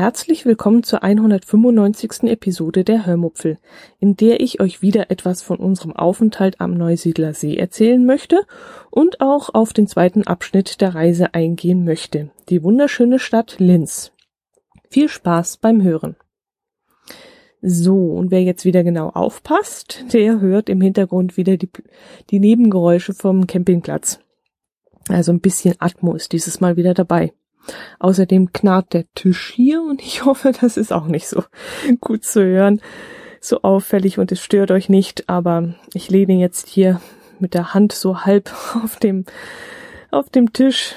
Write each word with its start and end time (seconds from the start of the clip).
Herzlich 0.00 0.46
willkommen 0.46 0.82
zur 0.82 1.02
195. 1.02 2.22
Episode 2.22 2.84
der 2.84 3.04
Hörmupfel, 3.04 3.58
in 3.98 4.16
der 4.16 4.40
ich 4.40 4.58
euch 4.58 4.80
wieder 4.80 5.10
etwas 5.10 5.42
von 5.42 5.58
unserem 5.58 5.94
Aufenthalt 5.94 6.58
am 6.58 6.72
Neusiedler 6.72 7.34
See 7.34 7.58
erzählen 7.58 8.06
möchte 8.06 8.46
und 8.90 9.20
auch 9.20 9.52
auf 9.52 9.74
den 9.74 9.86
zweiten 9.86 10.26
Abschnitt 10.26 10.80
der 10.80 10.94
Reise 10.94 11.34
eingehen 11.34 11.84
möchte, 11.84 12.30
die 12.48 12.62
wunderschöne 12.62 13.18
Stadt 13.18 13.56
Linz. 13.58 14.12
Viel 14.88 15.10
Spaß 15.10 15.58
beim 15.58 15.82
Hören. 15.82 16.16
So, 17.60 18.12
und 18.12 18.30
wer 18.30 18.42
jetzt 18.42 18.64
wieder 18.64 18.82
genau 18.82 19.10
aufpasst, 19.10 20.06
der 20.14 20.40
hört 20.40 20.70
im 20.70 20.80
Hintergrund 20.80 21.36
wieder 21.36 21.58
die, 21.58 21.68
die 22.30 22.40
Nebengeräusche 22.40 23.12
vom 23.12 23.46
Campingplatz. 23.46 24.18
Also 25.10 25.30
ein 25.30 25.40
bisschen 25.40 25.74
Atmo 25.78 26.14
ist 26.14 26.32
dieses 26.32 26.58
Mal 26.58 26.78
wieder 26.78 26.94
dabei. 26.94 27.34
Außerdem 27.98 28.52
knarrt 28.52 28.92
der 28.92 29.04
Tisch 29.14 29.52
hier 29.54 29.82
und 29.82 30.00
ich 30.02 30.24
hoffe, 30.24 30.52
das 30.60 30.76
ist 30.76 30.92
auch 30.92 31.06
nicht 31.06 31.28
so 31.28 31.44
gut 32.00 32.24
zu 32.24 32.44
hören, 32.44 32.80
so 33.40 33.62
auffällig 33.62 34.18
und 34.18 34.32
es 34.32 34.40
stört 34.40 34.70
euch 34.70 34.88
nicht, 34.88 35.28
aber 35.28 35.74
ich 35.94 36.10
lehne 36.10 36.34
jetzt 36.34 36.68
hier 36.68 37.00
mit 37.38 37.54
der 37.54 37.74
Hand 37.74 37.92
so 37.92 38.20
halb 38.24 38.52
auf 38.84 38.96
dem, 38.96 39.24
auf 40.10 40.30
dem 40.30 40.52
Tisch. 40.52 40.94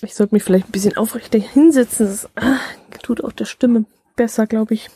Ich 0.00 0.14
sollte 0.14 0.34
mich 0.34 0.42
vielleicht 0.42 0.68
ein 0.68 0.72
bisschen 0.72 0.96
aufrechter 0.96 1.38
hinsetzen. 1.38 2.06
Das 2.06 2.28
ah, 2.36 2.58
tut 3.02 3.22
auch 3.22 3.32
der 3.32 3.44
Stimme 3.44 3.84
besser, 4.16 4.46
glaube 4.46 4.74
ich. 4.74 4.88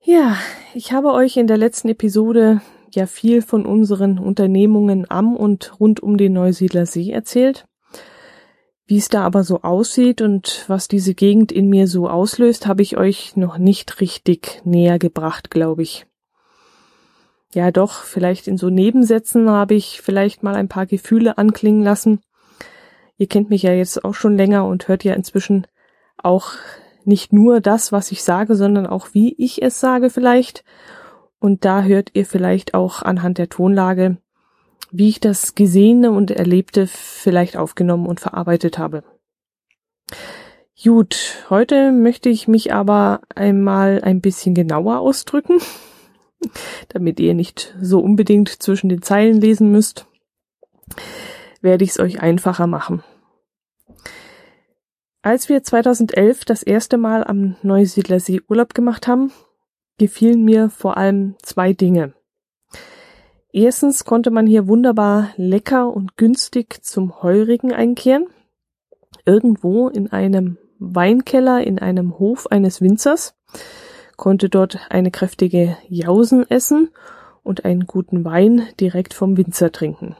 Ja, 0.00 0.36
ich 0.74 0.92
habe 0.92 1.12
euch 1.12 1.36
in 1.36 1.46
der 1.46 1.56
letzten 1.56 1.88
Episode 1.88 2.60
ja 2.92 3.06
viel 3.06 3.42
von 3.42 3.66
unseren 3.66 4.18
Unternehmungen 4.18 5.10
am 5.10 5.36
und 5.36 5.78
rund 5.80 6.00
um 6.00 6.16
den 6.16 6.32
Neusiedler 6.34 6.86
See 6.86 7.10
erzählt. 7.10 7.66
Wie 8.86 8.98
es 8.98 9.08
da 9.08 9.22
aber 9.22 9.44
so 9.44 9.62
aussieht 9.62 10.20
und 10.20 10.64
was 10.68 10.88
diese 10.88 11.14
Gegend 11.14 11.52
in 11.52 11.70
mir 11.70 11.86
so 11.86 12.08
auslöst, 12.08 12.66
habe 12.66 12.82
ich 12.82 12.98
euch 12.98 13.34
noch 13.34 13.56
nicht 13.56 14.00
richtig 14.00 14.60
näher 14.64 14.98
gebracht, 14.98 15.50
glaube 15.50 15.82
ich. 15.82 16.06
Ja, 17.54 17.70
doch, 17.70 18.02
vielleicht 18.02 18.46
in 18.46 18.58
so 18.58 18.68
Nebensätzen 18.68 19.48
habe 19.48 19.74
ich 19.74 20.02
vielleicht 20.02 20.42
mal 20.42 20.54
ein 20.54 20.68
paar 20.68 20.86
Gefühle 20.86 21.38
anklingen 21.38 21.82
lassen. 21.82 22.20
Ihr 23.16 23.28
kennt 23.28 23.48
mich 23.48 23.62
ja 23.62 23.72
jetzt 23.72 24.04
auch 24.04 24.14
schon 24.14 24.36
länger 24.36 24.66
und 24.66 24.88
hört 24.88 25.04
ja 25.04 25.14
inzwischen 25.14 25.66
auch 26.18 26.52
nicht 27.04 27.32
nur 27.32 27.60
das, 27.60 27.92
was 27.92 28.12
ich 28.12 28.22
sage, 28.22 28.54
sondern 28.54 28.86
auch 28.86 29.08
wie 29.12 29.34
ich 29.38 29.62
es 29.62 29.80
sage 29.80 30.10
vielleicht. 30.10 30.64
Und 31.38 31.64
da 31.64 31.82
hört 31.82 32.10
ihr 32.14 32.26
vielleicht 32.26 32.74
auch 32.74 33.02
anhand 33.02 33.38
der 33.38 33.48
Tonlage, 33.48 34.18
wie 34.96 35.08
ich 35.08 35.18
das 35.18 35.56
Gesehene 35.56 36.12
und 36.12 36.30
Erlebte 36.30 36.86
vielleicht 36.86 37.56
aufgenommen 37.56 38.06
und 38.06 38.20
verarbeitet 38.20 38.78
habe. 38.78 39.02
Gut, 40.80 41.44
heute 41.50 41.90
möchte 41.90 42.28
ich 42.28 42.46
mich 42.46 42.72
aber 42.72 43.20
einmal 43.34 44.02
ein 44.04 44.20
bisschen 44.20 44.54
genauer 44.54 45.00
ausdrücken, 45.00 45.58
damit 46.90 47.18
ihr 47.18 47.34
nicht 47.34 47.74
so 47.80 47.98
unbedingt 47.98 48.48
zwischen 48.62 48.88
den 48.88 49.02
Zeilen 49.02 49.40
lesen 49.40 49.72
müsst, 49.72 50.06
werde 51.60 51.82
ich 51.82 51.90
es 51.90 51.98
euch 51.98 52.20
einfacher 52.20 52.68
machen. 52.68 53.02
Als 55.22 55.48
wir 55.48 55.64
2011 55.64 56.44
das 56.44 56.62
erste 56.62 56.98
Mal 56.98 57.24
am 57.24 57.56
Neusiedler 57.62 58.20
See 58.20 58.40
Urlaub 58.48 58.74
gemacht 58.74 59.08
haben, 59.08 59.32
gefielen 59.98 60.44
mir 60.44 60.70
vor 60.70 60.96
allem 60.96 61.34
zwei 61.42 61.72
Dinge. 61.72 62.14
Erstens 63.56 64.04
konnte 64.04 64.32
man 64.32 64.48
hier 64.48 64.66
wunderbar 64.66 65.30
lecker 65.36 65.94
und 65.94 66.16
günstig 66.16 66.82
zum 66.82 67.22
Heurigen 67.22 67.72
einkehren. 67.72 68.26
Irgendwo 69.26 69.88
in 69.88 70.10
einem 70.10 70.58
Weinkeller 70.80 71.64
in 71.64 71.78
einem 71.78 72.18
Hof 72.18 72.48
eines 72.48 72.80
Winzers, 72.80 73.36
konnte 74.16 74.48
dort 74.48 74.80
eine 74.90 75.12
kräftige 75.12 75.76
Jausen 75.88 76.50
essen 76.50 76.90
und 77.44 77.64
einen 77.64 77.86
guten 77.86 78.24
Wein 78.24 78.66
direkt 78.80 79.14
vom 79.14 79.36
Winzer 79.36 79.70
trinken. 79.70 80.16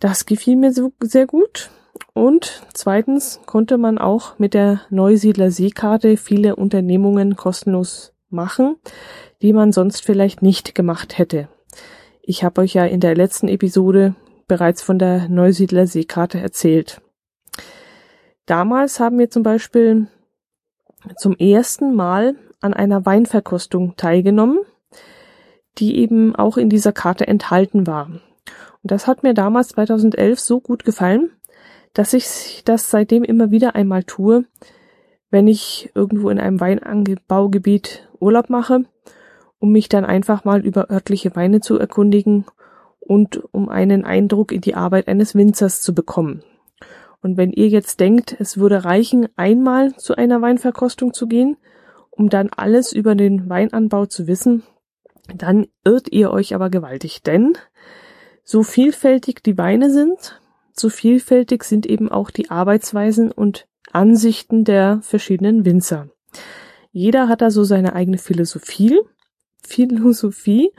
Das 0.00 0.26
gefiel 0.26 0.56
mir 0.56 0.72
so 0.72 0.92
sehr 1.00 1.28
gut. 1.28 1.70
Und 2.14 2.66
zweitens 2.74 3.40
konnte 3.46 3.78
man 3.78 3.98
auch 3.98 4.40
mit 4.40 4.54
der 4.54 4.80
Neusiedler 4.90 5.52
Seekarte 5.52 6.16
viele 6.16 6.56
Unternehmungen 6.56 7.36
kostenlos 7.36 8.15
machen, 8.30 8.76
die 9.42 9.52
man 9.52 9.72
sonst 9.72 10.04
vielleicht 10.04 10.42
nicht 10.42 10.74
gemacht 10.74 11.18
hätte. 11.18 11.48
Ich 12.22 12.42
habe 12.42 12.60
euch 12.62 12.74
ja 12.74 12.84
in 12.84 13.00
der 13.00 13.14
letzten 13.14 13.48
Episode 13.48 14.14
bereits 14.48 14.82
von 14.82 14.98
der 14.98 15.28
Neusiedler 15.28 15.86
Seekarte 15.86 16.40
erzählt. 16.40 17.00
Damals 18.46 19.00
haben 19.00 19.18
wir 19.18 19.30
zum 19.30 19.42
Beispiel 19.42 20.06
zum 21.16 21.36
ersten 21.36 21.94
Mal 21.94 22.36
an 22.60 22.74
einer 22.74 23.04
Weinverkostung 23.06 23.96
teilgenommen, 23.96 24.60
die 25.78 25.98
eben 25.98 26.34
auch 26.34 26.56
in 26.56 26.70
dieser 26.70 26.92
Karte 26.92 27.26
enthalten 27.26 27.86
war. 27.86 28.06
Und 28.06 28.90
das 28.90 29.06
hat 29.06 29.22
mir 29.22 29.34
damals 29.34 29.68
2011 29.68 30.40
so 30.40 30.60
gut 30.60 30.84
gefallen, 30.84 31.30
dass 31.92 32.12
ich 32.12 32.62
das 32.64 32.90
seitdem 32.90 33.24
immer 33.24 33.50
wieder 33.50 33.74
einmal 33.74 34.04
tue, 34.04 34.44
wenn 35.30 35.48
ich 35.48 35.90
irgendwo 35.94 36.30
in 36.30 36.38
einem 36.38 36.60
Weinanbaugebiet 36.60 38.05
Urlaub 38.20 38.50
mache, 38.50 38.84
um 39.58 39.72
mich 39.72 39.88
dann 39.88 40.04
einfach 40.04 40.44
mal 40.44 40.64
über 40.64 40.90
örtliche 40.90 41.34
Weine 41.36 41.60
zu 41.60 41.78
erkundigen 41.78 42.44
und 43.00 43.42
um 43.52 43.68
einen 43.68 44.04
Eindruck 44.04 44.52
in 44.52 44.60
die 44.60 44.74
Arbeit 44.74 45.08
eines 45.08 45.34
Winzers 45.34 45.80
zu 45.80 45.94
bekommen. 45.94 46.42
Und 47.22 47.36
wenn 47.36 47.52
ihr 47.52 47.68
jetzt 47.68 48.00
denkt, 48.00 48.36
es 48.38 48.58
würde 48.58 48.84
reichen, 48.84 49.28
einmal 49.36 49.96
zu 49.96 50.16
einer 50.16 50.42
Weinverkostung 50.42 51.12
zu 51.12 51.26
gehen, 51.26 51.56
um 52.10 52.28
dann 52.28 52.50
alles 52.54 52.92
über 52.92 53.14
den 53.14 53.48
Weinanbau 53.48 54.06
zu 54.06 54.26
wissen, 54.26 54.62
dann 55.34 55.66
irrt 55.84 56.12
ihr 56.12 56.30
euch 56.30 56.54
aber 56.54 56.70
gewaltig, 56.70 57.22
denn 57.22 57.54
so 58.44 58.62
vielfältig 58.62 59.42
die 59.42 59.58
Weine 59.58 59.90
sind, 59.90 60.40
so 60.72 60.88
vielfältig 60.88 61.64
sind 61.64 61.86
eben 61.86 62.10
auch 62.10 62.30
die 62.30 62.50
Arbeitsweisen 62.50 63.32
und 63.32 63.66
Ansichten 63.92 64.64
der 64.64 65.00
verschiedenen 65.02 65.64
Winzer. 65.64 66.08
Jeder 66.96 67.28
hat 67.28 67.42
da 67.42 67.50
so 67.50 67.62
seine 67.62 67.92
eigene 67.92 68.16
Philosophie, 68.16 68.98
Philosophie 69.62 70.72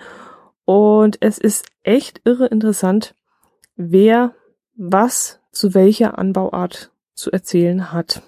und 0.66 1.17
es 1.22 1.38
ist 1.38 1.67
echt 1.83 2.22
irre 2.25 2.47
interessant, 2.47 3.13
wer 3.75 4.33
was 4.75 5.39
zu 5.51 5.75
welcher 5.75 6.17
Anbauart 6.17 6.91
zu 7.13 7.29
erzählen 7.29 7.94
hat. 7.94 8.23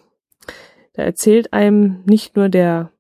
Da 0.94 1.02
erzählt 1.02 1.52
einem 1.52 2.04
nicht 2.06 2.36
nur 2.36 2.50
der 2.50 2.92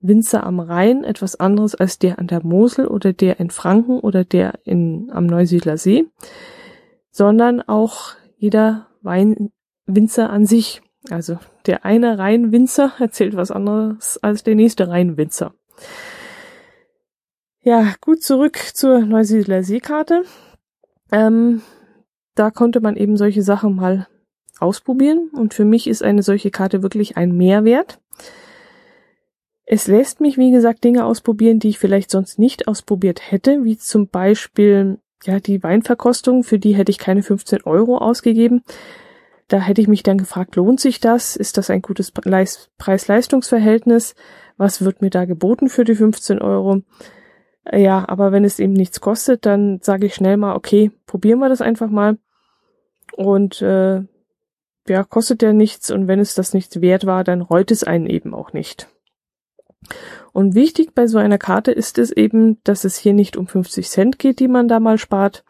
Winzer 0.00 0.44
am 0.44 0.58
Rhein 0.58 1.04
etwas 1.04 1.38
anderes 1.38 1.76
als 1.76 2.00
der 2.00 2.18
an 2.18 2.26
der 2.26 2.44
Mosel 2.44 2.88
oder 2.88 3.12
der 3.12 3.38
in 3.38 3.50
Franken 3.50 4.00
oder 4.00 4.24
der 4.24 4.58
in, 4.64 5.12
am 5.12 5.26
Neusiedler 5.26 5.78
See, 5.78 6.06
sondern 7.12 7.62
auch 7.62 8.16
jeder 8.36 8.88
Weinwinzer 9.00 10.28
an 10.28 10.44
sich. 10.44 10.82
Also 11.10 11.38
der 11.66 11.84
eine 11.84 12.18
Rheinwinzer 12.18 12.92
erzählt 12.98 13.36
was 13.36 13.50
anderes 13.50 14.18
als 14.22 14.42
der 14.42 14.54
nächste 14.54 14.88
Rheinwinzer. 14.88 15.54
Ja, 17.62 17.94
gut 18.00 18.22
zurück 18.22 18.58
zur 18.74 19.00
Neusiedler 19.00 19.62
Seekarte. 19.62 20.24
Ähm, 21.10 21.62
da 22.34 22.50
konnte 22.50 22.80
man 22.80 22.96
eben 22.96 23.16
solche 23.16 23.42
Sachen 23.42 23.76
mal 23.76 24.06
ausprobieren 24.58 25.30
und 25.32 25.54
für 25.54 25.64
mich 25.64 25.86
ist 25.86 26.02
eine 26.02 26.22
solche 26.22 26.50
Karte 26.50 26.82
wirklich 26.82 27.16
ein 27.16 27.36
Mehrwert. 27.36 28.00
Es 29.66 29.86
lässt 29.86 30.20
mich, 30.20 30.36
wie 30.36 30.50
gesagt, 30.50 30.84
Dinge 30.84 31.06
ausprobieren, 31.06 31.58
die 31.58 31.70
ich 31.70 31.78
vielleicht 31.78 32.10
sonst 32.10 32.38
nicht 32.38 32.68
ausprobiert 32.68 33.30
hätte, 33.30 33.64
wie 33.64 33.78
zum 33.78 34.08
Beispiel 34.08 34.98
ja 35.24 35.40
die 35.40 35.62
Weinverkostung, 35.62 36.44
für 36.44 36.58
die 36.58 36.74
hätte 36.74 36.90
ich 36.90 36.98
keine 36.98 37.22
15 37.22 37.62
Euro 37.62 37.96
ausgegeben. 37.98 38.62
Da 39.48 39.60
hätte 39.60 39.80
ich 39.80 39.88
mich 39.88 40.02
dann 40.02 40.18
gefragt, 40.18 40.56
lohnt 40.56 40.80
sich 40.80 41.00
das? 41.00 41.36
Ist 41.36 41.56
das 41.58 41.70
ein 41.70 41.82
gutes 41.82 42.12
Preis-Leistungs-Verhältnis? 42.12 44.14
Was 44.56 44.84
wird 44.84 45.02
mir 45.02 45.10
da 45.10 45.26
geboten 45.26 45.68
für 45.68 45.84
die 45.84 45.94
15 45.94 46.40
Euro? 46.40 46.82
Ja, 47.70 48.08
aber 48.08 48.32
wenn 48.32 48.44
es 48.44 48.58
eben 48.58 48.72
nichts 48.72 49.00
kostet, 49.00 49.46
dann 49.46 49.80
sage 49.82 50.06
ich 50.06 50.14
schnell 50.14 50.36
mal, 50.36 50.54
okay, 50.54 50.90
probieren 51.06 51.38
wir 51.38 51.48
das 51.48 51.60
einfach 51.60 51.90
mal. 51.90 52.18
Und 53.16 53.62
äh, 53.62 54.02
ja, 54.88 55.04
kostet 55.04 55.42
ja 55.42 55.52
nichts 55.52 55.90
und 55.90 56.08
wenn 56.08 56.20
es 56.20 56.34
das 56.34 56.52
nichts 56.52 56.80
wert 56.80 57.06
war, 57.06 57.24
dann 57.24 57.40
reut 57.40 57.70
es 57.70 57.84
einen 57.84 58.06
eben 58.06 58.34
auch 58.34 58.52
nicht. 58.52 58.88
Und 60.32 60.54
wichtig 60.54 60.94
bei 60.94 61.06
so 61.06 61.18
einer 61.18 61.38
Karte 61.38 61.70
ist 61.70 61.98
es 61.98 62.10
eben, 62.10 62.62
dass 62.64 62.84
es 62.84 62.96
hier 62.96 63.12
nicht 63.12 63.36
um 63.36 63.46
50 63.46 63.88
Cent 63.88 64.18
geht, 64.18 64.40
die 64.40 64.48
man 64.48 64.68
da 64.68 64.80
mal 64.80 64.98
spart. 64.98 65.44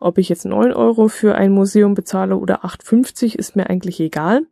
Ob 0.00 0.18
ich 0.18 0.28
jetzt 0.28 0.44
9 0.44 0.72
Euro 0.72 1.08
für 1.08 1.34
ein 1.34 1.52
Museum 1.52 1.94
bezahle 1.94 2.36
oder 2.36 2.64
8,50 2.64 3.36
ist 3.36 3.56
mir 3.56 3.68
eigentlich 3.68 3.98
egal. 4.00 4.42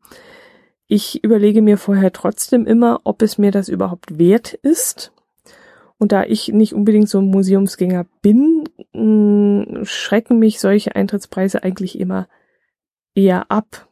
Ich 0.89 1.23
überlege 1.25 1.63
mir 1.63 1.79
vorher 1.79 2.13
trotzdem 2.13 2.67
immer, 2.67 3.01
ob 3.05 3.23
es 3.23 3.39
mir 3.39 3.51
das 3.51 3.69
überhaupt 3.69 4.19
wert 4.19 4.55
ist. 4.55 5.13
Und 5.99 6.13
da 6.13 6.25
ich 6.25 6.49
nicht 6.49 6.75
unbedingt 6.75 7.09
so 7.09 7.19
ein 7.19 7.31
Museumsgänger 7.31 8.07
bin, 8.23 8.65
mm, 8.93 9.85
schrecken 9.85 10.39
mich 10.39 10.61
solche 10.61 10.95
Eintrittspreise 10.95 11.63
eigentlich 11.63 11.99
immer 11.99 12.29
eher 13.15 13.51
ab. 13.51 13.89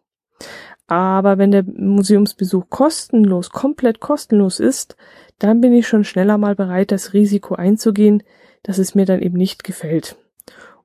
Aber 0.86 1.38
wenn 1.38 1.50
der 1.50 1.64
Museumsbesuch 1.64 2.68
kostenlos, 2.68 3.50
komplett 3.50 4.00
kostenlos 4.00 4.60
ist, 4.60 4.96
dann 5.38 5.60
bin 5.60 5.72
ich 5.72 5.88
schon 5.88 6.04
schneller 6.04 6.36
mal 6.36 6.54
bereit, 6.54 6.92
das 6.92 7.14
Risiko 7.14 7.54
einzugehen, 7.54 8.22
dass 8.62 8.78
es 8.78 8.94
mir 8.94 9.06
dann 9.06 9.22
eben 9.22 9.36
nicht 9.36 9.64
gefällt. 9.64 10.16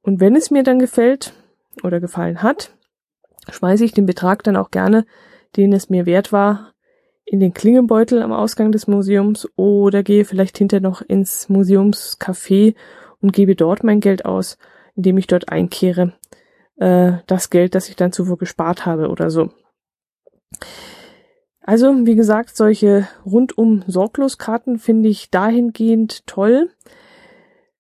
Und 0.01 0.19
wenn 0.19 0.35
es 0.35 0.51
mir 0.51 0.63
dann 0.63 0.79
gefällt 0.79 1.33
oder 1.83 1.99
gefallen 1.99 2.41
hat, 2.41 2.75
schmeiße 3.49 3.83
ich 3.85 3.93
den 3.93 4.05
Betrag 4.05 4.43
dann 4.43 4.55
auch 4.55 4.71
gerne, 4.71 5.05
den 5.55 5.73
es 5.73 5.89
mir 5.89 6.05
wert 6.05 6.31
war, 6.31 6.73
in 7.25 7.39
den 7.39 7.53
Klingelbeutel 7.53 8.21
am 8.21 8.31
Ausgang 8.31 8.71
des 8.71 8.87
Museums 8.87 9.47
oder 9.55 10.01
gehe 10.03 10.25
vielleicht 10.25 10.57
hinter 10.57 10.79
noch 10.79 11.01
ins 11.01 11.47
Museumscafé 11.49 12.75
und 13.21 13.33
gebe 13.33 13.55
dort 13.55 13.83
mein 13.83 13.99
Geld 13.99 14.25
aus, 14.25 14.57
indem 14.95 15.17
ich 15.17 15.27
dort 15.27 15.49
einkehre 15.49 16.13
äh, 16.77 17.13
das 17.27 17.49
Geld, 17.49 17.75
das 17.75 17.89
ich 17.89 17.95
dann 17.95 18.11
zuvor 18.11 18.37
gespart 18.37 18.85
habe 18.85 19.09
oder 19.09 19.29
so. 19.29 19.51
Also, 21.61 22.07
wie 22.07 22.15
gesagt, 22.15 22.55
solche 22.55 23.07
rundum 23.25 23.83
sorglos 23.85 24.39
Karten 24.39 24.79
finde 24.79 25.09
ich 25.09 25.29
dahingehend 25.29 26.25
toll. 26.25 26.71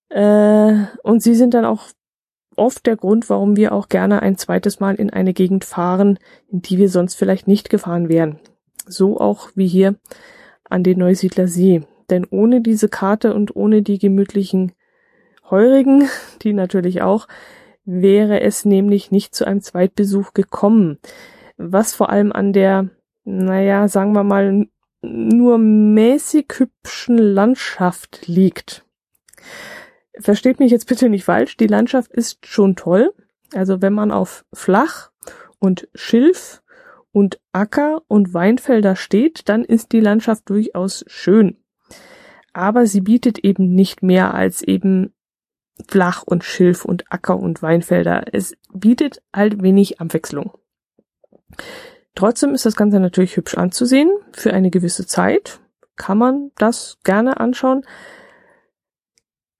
Äh, 0.09 0.73
und 1.01 1.23
sie 1.23 1.33
sind 1.33 1.55
dann 1.55 1.65
auch 1.65 1.87
oft 2.55 2.85
der 2.85 2.95
Grund, 2.95 3.29
warum 3.29 3.55
wir 3.55 3.71
auch 3.71 3.89
gerne 3.89 4.21
ein 4.21 4.37
zweites 4.37 4.79
Mal 4.79 4.95
in 4.95 5.09
eine 5.09 5.33
Gegend 5.33 5.65
fahren, 5.65 6.19
in 6.51 6.61
die 6.61 6.77
wir 6.77 6.89
sonst 6.89 7.15
vielleicht 7.15 7.47
nicht 7.47 7.69
gefahren 7.69 8.09
wären. 8.09 8.39
So 8.85 9.19
auch 9.19 9.49
wie 9.55 9.67
hier 9.67 9.95
an 10.69 10.83
den 10.83 10.99
Neusiedler 10.99 11.47
See. 11.47 11.81
Denn 12.09 12.25
ohne 12.29 12.61
diese 12.61 12.89
Karte 12.89 13.33
und 13.33 13.55
ohne 13.55 13.81
die 13.81 13.99
gemütlichen 13.99 14.73
Heurigen, 15.49 16.09
die 16.41 16.53
natürlich 16.53 17.01
auch, 17.01 17.27
wäre 17.85 18.41
es 18.41 18.65
nämlich 18.65 19.11
nicht 19.11 19.33
zu 19.33 19.45
einem 19.45 19.61
Zweitbesuch 19.61 20.33
gekommen. 20.33 20.99
Was 21.57 21.93
vor 21.93 22.09
allem 22.09 22.31
an 22.31 22.53
der, 22.53 22.89
naja, 23.23 23.87
sagen 23.87 24.13
wir 24.13 24.23
mal, 24.23 24.67
nur 25.01 25.57
mäßig 25.57 26.47
hübschen 26.57 27.17
Landschaft 27.17 28.27
liegt. 28.27 28.85
Versteht 30.19 30.59
mich 30.59 30.71
jetzt 30.71 30.87
bitte 30.87 31.09
nicht 31.09 31.23
falsch, 31.23 31.57
die 31.57 31.67
Landschaft 31.67 32.11
ist 32.11 32.45
schon 32.45 32.75
toll. 32.75 33.13
Also 33.53 33.81
wenn 33.81 33.93
man 33.93 34.11
auf 34.11 34.45
Flach 34.53 35.11
und 35.59 35.87
Schilf 35.95 36.61
und 37.11 37.39
Acker 37.51 38.01
und 38.07 38.33
Weinfelder 38.33 38.95
steht, 38.95 39.49
dann 39.49 39.63
ist 39.63 39.91
die 39.91 39.99
Landschaft 39.99 40.49
durchaus 40.49 41.03
schön. 41.07 41.57
Aber 42.53 42.85
sie 42.85 43.01
bietet 43.01 43.39
eben 43.39 43.73
nicht 43.73 44.03
mehr 44.03 44.33
als 44.33 44.61
eben 44.61 45.13
Flach 45.87 46.23
und 46.23 46.43
Schilf 46.43 46.85
und 46.85 47.11
Acker 47.11 47.39
und 47.39 47.61
Weinfelder. 47.61 48.25
Es 48.31 48.55
bietet 48.73 49.21
halt 49.33 49.61
wenig 49.63 50.01
Abwechslung. 50.01 50.51
Trotzdem 52.15 52.53
ist 52.53 52.65
das 52.65 52.75
Ganze 52.75 52.99
natürlich 52.99 53.37
hübsch 53.37 53.57
anzusehen. 53.57 54.11
Für 54.33 54.53
eine 54.53 54.69
gewisse 54.69 55.07
Zeit 55.07 55.61
kann 55.95 56.17
man 56.17 56.51
das 56.57 56.97
gerne 57.03 57.39
anschauen. 57.39 57.85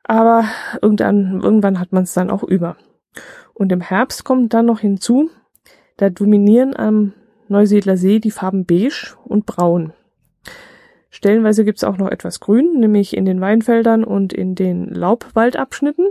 Aber 0.10 0.46
irgendwann, 0.82 1.40
irgendwann 1.44 1.80
hat 1.80 1.92
man 1.92 2.02
es 2.02 2.16
dann 2.16 2.32
auch 2.32 2.42
über. 2.42 2.78
Und 3.54 3.72
im 3.72 3.80
Herbst 3.80 4.24
kommt 4.24 4.56
dann 4.56 4.66
noch 4.66 4.80
hinzu, 4.80 5.30
da 5.98 6.10
dominieren 6.10 6.76
am 6.76 7.14
Neusiedler 7.48 7.96
See 7.96 8.18
die 8.18 8.32
Farben 8.32 8.66
beige 8.66 9.16
und 9.24 9.46
braun. 9.46 9.94
Stellenweise 11.12 11.64
gibt 11.64 11.78
es 11.78 11.84
auch 11.84 11.98
noch 11.98 12.10
etwas 12.10 12.40
Grün, 12.40 12.80
nämlich 12.80 13.16
in 13.16 13.26
den 13.26 13.40
Weinfeldern 13.40 14.04
und 14.04 14.34
in 14.34 14.56
den 14.56 14.88
Laubwaldabschnitten, 14.88 16.08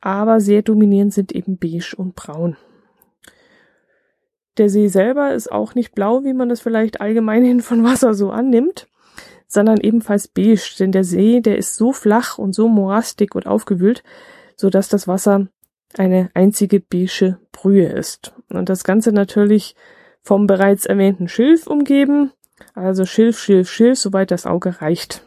aber 0.00 0.38
sehr 0.38 0.62
dominierend 0.62 1.12
sind 1.12 1.32
eben 1.32 1.58
beige 1.58 1.96
und 1.96 2.14
braun. 2.14 2.56
Der 4.56 4.68
See 4.68 4.86
selber 4.86 5.34
ist 5.34 5.50
auch 5.50 5.74
nicht 5.74 5.96
blau, 5.96 6.22
wie 6.22 6.32
man 6.32 6.48
das 6.48 6.60
vielleicht 6.60 7.00
allgemeinhin 7.00 7.60
von 7.60 7.82
Wasser 7.82 8.14
so 8.14 8.30
annimmt, 8.30 8.86
sondern 9.46 9.78
ebenfalls 9.80 10.28
beige, 10.28 10.74
denn 10.78 10.92
der 10.92 11.04
See, 11.04 11.40
der 11.40 11.58
ist 11.58 11.76
so 11.76 11.92
flach 11.92 12.38
und 12.38 12.54
so 12.54 12.68
morastig 12.68 13.34
und 13.34 13.46
aufgewühlt, 13.46 14.02
so 14.56 14.70
dass 14.70 14.88
das 14.88 15.06
Wasser 15.06 15.48
eine 15.96 16.30
einzige 16.34 16.80
beige 16.80 17.38
Brühe 17.52 17.86
ist. 17.86 18.34
Und 18.50 18.68
das 18.68 18.84
Ganze 18.84 19.12
natürlich 19.12 19.74
vom 20.22 20.46
bereits 20.46 20.86
erwähnten 20.86 21.28
Schilf 21.28 21.66
umgeben, 21.66 22.32
also 22.74 23.04
Schilf, 23.06 23.38
Schilf, 23.38 23.70
Schilf, 23.70 23.98
soweit 23.98 24.30
das 24.30 24.46
Auge 24.46 24.80
reicht. 24.80 25.22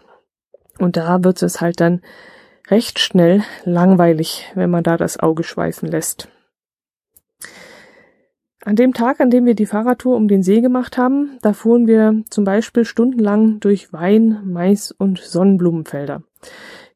Und 0.80 0.98
da 0.98 1.24
wird 1.24 1.42
es 1.42 1.62
halt 1.62 1.80
dann 1.80 2.02
recht 2.70 3.00
schnell 3.00 3.44
langweilig, 3.64 4.52
wenn 4.56 4.70
man 4.70 4.84
da 4.84 4.98
das 4.98 5.20
Auge 5.20 5.44
schweifen 5.44 5.90
lässt. 5.90 6.30
An 8.70 8.76
dem 8.76 8.94
Tag, 8.94 9.20
an 9.20 9.32
dem 9.32 9.48
wir 9.48 9.56
die 9.56 9.66
Fahrradtour 9.66 10.16
um 10.16 10.28
den 10.28 10.44
See 10.44 10.62
gemacht 10.62 11.00
haben, 11.00 11.40
da 11.42 11.54
fuhren 11.54 11.88
wir 11.88 12.22
zum 12.30 12.44
Beispiel 12.44 12.86
stundenlang 12.86 13.60
durch 13.60 13.92
Wein, 13.92 14.44
Mais 14.46 14.92
und 14.92 15.18
Sonnenblumenfelder. 15.18 16.22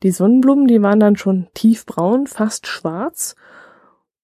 Die 0.04 0.12
Sonnenblumen, 0.12 0.68
die 0.68 0.84
waren 0.84 1.00
dann 1.00 1.16
schon 1.16 1.48
tiefbraun, 1.56 2.28
fast 2.28 2.68
schwarz, 2.68 3.36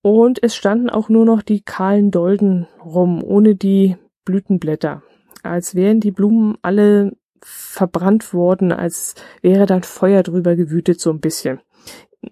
und 0.03 0.43
es 0.43 0.55
standen 0.55 0.91
auch 0.91 1.09
nur 1.09 1.25
noch 1.25 1.41
die 1.41 1.61
kahlen 1.61 2.11
Dolden 2.11 2.67
rum, 2.85 3.23
ohne 3.23 3.55
die 3.55 3.97
Blütenblätter 4.25 5.01
als 5.41 5.73
wären 5.73 6.01
die 6.01 6.11
Blumen 6.11 6.55
alle 6.61 7.13
verbrannt 7.41 8.31
worden, 8.31 8.71
als 8.71 9.15
wäre 9.41 9.65
dann 9.65 9.81
Feuer 9.81 10.21
drüber 10.21 10.55
gewütet 10.55 11.01
so 11.01 11.09
ein 11.09 11.19
bisschen. 11.19 11.61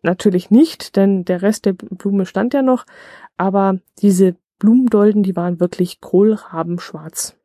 Natürlich 0.04 0.52
nicht, 0.52 0.96
denn 0.96 1.26
der 1.26 1.42
Rest 1.42 1.66
der 1.66 1.74
Blume 1.74 2.28
stand 2.28 2.54
ja 2.54 2.62
noch, 2.62 2.86
aber 3.36 3.80
diese 4.00 4.36
Blumendolden, 4.60 5.24
die 5.24 5.36
waren 5.36 5.60
wirklich 5.60 6.02
kohlrabenschwarz. 6.02 7.36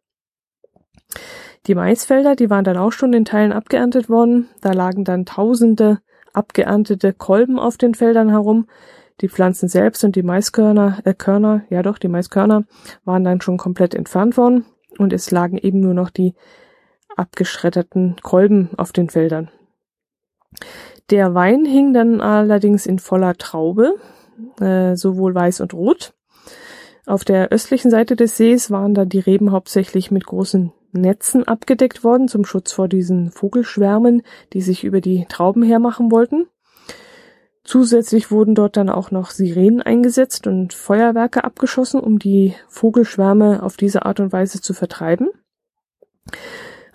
Die 1.66 1.74
Maisfelder, 1.74 2.34
die 2.34 2.50
waren 2.50 2.64
dann 2.64 2.76
auch 2.76 2.92
schon 2.92 3.12
in 3.12 3.24
Teilen 3.24 3.52
abgeerntet 3.52 4.08
worden. 4.08 4.48
Da 4.60 4.72
lagen 4.72 5.04
dann 5.04 5.26
tausende 5.26 6.00
abgeerntete 6.32 7.12
Kolben 7.12 7.58
auf 7.58 7.76
den 7.76 7.94
Feldern 7.94 8.30
herum. 8.30 8.66
Die 9.20 9.28
Pflanzen 9.28 9.68
selbst 9.68 10.02
und 10.02 10.16
die 10.16 10.22
Maiskörner, 10.22 11.00
äh, 11.04 11.14
Körner, 11.14 11.62
ja 11.70 11.82
doch, 11.82 11.98
die 11.98 12.08
Maiskörner 12.08 12.64
waren 13.04 13.24
dann 13.24 13.40
schon 13.40 13.58
komplett 13.58 13.94
entfernt 13.94 14.36
worden 14.36 14.64
und 14.98 15.12
es 15.12 15.30
lagen 15.30 15.58
eben 15.58 15.80
nur 15.80 15.94
noch 15.94 16.10
die 16.10 16.34
abgeschredderten 17.16 18.16
Kolben 18.22 18.70
auf 18.76 18.92
den 18.92 19.10
Feldern. 19.10 19.50
Der 21.10 21.34
Wein 21.34 21.64
hing 21.64 21.92
dann 21.92 22.20
allerdings 22.20 22.86
in 22.86 22.98
voller 22.98 23.34
Traube, 23.34 23.94
äh, 24.60 24.96
sowohl 24.96 25.34
weiß 25.34 25.60
und 25.60 25.74
rot. 25.74 26.14
Auf 27.04 27.24
der 27.24 27.48
östlichen 27.48 27.90
Seite 27.90 28.14
des 28.14 28.36
Sees 28.36 28.70
waren 28.70 28.94
dann 28.94 29.08
die 29.08 29.18
Reben 29.18 29.50
hauptsächlich 29.50 30.10
mit 30.10 30.24
großen 30.24 30.72
Netzen 30.92 31.48
abgedeckt 31.48 32.04
worden 32.04 32.28
zum 32.28 32.44
Schutz 32.44 32.72
vor 32.72 32.86
diesen 32.86 33.30
Vogelschwärmen, 33.30 34.22
die 34.52 34.60
sich 34.60 34.84
über 34.84 35.00
die 35.00 35.26
Trauben 35.28 35.62
hermachen 35.62 36.12
wollten. 36.12 36.46
Zusätzlich 37.64 38.30
wurden 38.30 38.54
dort 38.54 38.76
dann 38.76 38.90
auch 38.90 39.10
noch 39.10 39.30
Sirenen 39.30 39.82
eingesetzt 39.82 40.46
und 40.46 40.74
Feuerwerke 40.74 41.44
abgeschossen, 41.44 42.00
um 42.00 42.18
die 42.18 42.54
Vogelschwärme 42.68 43.62
auf 43.62 43.76
diese 43.76 44.04
Art 44.04 44.20
und 44.20 44.32
Weise 44.32 44.60
zu 44.60 44.74
vertreiben. 44.74 45.28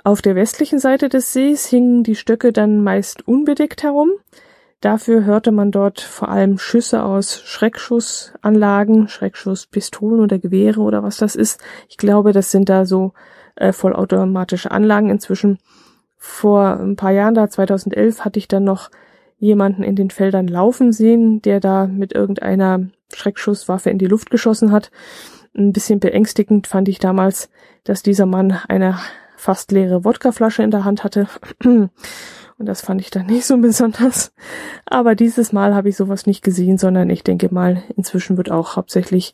Auf 0.03 0.21
der 0.21 0.35
westlichen 0.35 0.79
Seite 0.79 1.09
des 1.09 1.33
Sees 1.33 1.65
hingen 1.65 2.03
die 2.03 2.15
Stöcke 2.15 2.53
dann 2.53 2.83
meist 2.83 3.27
unbedeckt 3.27 3.83
herum. 3.83 4.11
Dafür 4.81 5.25
hörte 5.25 5.51
man 5.51 5.71
dort 5.71 6.01
vor 6.01 6.29
allem 6.29 6.59
Schüsse 6.59 7.03
aus 7.03 7.41
Schreckschussanlagen, 7.41 9.07
Schreckschusspistolen 9.07 10.21
oder 10.21 10.37
Gewehre 10.37 10.81
oder 10.81 11.01
was 11.01 11.17
das 11.17 11.35
ist. 11.35 11.59
Ich 11.89 11.97
glaube, 11.97 12.31
das 12.31 12.51
sind 12.51 12.69
da 12.69 12.85
so 12.85 13.13
äh, 13.55 13.73
vollautomatische 13.73 14.69
Anlagen 14.69 15.09
inzwischen. 15.09 15.57
Vor 16.17 16.79
ein 16.79 16.95
paar 16.95 17.11
Jahren, 17.11 17.33
da 17.33 17.49
2011, 17.49 18.23
hatte 18.23 18.37
ich 18.37 18.47
dann 18.47 18.63
noch 18.63 18.91
jemanden 19.39 19.83
in 19.83 19.95
den 19.95 20.09
Feldern 20.11 20.47
laufen 20.47 20.91
sehen, 20.91 21.41
der 21.41 21.59
da 21.59 21.87
mit 21.87 22.13
irgendeiner 22.13 22.87
Schreckschusswaffe 23.13 23.89
in 23.89 23.97
die 23.97 24.07
Luft 24.07 24.29
geschossen 24.29 24.71
hat. 24.71 24.91
Ein 25.55 25.73
bisschen 25.73 25.99
beängstigend 25.99 26.67
fand 26.67 26.87
ich 26.87 26.99
damals, 26.99 27.49
dass 27.83 28.03
dieser 28.03 28.25
Mann 28.25 28.59
eine 28.67 28.99
fast 29.37 29.71
leere 29.71 30.03
Wodkaflasche 30.03 30.63
in 30.63 30.71
der 30.71 30.83
Hand 30.85 31.03
hatte. 31.03 31.27
Und 32.57 32.65
das 32.65 32.81
fand 32.81 33.01
ich 33.01 33.11
dann 33.11 33.27
nicht 33.27 33.45
so 33.45 33.57
besonders. 33.61 34.33
Aber 34.85 35.15
dieses 35.15 35.53
Mal 35.53 35.75
habe 35.75 35.89
ich 35.89 35.97
sowas 35.97 36.25
nicht 36.25 36.43
gesehen, 36.43 36.77
sondern 36.77 37.09
ich 37.09 37.23
denke 37.23 37.53
mal, 37.53 37.83
inzwischen 37.95 38.37
wird 38.37 38.51
auch 38.51 38.75
hauptsächlich 38.75 39.33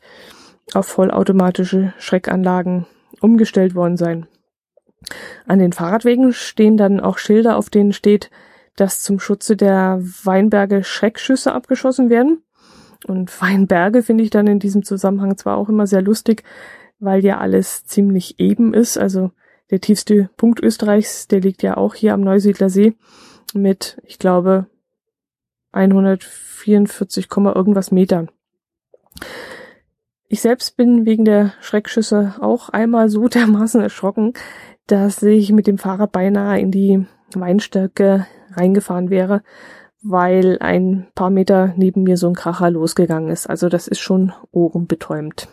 auf 0.74 0.88
vollautomatische 0.88 1.94
Schreckanlagen 1.98 2.86
umgestellt 3.22 3.75
worden 3.75 3.98
sein. 3.98 4.27
An 5.46 5.60
den 5.60 5.74
Fahrradwegen 5.74 6.34
stehen 6.34 6.77
dann 6.77 7.00
auch 7.00 7.18
Schilder, 7.18 7.58
auf 7.58 7.70
denen 7.70 7.94
steht, 7.94 8.30
dass 8.75 9.03
zum 9.03 9.20
Schutze 9.20 9.56
der 9.56 10.00
Weinberge 10.24 10.84
Schreckschüsse 10.84 11.53
abgeschossen 11.53 12.10
werden. 12.10 12.42
Und 13.06 13.42
Weinberge 13.42 14.01
finde 14.01 14.24
ich 14.24 14.30
dann 14.30 14.48
in 14.48 14.60
diesem 14.60 14.84
Zusammenhang 14.84 15.38
zwar 15.38 15.58
auch 15.58 15.70
immer 15.70 15.88
sehr 15.88 16.01
lustig, 16.01 16.44
weil 17.00 17.24
ja 17.24 17.38
alles 17.38 17.86
ziemlich 17.86 18.39
eben 18.39 18.74
ist. 18.74 18.98
Also 18.98 19.32
der 19.74 19.82
tiefste 19.82 20.30
Punkt 20.38 20.60
Österreichs, 20.60 21.27
der 21.27 21.42
liegt 21.42 21.63
ja 21.63 21.77
auch 21.77 21.96
hier 21.96 22.13
am 22.13 22.22
Neusiedler 22.22 22.70
See 22.70 22.94
mit, 23.56 24.00
ich 24.06 24.20
glaube, 24.20 24.68
144, 25.72 27.27
irgendwas 27.36 27.92
Metern. 27.92 28.30
Ich 30.27 30.42
selbst 30.42 30.77
bin 30.77 31.08
wegen 31.08 31.25
der 31.25 31.53
Schreckschüsse 31.60 32.36
auch 32.39 32.70
einmal 32.70 33.10
so 33.10 33.27
dermaßen 33.27 33.82
erschrocken, 33.82 34.34
dass 34.86 35.24
ich 35.24 35.51
mit 35.51 35.65
dem 35.65 35.80
Fahrrad 35.80 36.12
beinahe 36.12 36.60
in 36.60 36.70
die 36.70 37.08
Weinstärke 37.34 38.27
reingefahren 38.51 39.10
wäre, 39.10 39.42
weil 40.03 40.60
ein 40.60 41.08
paar 41.15 41.32
Meter 41.32 41.74
neben 41.77 42.03
mir 42.03 42.18
so 42.18 42.27
ein 42.27 42.36
Kracher 42.36 42.70
losgegangen 42.70 43.32
ist. 43.32 43.50
Also 43.50 43.70
das 43.70 43.88
ist 43.88 44.01
schon 44.01 44.34
ohrenbetäubend. 44.51 45.48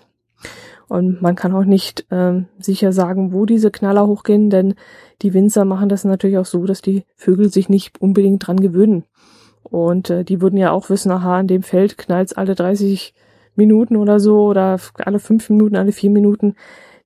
Und 0.91 1.23
man 1.23 1.37
kann 1.37 1.55
auch 1.55 1.65
nicht 1.65 2.05
ähm, 2.11 2.47
sicher 2.59 2.93
sagen, 2.93 3.33
wo 3.33 3.47
diese 3.47 3.71
Knaller 3.71 4.09
hochgehen, 4.09 4.51
denn 4.51 4.75
die 5.23 5.33
Winzer 5.35 5.65
machen 5.65 5.89
das 5.89 6.05
natürlich 6.05 6.37
auch 6.37 6.47
so, 6.47 6.67
dass 6.67 6.83
die 6.83 7.05
Vögel 7.15 7.49
sich 7.49 7.69
nicht 7.69 8.01
unbedingt 8.01 8.45
dran 8.45 8.59
gewöhnen. 8.59 9.05
Und 9.63 10.11
äh, 10.11 10.25
die 10.25 10.41
würden 10.41 10.57
ja 10.57 10.73
auch 10.73 10.91
wissen, 10.91 11.13
aha, 11.13 11.39
in 11.39 11.47
dem 11.47 11.63
Feld 11.63 11.97
knallt's 11.97 12.33
alle 12.33 12.57
30 12.57 13.15
Minuten 13.55 13.95
oder 13.95 14.19
so 14.19 14.47
oder 14.47 14.81
alle 14.97 15.21
fünf 15.21 15.49
Minuten, 15.49 15.77
alle 15.77 15.93
vier 15.93 16.11
Minuten. 16.11 16.57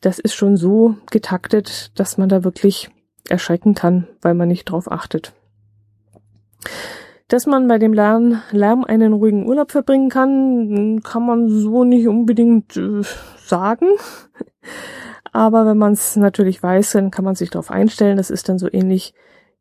Das 0.00 0.18
ist 0.18 0.32
schon 0.32 0.56
so 0.56 0.94
getaktet, 1.10 1.92
dass 1.98 2.16
man 2.16 2.30
da 2.30 2.42
wirklich 2.42 2.88
erschrecken 3.28 3.74
kann, 3.74 4.06
weil 4.22 4.32
man 4.32 4.48
nicht 4.48 4.64
drauf 4.64 4.90
achtet. 4.90 5.34
Dass 7.28 7.44
man 7.44 7.68
bei 7.68 7.78
dem 7.78 7.92
Lärm, 7.92 8.40
Lärm 8.50 8.82
einen 8.82 9.12
ruhigen 9.12 9.46
Urlaub 9.46 9.72
verbringen 9.72 10.08
kann, 10.08 11.02
kann 11.02 11.26
man 11.26 11.50
so 11.50 11.84
nicht 11.84 12.08
unbedingt 12.08 12.78
äh, 12.78 13.02
sagen. 13.44 13.86
Aber 15.32 15.66
wenn 15.66 15.78
man 15.78 15.94
es 15.94 16.16
natürlich 16.16 16.62
weiß, 16.62 16.92
dann 16.92 17.10
kann 17.10 17.24
man 17.24 17.34
sich 17.34 17.50
darauf 17.50 17.70
einstellen. 17.70 18.16
Das 18.16 18.30
ist 18.30 18.48
dann 18.48 18.58
so 18.58 18.68
ähnlich 18.70 19.14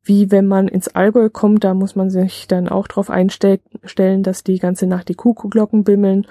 wie 0.03 0.31
wenn 0.31 0.45
man 0.45 0.67
ins 0.67 0.89
Allgäu 0.89 1.29
kommt. 1.29 1.63
Da 1.63 1.73
muss 1.73 1.95
man 1.95 2.09
sich 2.09 2.47
dann 2.47 2.69
auch 2.69 2.87
darauf 2.87 3.09
einstellen, 3.09 4.23
dass 4.23 4.43
die 4.43 4.59
ganze 4.59 4.85
Nacht 4.85 5.09
die 5.09 5.15
Kuckuckglocken 5.15 5.83
bimmeln 5.83 6.27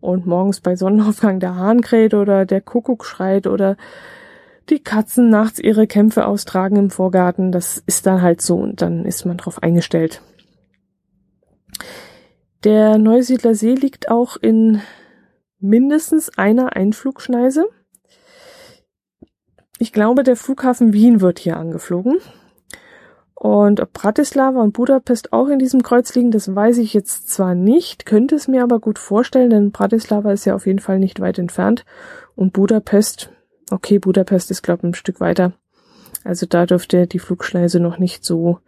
und 0.00 0.26
morgens 0.26 0.60
bei 0.60 0.76
Sonnenaufgang 0.76 1.40
der 1.40 1.56
Hahn 1.56 1.80
kräht 1.80 2.14
oder 2.14 2.46
der 2.46 2.60
Kuckuck 2.60 3.04
schreit 3.04 3.46
oder 3.46 3.76
die 4.70 4.82
Katzen 4.82 5.30
nachts 5.30 5.58
ihre 5.58 5.86
Kämpfe 5.86 6.26
austragen 6.26 6.76
im 6.76 6.90
Vorgarten. 6.90 7.52
Das 7.52 7.82
ist 7.86 8.06
dann 8.06 8.22
halt 8.22 8.40
so 8.40 8.56
und 8.56 8.82
dann 8.82 9.04
ist 9.04 9.24
man 9.24 9.36
darauf 9.36 9.62
eingestellt. 9.62 10.22
Der 12.64 12.98
Neusiedler 12.98 13.54
See 13.54 13.74
liegt 13.74 14.10
auch 14.10 14.36
in 14.36 14.80
mindestens 15.68 16.36
einer 16.38 16.76
Einflugschneise. 16.76 17.66
Ich 19.78 19.92
glaube, 19.92 20.22
der 20.22 20.36
Flughafen 20.36 20.92
Wien 20.92 21.20
wird 21.20 21.38
hier 21.38 21.56
angeflogen. 21.56 22.18
Und 23.34 23.80
ob 23.80 23.92
Bratislava 23.92 24.62
und 24.62 24.72
Budapest 24.72 25.34
auch 25.34 25.48
in 25.48 25.58
diesem 25.58 25.82
Kreuz 25.82 26.14
liegen, 26.14 26.30
das 26.30 26.54
weiß 26.54 26.78
ich 26.78 26.94
jetzt 26.94 27.28
zwar 27.28 27.54
nicht, 27.54 28.06
könnte 28.06 28.34
es 28.34 28.48
mir 28.48 28.62
aber 28.62 28.80
gut 28.80 28.98
vorstellen, 28.98 29.50
denn 29.50 29.72
Bratislava 29.72 30.32
ist 30.32 30.46
ja 30.46 30.54
auf 30.54 30.66
jeden 30.66 30.78
Fall 30.78 30.98
nicht 30.98 31.20
weit 31.20 31.38
entfernt. 31.38 31.84
Und 32.34 32.54
Budapest, 32.54 33.30
okay, 33.70 33.98
Budapest 33.98 34.50
ist, 34.50 34.62
glaube 34.62 34.80
ich, 34.80 34.84
ein 34.84 34.94
Stück 34.94 35.20
weiter. 35.20 35.52
Also 36.24 36.46
da 36.46 36.64
dürfte 36.64 37.06
die 37.06 37.18
Flugschneise 37.18 37.78
noch 37.78 37.98
nicht 37.98 38.24
so 38.24 38.58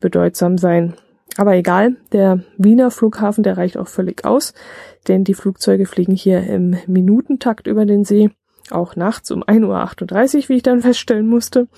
bedeutsam 0.00 0.56
sein. 0.56 0.94
Aber 1.36 1.54
egal, 1.54 1.96
der 2.12 2.40
Wiener 2.56 2.90
Flughafen, 2.90 3.44
der 3.44 3.58
reicht 3.58 3.76
auch 3.76 3.88
völlig 3.88 4.24
aus, 4.24 4.54
denn 5.08 5.24
die 5.24 5.34
Flugzeuge 5.34 5.86
fliegen 5.86 6.14
hier 6.14 6.44
im 6.44 6.76
Minutentakt 6.86 7.66
über 7.66 7.86
den 7.86 8.04
See, 8.04 8.30
auch 8.70 8.96
nachts 8.96 9.30
um 9.30 9.42
1.38 9.42 10.36
Uhr, 10.36 10.48
wie 10.48 10.56
ich 10.56 10.62
dann 10.62 10.82
feststellen 10.82 11.26
musste. 11.26 11.68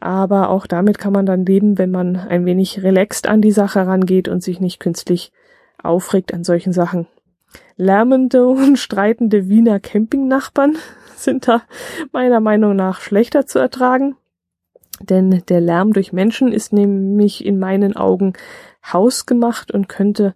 Aber 0.00 0.50
auch 0.50 0.66
damit 0.66 0.98
kann 0.98 1.12
man 1.12 1.24
dann 1.24 1.46
leben, 1.46 1.78
wenn 1.78 1.90
man 1.90 2.16
ein 2.16 2.44
wenig 2.44 2.82
relaxed 2.82 3.26
an 3.26 3.40
die 3.40 3.52
Sache 3.52 3.86
rangeht 3.86 4.28
und 4.28 4.42
sich 4.42 4.60
nicht 4.60 4.80
künstlich 4.80 5.32
aufregt 5.82 6.34
an 6.34 6.44
solchen 6.44 6.72
Sachen. 6.72 7.06
Lärmende 7.76 8.46
und 8.46 8.78
streitende 8.78 9.48
Wiener 9.48 9.80
Campingnachbarn 9.80 10.76
sind 11.16 11.48
da 11.48 11.62
meiner 12.12 12.40
Meinung 12.40 12.76
nach 12.76 13.00
schlechter 13.00 13.46
zu 13.46 13.58
ertragen. 13.58 14.16
Denn 15.00 15.42
der 15.48 15.60
Lärm 15.60 15.92
durch 15.92 16.12
Menschen 16.12 16.52
ist 16.52 16.72
nämlich 16.72 17.44
in 17.44 17.58
meinen 17.58 17.96
Augen 17.96 18.34
hausgemacht 18.92 19.72
und 19.72 19.88
könnte 19.88 20.34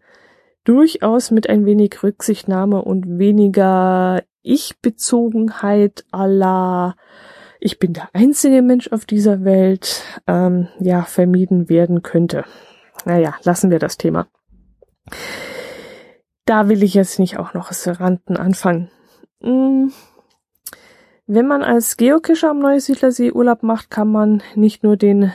durchaus 0.69 1.31
mit 1.31 1.49
ein 1.49 1.65
wenig 1.65 2.03
Rücksichtnahme 2.03 2.83
und 2.83 3.19
weniger 3.19 4.23
Ich-Bezogenheit 4.43 6.05
aller 6.11 6.95
ich 7.61 7.79
bin 7.79 7.93
der 7.93 8.09
einzige 8.13 8.63
Mensch 8.63 8.89
auf 8.93 9.05
dieser 9.05 9.45
Welt, 9.45 10.05
ähm, 10.27 10.69
ja, 10.79 11.03
vermieden 11.03 11.69
werden 11.69 12.03
könnte. 12.03 12.45
Naja, 13.05 13.35
lassen 13.43 13.71
wir 13.71 13.79
das 13.79 13.97
Thema. 13.97 14.29
Da 16.45 16.69
will 16.69 16.83
ich 16.83 16.95
jetzt 16.95 17.19
nicht 17.19 17.39
auch 17.39 17.55
noch 17.55 17.73
Ranten 18.01 18.37
anfangen. 18.37 18.91
Hm, 19.43 19.93
wenn 21.27 21.47
man 21.47 21.63
als 21.63 21.97
Geocacher 21.97 22.51
am 22.51 22.61
Neusiedlersee 22.61 23.33
Urlaub 23.33 23.63
macht, 23.63 23.91
kann 23.91 24.09
man 24.09 24.43
nicht 24.55 24.83
nur 24.83 24.97
den 24.97 25.33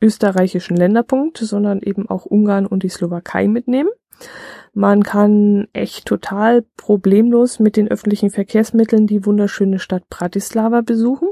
österreichischen 0.00 0.76
Länderpunkt, 0.76 1.38
sondern 1.38 1.80
eben 1.80 2.08
auch 2.10 2.26
Ungarn 2.26 2.66
und 2.66 2.82
die 2.82 2.88
Slowakei 2.88 3.46
mitnehmen. 3.46 3.90
Man 4.74 5.02
kann 5.02 5.68
echt 5.72 6.06
total 6.06 6.62
problemlos 6.76 7.58
mit 7.58 7.76
den 7.76 7.90
öffentlichen 7.90 8.30
Verkehrsmitteln 8.30 9.06
die 9.06 9.26
wunderschöne 9.26 9.78
Stadt 9.78 10.08
Bratislava 10.08 10.80
besuchen. 10.80 11.28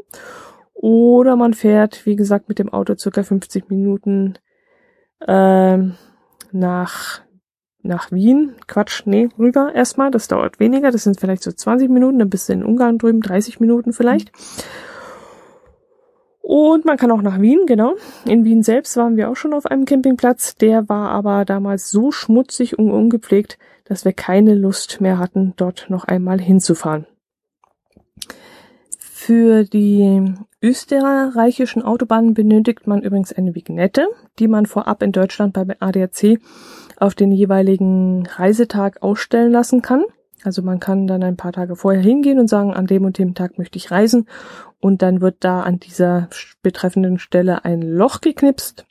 Oder 0.75 1.37
man 1.37 1.55
fährt, 1.55 2.05
wie 2.07 2.17
gesagt, 2.17 2.49
mit 2.49 2.59
dem 2.59 2.71
Auto 2.71 2.95
circa 2.97 3.23
50 3.23 3.69
Minuten 3.69 4.39
äh, 5.27 5.79
nach 6.53 7.23
nach 7.83 8.13
Wien, 8.13 8.57
Quatsch, 8.67 9.03
nee, 9.07 9.31
rüber 9.39 9.73
erstmal, 9.75 10.11
das 10.11 10.29
dauert 10.29 10.61
weniger, 10.61 10.91
das 10.91 11.05
sind 11.05 11.19
vielleicht 11.19 11.43
so 11.43 11.51
20 11.51 11.89
Minuten, 11.89 12.19
dann 12.19 12.29
bist 12.29 12.49
du 12.49 12.53
in 12.53 12.65
Ungarn 12.65 12.99
drüben, 12.99 13.23
30 13.23 13.59
Minuten 13.61 13.93
vielleicht. 13.93 14.33
Und 16.51 16.85
man 16.85 16.97
kann 16.97 17.13
auch 17.13 17.23
nach 17.23 17.41
Wien, 17.41 17.61
genau. 17.67 17.95
In 18.25 18.45
Wien 18.45 18.65
selbst 18.65 18.97
waren 18.97 19.17
wir 19.17 19.31
auch 19.31 19.37
schon 19.37 19.55
auf 19.55 19.67
einem 19.67 19.85
Campingplatz, 19.85 20.57
der 20.57 20.89
war 20.89 21.11
aber 21.11 21.45
damals 21.45 21.93
so 21.93 22.11
schmutzig 22.11 22.77
und 22.77 22.91
ungepflegt, 22.91 23.57
dass 23.85 24.05
wir 24.05 24.13
keine 24.13 24.57
Lust 24.57 25.01
mehr 25.01 25.21
hatten, 25.21 25.53
dort 25.57 25.87
noch 25.91 26.07
einmal 26.07 26.41
hinzufahren. 26.41 27.07
Für 28.99 29.63
die 29.63 30.35
österreichischen 30.61 31.83
Autobahnen 31.83 32.35
benötigt 32.35 32.85
man 32.89 33.03
übrigens 33.03 33.33
eine 33.33 33.55
Vignette, 33.55 34.09
die 34.41 34.49
man 34.49 34.67
vorab 34.67 35.05
in 35.05 35.13
Deutschland 35.13 35.53
beim 35.53 35.71
ADAC 35.79 36.41
auf 36.97 37.15
den 37.15 37.31
jeweiligen 37.31 38.27
Reisetag 38.27 39.05
ausstellen 39.05 39.53
lassen 39.53 39.83
kann. 39.83 40.03
Also 40.43 40.63
man 40.63 40.81
kann 40.81 41.07
dann 41.07 41.23
ein 41.23 41.37
paar 41.37 41.53
Tage 41.53 41.77
vorher 41.77 42.03
hingehen 42.03 42.41
und 42.41 42.49
sagen, 42.49 42.73
an 42.73 42.87
dem 42.87 43.05
und 43.05 43.19
dem 43.19 43.35
Tag 43.35 43.59
möchte 43.59 43.77
ich 43.77 43.91
reisen. 43.91 44.27
Und 44.81 45.03
dann 45.03 45.21
wird 45.21 45.37
da 45.41 45.61
an 45.61 45.79
dieser 45.79 46.29
betreffenden 46.63 47.19
Stelle 47.19 47.65
ein 47.65 47.83
Loch 47.83 48.21
geknipst. 48.21 48.87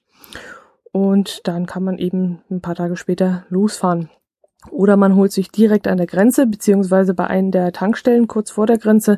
Und 0.91 1.47
dann 1.47 1.65
kann 1.65 1.83
man 1.83 1.97
eben 1.97 2.41
ein 2.49 2.61
paar 2.61 2.75
Tage 2.75 2.95
später 2.95 3.45
losfahren. 3.49 4.09
Oder 4.69 4.97
man 4.97 5.15
holt 5.15 5.31
sich 5.31 5.51
direkt 5.51 5.87
an 5.87 5.97
der 5.97 6.07
Grenze, 6.07 6.45
beziehungsweise 6.45 7.13
bei 7.13 7.27
einem 7.27 7.51
der 7.51 7.71
Tankstellen 7.71 8.27
kurz 8.27 8.51
vor 8.51 8.67
der 8.67 8.77
Grenze 8.77 9.17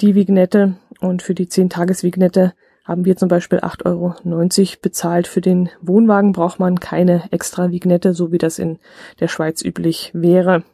die 0.00 0.14
Vignette. 0.14 0.76
Und 1.00 1.22
für 1.22 1.34
die 1.34 1.46
10-Tages-Vignette 1.46 2.54
haben 2.84 3.04
wir 3.04 3.16
zum 3.16 3.28
Beispiel 3.28 3.58
8,90 3.58 3.84
Euro 3.86 4.78
bezahlt. 4.80 5.26
Für 5.26 5.42
den 5.42 5.68
Wohnwagen 5.82 6.32
braucht 6.32 6.58
man 6.58 6.80
keine 6.80 7.30
extra 7.30 7.70
Vignette, 7.70 8.14
so 8.14 8.32
wie 8.32 8.38
das 8.38 8.58
in 8.58 8.78
der 9.20 9.28
Schweiz 9.28 9.62
üblich 9.62 10.10
wäre. 10.14 10.64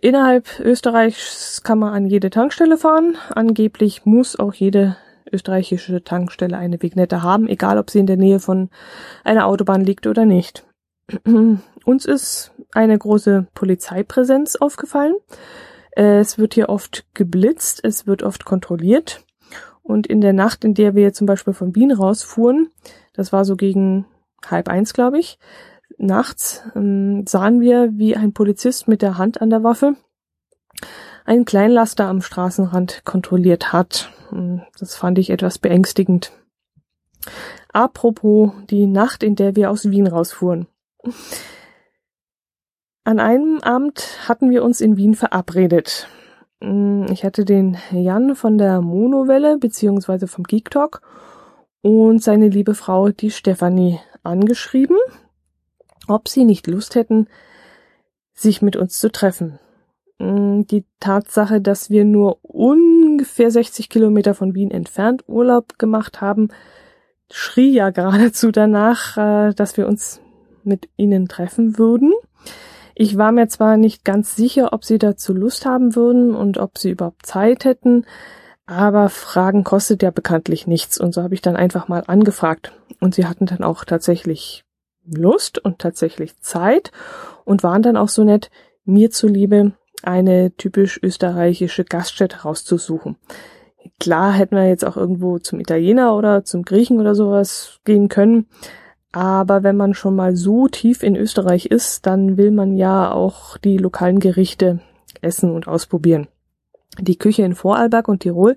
Innerhalb 0.00 0.60
Österreichs 0.60 1.62
kann 1.62 1.78
man 1.78 1.92
an 1.92 2.06
jede 2.06 2.30
Tankstelle 2.30 2.76
fahren. 2.76 3.16
Angeblich 3.34 4.04
muss 4.04 4.38
auch 4.38 4.54
jede 4.54 4.96
österreichische 5.30 6.02
Tankstelle 6.02 6.56
eine 6.56 6.80
Vignette 6.80 7.22
haben, 7.22 7.48
egal 7.48 7.78
ob 7.78 7.90
sie 7.90 7.98
in 7.98 8.06
der 8.06 8.16
Nähe 8.16 8.40
von 8.40 8.70
einer 9.24 9.46
Autobahn 9.46 9.82
liegt 9.82 10.06
oder 10.06 10.24
nicht. 10.24 10.66
Uns 11.84 12.04
ist 12.04 12.52
eine 12.72 12.98
große 12.98 13.46
Polizeipräsenz 13.54 14.56
aufgefallen. 14.56 15.14
Es 15.92 16.38
wird 16.38 16.54
hier 16.54 16.68
oft 16.68 17.06
geblitzt, 17.14 17.80
es 17.82 18.06
wird 18.06 18.22
oft 18.22 18.44
kontrolliert. 18.44 19.24
Und 19.82 20.06
in 20.06 20.20
der 20.20 20.32
Nacht, 20.32 20.64
in 20.64 20.74
der 20.74 20.94
wir 20.94 21.12
zum 21.12 21.26
Beispiel 21.26 21.54
von 21.54 21.74
Wien 21.74 21.92
rausfuhren, 21.92 22.70
das 23.14 23.32
war 23.32 23.44
so 23.44 23.56
gegen 23.56 24.06
halb 24.46 24.68
eins, 24.68 24.92
glaube 24.92 25.18
ich, 25.18 25.38
nachts 25.98 26.62
ähm, 26.74 27.26
sahen 27.26 27.60
wir, 27.60 27.90
wie 27.92 28.16
ein 28.16 28.32
Polizist 28.32 28.88
mit 28.88 29.02
der 29.02 29.18
Hand 29.18 29.40
an 29.40 29.50
der 29.50 29.62
Waffe 29.62 29.96
einen 31.24 31.44
Kleinlaster 31.44 32.06
am 32.06 32.22
Straßenrand 32.22 33.02
kontrolliert 33.04 33.72
hat. 33.72 34.10
Hm, 34.30 34.62
das 34.78 34.94
fand 34.94 35.18
ich 35.18 35.30
etwas 35.30 35.58
beängstigend. 35.58 36.32
Apropos 37.72 38.52
die 38.70 38.86
Nacht, 38.86 39.22
in 39.22 39.36
der 39.36 39.54
wir 39.54 39.70
aus 39.70 39.90
Wien 39.90 40.06
rausfuhren. 40.06 40.66
An 43.04 43.20
einem 43.20 43.58
Abend 43.62 44.28
hatten 44.28 44.50
wir 44.50 44.64
uns 44.64 44.80
in 44.80 44.96
Wien 44.96 45.14
verabredet. 45.14 46.08
Hm, 46.62 47.06
ich 47.10 47.24
hatte 47.24 47.44
den 47.44 47.76
Jan 47.90 48.34
von 48.34 48.56
der 48.56 48.80
Monowelle 48.80 49.58
beziehungsweise 49.58 50.28
vom 50.28 50.44
Geek 50.44 50.70
Talk 50.70 51.02
und 51.82 52.22
seine 52.22 52.48
liebe 52.48 52.74
Frau, 52.74 53.10
die 53.10 53.30
Stefanie, 53.30 54.00
angeschrieben, 54.22 54.96
ob 56.08 56.28
sie 56.28 56.44
nicht 56.44 56.66
Lust 56.66 56.94
hätten, 56.94 57.28
sich 58.34 58.62
mit 58.62 58.76
uns 58.76 58.98
zu 58.98 59.10
treffen. 59.10 59.58
Hm, 60.20 60.66
die 60.66 60.84
Tatsache, 61.00 61.60
dass 61.60 61.90
wir 61.90 62.04
nur 62.04 62.38
ungefähr 62.42 63.50
60 63.50 63.88
Kilometer 63.88 64.34
von 64.34 64.54
Wien 64.54 64.70
entfernt 64.70 65.24
Urlaub 65.26 65.78
gemacht 65.78 66.20
haben, 66.20 66.48
schrie 67.30 67.70
ja 67.70 67.90
geradezu 67.90 68.50
danach, 68.50 69.16
äh, 69.16 69.54
dass 69.54 69.76
wir 69.76 69.86
uns 69.86 70.20
mit 70.64 70.88
ihnen 70.96 71.28
treffen 71.28 71.78
würden. 71.78 72.12
Ich 72.94 73.16
war 73.16 73.30
mir 73.30 73.48
zwar 73.48 73.76
nicht 73.76 74.04
ganz 74.04 74.34
sicher, 74.34 74.72
ob 74.72 74.84
sie 74.84 74.98
dazu 74.98 75.32
Lust 75.32 75.64
haben 75.64 75.94
würden 75.94 76.34
und 76.34 76.58
ob 76.58 76.78
sie 76.78 76.90
überhaupt 76.90 77.26
Zeit 77.26 77.64
hätten, 77.64 78.04
aber 78.66 79.08
Fragen 79.08 79.64
kostet 79.64 80.02
ja 80.02 80.10
bekanntlich 80.10 80.66
nichts 80.66 80.98
und 80.98 81.14
so 81.14 81.22
habe 81.22 81.34
ich 81.34 81.40
dann 81.40 81.56
einfach 81.56 81.88
mal 81.88 82.02
angefragt 82.06 82.72
und 83.00 83.14
sie 83.14 83.26
hatten 83.26 83.46
dann 83.46 83.62
auch 83.62 83.84
tatsächlich 83.84 84.64
Lust 85.14 85.58
und 85.58 85.78
tatsächlich 85.78 86.38
Zeit 86.40 86.92
und 87.44 87.62
waren 87.62 87.82
dann 87.82 87.96
auch 87.96 88.08
so 88.08 88.24
nett, 88.24 88.50
mir 88.84 89.10
zuliebe 89.10 89.72
eine 90.02 90.52
typisch 90.56 91.00
österreichische 91.02 91.84
Gaststätte 91.84 92.42
rauszusuchen. 92.42 93.16
Klar 94.00 94.32
hätten 94.32 94.56
wir 94.56 94.68
jetzt 94.68 94.84
auch 94.84 94.96
irgendwo 94.96 95.38
zum 95.38 95.60
Italiener 95.60 96.14
oder 96.16 96.44
zum 96.44 96.62
Griechen 96.62 97.00
oder 97.00 97.14
sowas 97.14 97.80
gehen 97.84 98.08
können, 98.08 98.46
aber 99.12 99.62
wenn 99.62 99.76
man 99.76 99.94
schon 99.94 100.14
mal 100.14 100.36
so 100.36 100.68
tief 100.68 101.02
in 101.02 101.16
Österreich 101.16 101.66
ist, 101.66 102.06
dann 102.06 102.36
will 102.36 102.50
man 102.50 102.76
ja 102.76 103.10
auch 103.10 103.56
die 103.56 103.78
lokalen 103.78 104.20
Gerichte 104.20 104.80
essen 105.22 105.50
und 105.50 105.66
ausprobieren. 105.66 106.28
Die 107.00 107.16
Küche 107.16 107.42
in 107.42 107.54
Vorarlberg 107.54 108.08
und 108.08 108.20
Tirol, 108.20 108.56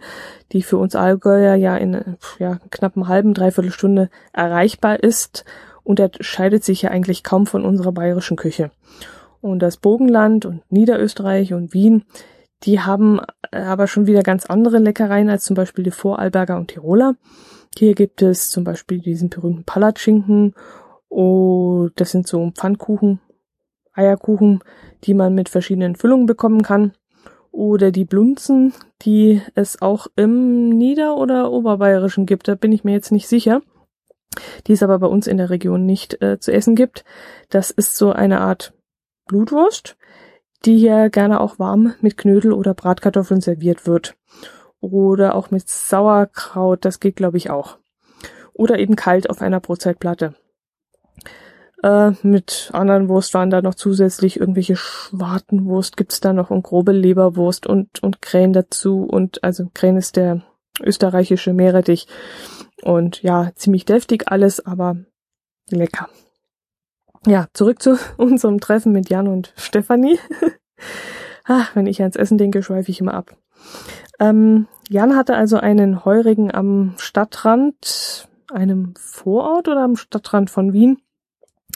die 0.52 0.64
für 0.64 0.78
uns 0.78 0.96
Allgäuer 0.96 1.56
ja 1.56 1.78
in 1.78 2.18
ja, 2.40 2.60
knapp 2.70 2.96
einem 2.96 3.08
halben, 3.08 3.34
dreiviertel 3.34 3.72
Stunde 3.72 4.10
erreichbar 4.34 5.02
ist, 5.02 5.46
unterscheidet 5.84 6.64
sich 6.64 6.84
ja 6.84 6.92
eigentlich 6.92 7.24
kaum 7.24 7.48
von 7.48 7.66
unserer 7.66 7.92
bayerischen 7.92 8.38
Küche. 8.38 8.72
Und 9.42 9.60
das 9.60 9.78
Burgenland 9.78 10.46
und 10.46 10.62
Niederösterreich 10.72 11.54
und 11.54 11.74
Wien, 11.74 12.04
die 12.64 12.80
haben 12.80 13.20
aber 13.52 13.88
schon 13.88 14.06
wieder 14.06 14.22
ganz 14.22 14.46
andere 14.46 14.78
Leckereien 14.78 15.30
als 15.30 15.46
zum 15.46 15.56
Beispiel 15.56 15.84
die 15.84 15.92
Vorarlberger 15.92 16.58
und 16.58 16.68
Tiroler. 16.68 17.16
Hier 17.76 17.96
gibt 17.96 18.22
es 18.22 18.50
zum 18.50 18.64
Beispiel 18.64 19.00
diesen 19.00 19.30
berühmten 19.30 19.64
Palatschinken. 19.64 20.54
Oh, 21.10 21.90
das 21.96 22.12
sind 22.12 22.28
so 22.28 22.52
Pfannkuchen, 22.52 23.20
Eierkuchen, 23.94 24.64
die 25.04 25.14
man 25.14 25.34
mit 25.34 25.50
verschiedenen 25.50 25.96
Füllungen 25.96 26.28
bekommen 26.28 26.62
kann. 26.62 26.94
Oder 27.52 27.92
die 27.92 28.06
Blunzen, 28.06 28.74
die 29.02 29.42
es 29.56 29.82
auch 29.82 30.08
im 30.16 30.70
Nieder- 30.70 31.18
oder 31.18 31.52
Oberbayerischen 31.52 32.26
gibt. 32.26 32.48
Da 32.48 32.56
bin 32.56 32.72
ich 32.72 32.84
mir 32.84 32.94
jetzt 32.94 33.12
nicht 33.12 33.28
sicher. 33.28 33.62
Die 34.68 34.74
es 34.74 34.84
aber 34.84 35.00
bei 35.00 35.08
uns 35.08 35.28
in 35.28 35.38
der 35.38 35.50
Region 35.50 35.86
nicht 35.86 36.22
äh, 36.22 36.40
zu 36.40 36.52
essen 36.54 36.76
gibt. 36.76 37.04
Das 37.50 37.72
ist 37.72 37.98
so 37.98 38.12
eine 38.12 38.42
Art 38.42 38.74
Blutwurst, 39.26 39.98
die 40.66 40.78
hier 40.78 41.10
gerne 41.10 41.40
auch 41.42 41.60
warm 41.60 41.94
mit 42.02 42.18
Knödel 42.18 42.54
oder 42.54 42.74
Bratkartoffeln 42.74 43.42
serviert 43.42 43.88
wird. 43.88 44.16
Oder 44.80 45.36
auch 45.36 45.52
mit 45.52 45.70
Sauerkraut, 45.70 46.86
das 46.86 47.00
geht 47.00 47.16
glaube 47.16 47.38
ich 47.38 47.50
auch. 47.50 47.78
Oder 48.54 48.80
eben 48.80 48.96
kalt 48.96 49.30
auf 49.30 49.42
einer 49.42 49.60
Brotzeitplatte. 49.60 50.36
Äh, 51.84 52.12
mit 52.22 52.70
anderen 52.74 53.10
Wurst 53.10 53.34
waren 53.34 53.50
da 53.50 53.62
noch 53.62 53.76
zusätzlich 53.76 54.40
irgendwelche 54.40 54.76
Schwartenwurst 54.76 55.98
gibt's 55.98 56.20
da 56.20 56.32
noch 56.32 56.52
und 56.52 56.64
grobe 56.64 56.92
Leberwurst 56.92 57.66
und, 57.66 58.04
und 58.04 58.22
Krähen 58.22 58.54
dazu. 58.54 59.04
Und 59.04 59.44
also 59.44 59.68
Krähen 59.74 59.98
ist 59.98 60.16
der 60.16 60.42
österreichische 60.82 61.54
Meerrettich. 61.54 62.08
Und 62.84 63.22
ja, 63.22 63.52
ziemlich 63.56 63.86
deftig 63.86 64.32
alles, 64.32 64.66
aber 64.66 64.98
lecker. 65.70 66.10
Ja, 67.26 67.48
zurück 67.54 67.82
zu 67.82 67.98
unserem 68.18 68.60
Treffen 68.60 68.92
mit 68.92 69.10
Jan 69.10 69.28
und 69.28 69.54
Stefanie. 69.56 70.20
Ach, 71.46 71.72
wenn 71.76 71.88
ich 71.88 72.02
ans 72.02 72.16
Essen 72.16 72.38
denke, 72.38 72.64
schweife 72.64 72.92
ich 72.92 73.00
immer 73.00 73.14
ab. 73.14 73.36
Ähm, 74.20 74.68
Jan 74.90 75.16
hatte 75.16 75.36
also 75.36 75.58
einen 75.58 76.04
Heurigen 76.06 76.54
am 76.54 76.96
Stadtrand, 76.98 78.28
einem 78.52 78.94
Vorort 78.98 79.68
oder 79.68 79.82
am 79.82 79.96
Stadtrand 79.96 80.50
von 80.50 80.74
Wien 80.74 80.98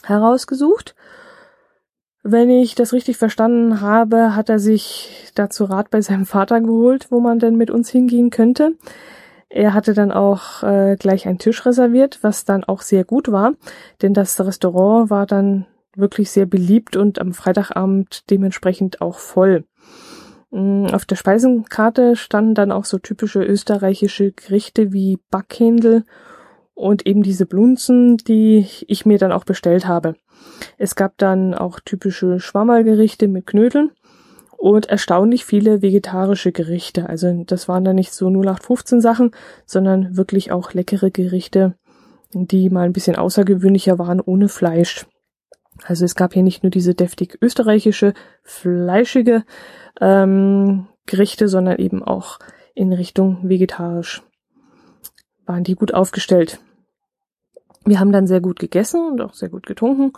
herausgesucht. 0.04 0.96
Wenn 2.24 2.50
ich 2.50 2.74
das 2.74 2.92
richtig 2.92 3.18
verstanden 3.18 3.82
habe, 3.82 4.36
hat 4.36 4.50
er 4.50 4.58
sich 4.58 5.32
dazu 5.36 5.66
Rat 5.66 5.92
bei 5.92 6.02
seinem 6.02 6.26
Vater 6.26 6.60
geholt, 6.60 7.12
wo 7.12 7.20
man 7.20 7.38
denn 7.38 7.56
mit 7.56 7.70
uns 7.70 7.90
hingehen 7.90 8.32
könnte. 8.32 8.74
Er 9.50 9.74
hatte 9.74 9.94
dann 9.94 10.12
auch 10.12 10.64
äh, 10.64 10.96
gleich 10.98 11.28
einen 11.28 11.38
Tisch 11.38 11.66
reserviert, 11.66 12.20
was 12.22 12.46
dann 12.46 12.64
auch 12.64 12.82
sehr 12.82 13.04
gut 13.04 13.32
war, 13.32 13.54
denn 14.02 14.14
das 14.14 14.40
Restaurant 14.40 15.10
war 15.10 15.26
dann 15.26 15.66
wirklich 15.96 16.32
sehr 16.32 16.46
beliebt 16.46 16.98
und 16.98 17.20
am 17.20 17.34
Freitagabend 17.34 18.30
dementsprechend 18.30 19.02
auch 19.02 19.18
voll. 19.18 19.64
Mm, 20.52 20.88
auf 20.88 21.06
der 21.06 21.16
Speisenkarte 21.16 22.16
standen 22.16 22.54
dann 22.54 22.72
auch 22.72 22.86
so 22.86 22.98
typische 22.98 23.44
österreichische 23.44 24.32
Gerichte 24.32 24.92
wie 24.92 25.20
Backhändel 25.30 26.04
und 26.74 27.06
eben 27.08 27.24
diese 27.24 27.46
Blunzen, 27.46 28.18
die 28.18 28.68
ich 28.88 29.06
mir 29.06 29.18
dann 29.18 29.32
auch 29.32 29.46
bestellt 29.46 29.88
habe. 29.88 30.16
Es 30.78 30.96
gab 30.96 31.18
dann 31.18 31.54
auch 31.54 31.80
typische 31.80 32.40
Schwammergerichte 32.40 33.28
mit 33.28 33.48
Knödeln 33.48 33.92
und 34.66 34.88
erstaunlich 34.88 35.46
viele 35.46 35.84
vegetarische 35.84 36.52
Gerichte. 36.52 37.08
Also 37.08 37.44
das 37.46 37.68
waren 37.68 37.86
dann 37.86 37.98
nicht 37.98 38.12
so 38.14 38.30
0815 38.30 39.00
Sachen, 39.00 39.30
sondern 39.68 40.18
wirklich 40.18 40.52
auch 40.52 40.74
leckere 40.74 41.12
Gerichte, 41.12 41.76
die 42.34 42.72
mal 42.72 42.88
ein 42.88 42.92
bisschen 42.92 43.16
außergewöhnlicher 43.16 44.00
waren 44.00 44.20
ohne 44.20 44.50
Fleisch. 44.50 45.06
Also 45.84 46.04
es 46.04 46.16
gab 46.16 46.34
hier 46.34 46.42
nicht 46.42 46.64
nur 46.64 46.72
diese 46.72 46.96
deftig 46.96 47.38
österreichische, 47.44 48.16
fleischige 48.42 49.44
ähm, 50.02 50.88
Gerichte, 51.06 51.48
sondern 51.48 51.78
eben 51.78 52.02
auch 52.02 52.40
in 52.74 52.92
Richtung 52.92 53.48
vegetarisch 53.48 54.24
waren 55.46 55.64
die 55.64 55.76
gut 55.76 55.94
aufgestellt. 55.94 56.60
Wir 57.86 58.00
haben 58.00 58.12
dann 58.12 58.26
sehr 58.26 58.42
gut 58.42 58.58
gegessen 58.58 59.12
und 59.12 59.22
auch 59.22 59.36
sehr 59.36 59.50
gut 59.50 59.68
getrunken. 59.68 60.14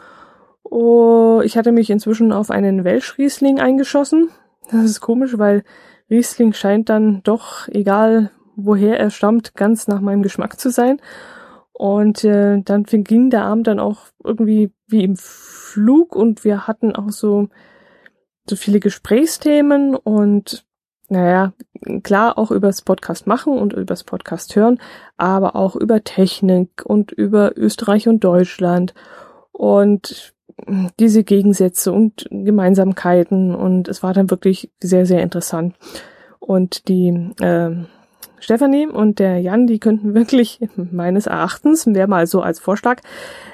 Oh, 0.69 1.41
ich 1.43 1.57
hatte 1.57 1.71
mich 1.71 1.89
inzwischen 1.89 2.33
auf 2.33 2.51
einen 2.51 2.83
Welschriesling 2.83 3.59
eingeschossen. 3.59 4.29
Das 4.69 4.83
ist 4.83 5.01
komisch, 5.01 5.37
weil 5.37 5.63
Riesling 6.09 6.53
scheint 6.53 6.89
dann 6.89 7.21
doch, 7.23 7.67
egal 7.69 8.31
woher 8.55 8.99
er 8.99 9.09
stammt, 9.09 9.55
ganz 9.55 9.87
nach 9.87 10.01
meinem 10.01 10.23
Geschmack 10.23 10.59
zu 10.59 10.69
sein. 10.69 10.99
Und 11.73 12.23
äh, 12.23 12.61
dann 12.63 12.83
ging 12.83 13.29
der 13.29 13.45
Abend 13.45 13.67
dann 13.67 13.79
auch 13.79 14.07
irgendwie 14.23 14.73
wie 14.87 15.03
im 15.03 15.15
Flug 15.15 16.15
und 16.15 16.43
wir 16.43 16.67
hatten 16.67 16.95
auch 16.95 17.11
so 17.11 17.49
so 18.49 18.55
viele 18.55 18.79
Gesprächsthemen 18.79 19.95
und 19.95 20.65
naja, 21.09 21.53
klar 22.03 22.37
auch 22.37 22.51
übers 22.51 22.81
Podcast 22.81 23.27
machen 23.27 23.57
und 23.57 23.73
übers 23.73 24.03
Podcast 24.03 24.55
hören, 24.55 24.79
aber 25.15 25.55
auch 25.55 25.75
über 25.75 26.03
Technik 26.03 26.85
und 26.85 27.11
über 27.11 27.57
Österreich 27.57 28.07
und 28.07 28.23
Deutschland 28.23 28.93
und 29.51 30.33
diese 30.99 31.23
Gegensätze 31.23 31.91
und 31.91 32.27
Gemeinsamkeiten 32.31 33.53
und 33.53 33.87
es 33.87 34.01
war 34.03 34.13
dann 34.13 34.29
wirklich 34.29 34.71
sehr, 34.81 35.05
sehr 35.05 35.21
interessant. 35.21 35.75
Und 36.39 36.87
die 36.87 37.09
äh, 37.41 37.71
Stefanie 38.39 38.87
und 38.87 39.19
der 39.19 39.39
Jan, 39.39 39.67
die 39.67 39.79
könnten 39.79 40.13
wirklich 40.13 40.59
meines 40.75 41.27
Erachtens, 41.27 41.85
wäre 41.87 42.07
mal 42.07 42.27
so 42.27 42.41
als 42.41 42.59
Vorschlag, 42.59 43.01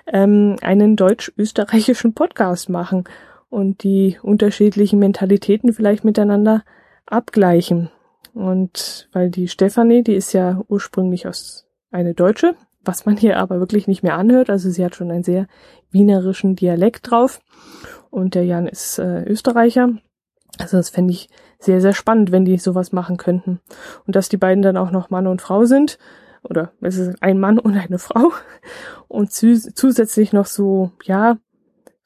ähm, 0.07 0.57
einen 0.61 0.95
deutsch-österreichischen 0.95 2.13
Podcast 2.13 2.69
machen 2.69 3.05
und 3.49 3.83
die 3.83 4.17
unterschiedlichen 4.21 4.99
Mentalitäten 4.99 5.73
vielleicht 5.73 6.03
miteinander 6.03 6.63
abgleichen. 7.05 7.89
Und 8.33 9.09
weil 9.11 9.29
die 9.29 9.47
Stefanie, 9.47 10.03
die 10.03 10.15
ist 10.15 10.33
ja 10.33 10.61
ursprünglich 10.67 11.27
aus 11.27 11.67
eine 11.91 12.13
Deutsche, 12.13 12.55
was 12.83 13.05
man 13.05 13.17
hier 13.17 13.37
aber 13.37 13.59
wirklich 13.59 13.87
nicht 13.87 14.03
mehr 14.03 14.17
anhört. 14.17 14.49
Also 14.49 14.69
sie 14.69 14.83
hat 14.83 14.95
schon 14.95 15.11
einen 15.11 15.23
sehr 15.23 15.47
wienerischen 15.91 16.55
Dialekt 16.55 17.09
drauf. 17.09 17.41
Und 18.09 18.35
der 18.35 18.45
Jan 18.45 18.67
ist 18.67 18.99
äh, 18.99 19.23
Österreicher. 19.23 19.89
Also 20.59 20.77
das 20.77 20.89
fände 20.89 21.13
ich 21.13 21.29
sehr, 21.59 21.81
sehr 21.81 21.93
spannend, 21.93 22.31
wenn 22.31 22.45
die 22.45 22.57
sowas 22.57 22.91
machen 22.91 23.17
könnten. 23.17 23.59
Und 24.05 24.15
dass 24.15 24.29
die 24.29 24.37
beiden 24.37 24.61
dann 24.61 24.77
auch 24.77 24.91
noch 24.91 25.09
Mann 25.09 25.27
und 25.27 25.41
Frau 25.41 25.65
sind. 25.65 25.97
Oder 26.43 26.73
es 26.81 26.97
ist 26.97 27.23
ein 27.23 27.39
Mann 27.39 27.57
und 27.57 27.77
eine 27.77 27.99
Frau. 27.99 28.31
Und 29.07 29.31
zusätzlich 29.31 30.33
noch 30.33 30.45
so, 30.45 30.91
ja, 31.03 31.37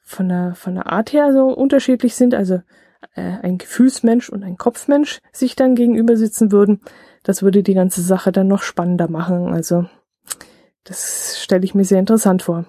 von 0.02 0.28
der, 0.28 0.54
von 0.54 0.74
der 0.74 0.90
Art 0.90 1.12
her 1.12 1.32
so 1.32 1.48
unterschiedlich 1.48 2.14
sind. 2.14 2.34
Also 2.34 2.62
äh, 3.14 3.36
ein 3.42 3.58
Gefühlsmensch 3.58 4.30
und 4.30 4.44
ein 4.44 4.56
Kopfmensch 4.56 5.18
sich 5.32 5.56
dann 5.56 5.74
gegenüber 5.74 6.16
sitzen 6.16 6.52
würden. 6.52 6.80
Das 7.24 7.42
würde 7.42 7.62
die 7.62 7.74
ganze 7.74 8.00
Sache 8.00 8.32
dann 8.32 8.48
noch 8.48 8.62
spannender 8.62 9.10
machen. 9.10 9.52
Also 9.52 9.86
das 10.88 11.38
stelle 11.40 11.64
ich 11.64 11.74
mir 11.74 11.84
sehr 11.84 12.00
interessant 12.00 12.42
vor. 12.42 12.64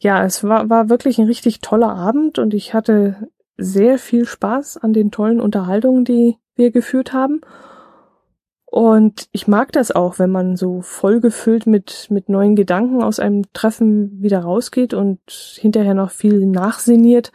Ja, 0.00 0.24
es 0.24 0.44
war, 0.44 0.70
war 0.70 0.88
wirklich 0.88 1.18
ein 1.18 1.26
richtig 1.26 1.60
toller 1.60 1.94
Abend 1.94 2.38
und 2.38 2.54
ich 2.54 2.74
hatte 2.74 3.28
sehr 3.56 3.98
viel 3.98 4.24
Spaß 4.24 4.76
an 4.76 4.92
den 4.92 5.10
tollen 5.10 5.40
Unterhaltungen, 5.40 6.04
die 6.04 6.36
wir 6.54 6.70
geführt 6.70 7.12
haben. 7.12 7.40
Und 8.70 9.28
ich 9.32 9.48
mag 9.48 9.72
das 9.72 9.90
auch, 9.90 10.18
wenn 10.18 10.30
man 10.30 10.56
so 10.56 10.82
vollgefüllt 10.82 11.66
mit, 11.66 12.08
mit 12.10 12.28
neuen 12.28 12.54
Gedanken 12.54 13.02
aus 13.02 13.18
einem 13.18 13.44
Treffen 13.54 14.22
wieder 14.22 14.40
rausgeht 14.40 14.92
und 14.92 15.20
hinterher 15.28 15.94
noch 15.94 16.10
viel 16.10 16.46
nachsiniert, 16.46 17.32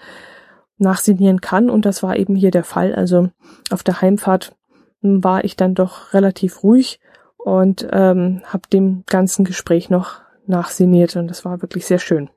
nachsinieren 0.77 1.41
kann. 1.41 1.71
Und 1.71 1.85
das 1.85 2.03
war 2.03 2.17
eben 2.17 2.35
hier 2.35 2.51
der 2.51 2.63
Fall. 2.63 2.93
Also 2.93 3.29
auf 3.71 3.81
der 3.83 4.01
Heimfahrt 4.01 4.55
war 5.01 5.43
ich 5.43 5.57
dann 5.57 5.73
doch 5.73 6.13
relativ 6.13 6.63
ruhig 6.63 6.99
und 7.43 7.87
ähm, 7.91 8.41
habe 8.45 8.69
dem 8.71 9.03
ganzen 9.07 9.45
Gespräch 9.45 9.89
noch 9.89 10.21
nachsiniert 10.45 11.15
und 11.15 11.27
das 11.27 11.45
war 11.45 11.61
wirklich 11.61 11.85
sehr 11.85 11.99
schön. 11.99 12.29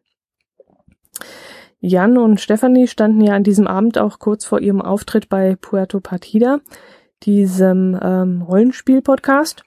Jan 1.78 2.18
und 2.18 2.40
Stefanie 2.40 2.88
standen 2.88 3.20
ja 3.20 3.34
an 3.34 3.44
diesem 3.44 3.66
Abend 3.66 3.98
auch 3.98 4.18
kurz 4.18 4.44
vor 4.44 4.60
ihrem 4.60 4.82
Auftritt 4.82 5.28
bei 5.28 5.56
Puerto 5.56 6.00
Partida, 6.00 6.60
diesem 7.22 7.98
ähm, 8.02 8.42
Rollenspiel-Podcast, 8.42 9.64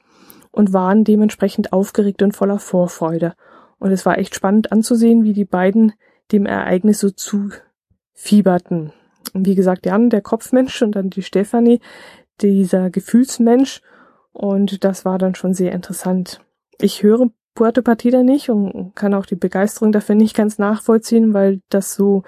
und 0.51 0.73
waren 0.73 1.03
dementsprechend 1.03 1.71
aufgeregt 1.71 2.21
und 2.21 2.35
voller 2.35 2.59
Vorfreude. 2.59 3.33
Und 3.77 3.91
es 3.91 4.05
war 4.05 4.17
echt 4.17 4.35
spannend 4.35 4.71
anzusehen, 4.71 5.23
wie 5.23 5.33
die 5.33 5.45
beiden 5.45 5.93
dem 6.31 6.45
Ereignis 6.45 6.99
so 6.99 7.09
zufieberten. 7.11 8.91
Wie 9.33 9.55
gesagt, 9.55 9.85
Jan, 9.85 10.09
der 10.09 10.21
Kopfmensch, 10.21 10.81
und 10.81 10.93
dann 10.93 11.09
die 11.09 11.23
Stefanie, 11.23 11.79
dieser 12.41 12.89
Gefühlsmensch. 12.89 13.81
Und 14.31 14.83
das 14.83 15.05
war 15.05 15.17
dann 15.17 15.35
schon 15.35 15.53
sehr 15.53 15.71
interessant. 15.71 16.41
Ich 16.79 17.03
höre 17.03 17.29
Puerto 17.55 17.81
Partida 17.81 18.23
nicht 18.23 18.49
und 18.49 18.95
kann 18.95 19.13
auch 19.13 19.25
die 19.25 19.35
Begeisterung 19.35 19.91
dafür 19.91 20.15
nicht 20.15 20.35
ganz 20.35 20.57
nachvollziehen, 20.59 21.33
weil 21.33 21.61
das 21.69 21.93
so, 21.93 22.23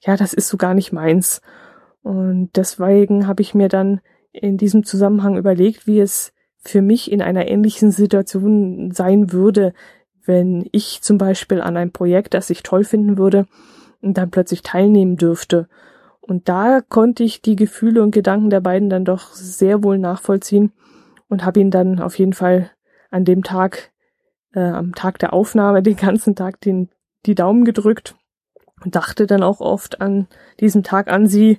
ja, 0.00 0.16
das 0.16 0.32
ist 0.32 0.48
so 0.48 0.56
gar 0.56 0.74
nicht 0.74 0.92
meins. 0.92 1.40
Und 2.02 2.50
deswegen 2.54 3.26
habe 3.26 3.42
ich 3.42 3.54
mir 3.54 3.68
dann 3.68 4.00
in 4.30 4.58
diesem 4.58 4.84
Zusammenhang 4.84 5.36
überlegt, 5.36 5.86
wie 5.86 5.98
es 5.98 6.32
für 6.58 6.82
mich 6.82 7.10
in 7.10 7.22
einer 7.22 7.48
ähnlichen 7.48 7.90
Situation 7.90 8.92
sein 8.92 9.32
würde, 9.32 9.72
wenn 10.24 10.68
ich 10.72 11.00
zum 11.02 11.18
Beispiel 11.18 11.60
an 11.60 11.76
einem 11.76 11.92
Projekt, 11.92 12.34
das 12.34 12.50
ich 12.50 12.62
toll 12.62 12.84
finden 12.84 13.18
würde, 13.18 13.46
dann 14.02 14.30
plötzlich 14.30 14.62
teilnehmen 14.62 15.16
dürfte. 15.16 15.68
Und 16.20 16.48
da 16.48 16.80
konnte 16.80 17.24
ich 17.24 17.42
die 17.42 17.56
Gefühle 17.56 18.02
und 18.02 18.10
Gedanken 18.10 18.50
der 18.50 18.60
beiden 18.60 18.90
dann 18.90 19.04
doch 19.04 19.32
sehr 19.32 19.82
wohl 19.82 19.98
nachvollziehen 19.98 20.72
und 21.28 21.44
habe 21.44 21.60
ihn 21.60 21.70
dann 21.70 22.00
auf 22.00 22.18
jeden 22.18 22.32
Fall 22.32 22.70
an 23.10 23.24
dem 23.24 23.42
Tag, 23.42 23.92
äh, 24.54 24.60
am 24.60 24.94
Tag 24.94 25.18
der 25.18 25.32
Aufnahme, 25.32 25.82
den 25.82 25.96
ganzen 25.96 26.34
Tag 26.34 26.60
den, 26.60 26.90
die 27.26 27.34
Daumen 27.34 27.64
gedrückt 27.64 28.14
und 28.84 28.94
dachte 28.94 29.26
dann 29.26 29.42
auch 29.42 29.60
oft 29.60 30.00
an 30.00 30.28
diesem 30.60 30.82
Tag 30.82 31.10
an 31.10 31.26
sie. 31.26 31.56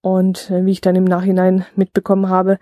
Und 0.00 0.50
äh, 0.50 0.64
wie 0.64 0.72
ich 0.72 0.80
dann 0.80 0.96
im 0.96 1.04
Nachhinein 1.04 1.66
mitbekommen 1.74 2.28
habe, 2.28 2.58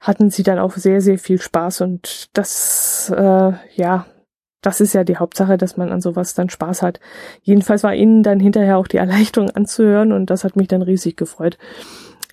hatten 0.00 0.30
sie 0.30 0.42
dann 0.42 0.58
auch 0.58 0.72
sehr, 0.72 1.00
sehr 1.00 1.18
viel 1.18 1.40
Spaß 1.40 1.80
und 1.80 2.36
das, 2.36 3.10
äh, 3.16 3.52
ja, 3.74 4.06
das 4.60 4.80
ist 4.80 4.92
ja 4.92 5.04
die 5.04 5.16
Hauptsache, 5.16 5.56
dass 5.56 5.76
man 5.76 5.92
an 5.92 6.00
sowas 6.00 6.34
dann 6.34 6.50
Spaß 6.50 6.82
hat. 6.82 7.00
Jedenfalls 7.42 7.82
war 7.82 7.94
ihnen 7.94 8.22
dann 8.22 8.40
hinterher 8.40 8.78
auch 8.78 8.86
die 8.86 8.96
Erleichterung 8.98 9.50
anzuhören 9.50 10.12
und 10.12 10.30
das 10.30 10.44
hat 10.44 10.56
mich 10.56 10.68
dann 10.68 10.82
riesig 10.82 11.16
gefreut, 11.16 11.58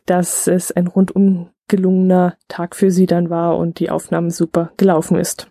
dass 0.06 0.48
es 0.48 0.72
ein 0.72 0.88
rundum 0.88 1.50
gelungener 1.72 2.38
Tag 2.50 2.76
für 2.76 2.92
sie 2.92 3.08
dann 3.08 3.30
war 3.30 3.58
und 3.58 3.80
die 3.80 3.90
Aufnahme 3.90 4.30
super 4.30 4.74
gelaufen 4.78 5.18
ist. 5.18 5.48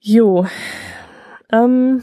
Jo, 0.00 0.46
ähm, 1.52 2.02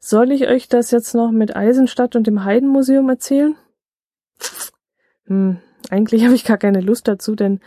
soll 0.00 0.32
ich 0.32 0.48
euch 0.48 0.68
das 0.68 0.90
jetzt 0.90 1.14
noch 1.14 1.30
mit 1.30 1.54
Eisenstadt 1.54 2.16
und 2.16 2.26
dem 2.26 2.44
Heidenmuseum 2.44 3.08
erzählen? 3.08 3.54
Hm, 5.26 5.58
eigentlich 5.88 6.24
habe 6.26 6.34
ich 6.34 6.44
gar 6.44 6.58
keine 6.58 6.80
Lust 6.80 7.06
dazu, 7.06 7.36
denn 7.36 7.60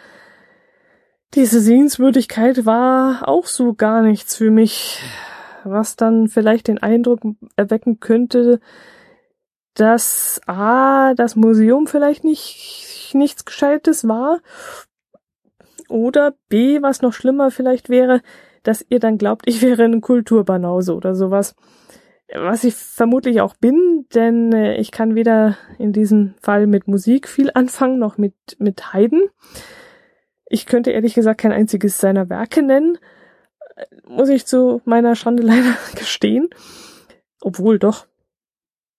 diese 1.33 1.61
Sehenswürdigkeit 1.61 2.65
war 2.65 3.27
auch 3.27 3.45
so 3.45 3.73
gar 3.73 4.01
nichts 4.01 4.35
für 4.35 4.51
mich, 4.51 4.99
was 5.63 5.95
dann 5.95 6.27
vielleicht 6.27 6.67
den 6.67 6.77
Eindruck 6.77 7.21
erwecken 7.55 8.01
könnte, 8.01 8.59
dass 9.75 10.39
A, 10.45 11.13
das 11.15 11.35
Museum 11.35 11.87
vielleicht 11.87 12.23
nicht 12.23 13.11
nichts 13.13 13.45
Gescheites 13.45 14.07
war 14.07 14.41
oder 15.89 16.33
B, 16.49 16.81
was 16.81 17.01
noch 17.01 17.13
schlimmer 17.13 17.51
vielleicht 17.51 17.89
wäre, 17.89 18.21
dass 18.63 18.85
ihr 18.89 18.99
dann 18.99 19.17
glaubt, 19.17 19.43
ich 19.47 19.61
wäre 19.61 19.83
eine 19.83 20.01
Kulturbanause 20.01 20.95
oder 20.95 21.15
sowas. 21.15 21.55
Was 22.35 22.63
ich 22.63 22.73
vermutlich 22.73 23.41
auch 23.41 23.53
bin, 23.55 24.07
denn 24.15 24.53
äh, 24.53 24.77
ich 24.77 24.91
kann 24.91 25.13
weder 25.13 25.57
in 25.77 25.93
diesem 25.93 26.33
Fall 26.41 26.65
mit 26.65 26.87
Musik 26.87 27.27
viel 27.27 27.51
anfangen, 27.53 27.99
noch 27.99 28.17
mit, 28.17 28.33
mit 28.57 28.93
Haydn. 28.93 29.21
Ich 30.47 30.65
könnte 30.65 30.91
ehrlich 30.91 31.13
gesagt 31.13 31.41
kein 31.41 31.51
einziges 31.51 31.99
seiner 31.99 32.29
Werke 32.29 32.63
nennen, 32.63 32.97
äh, 33.75 33.85
muss 34.07 34.29
ich 34.29 34.47
zu 34.47 34.81
meiner 34.85 35.15
Schande 35.15 35.43
leider 35.43 35.75
gestehen. 35.95 36.49
Obwohl 37.41 37.77
doch, 37.77 38.07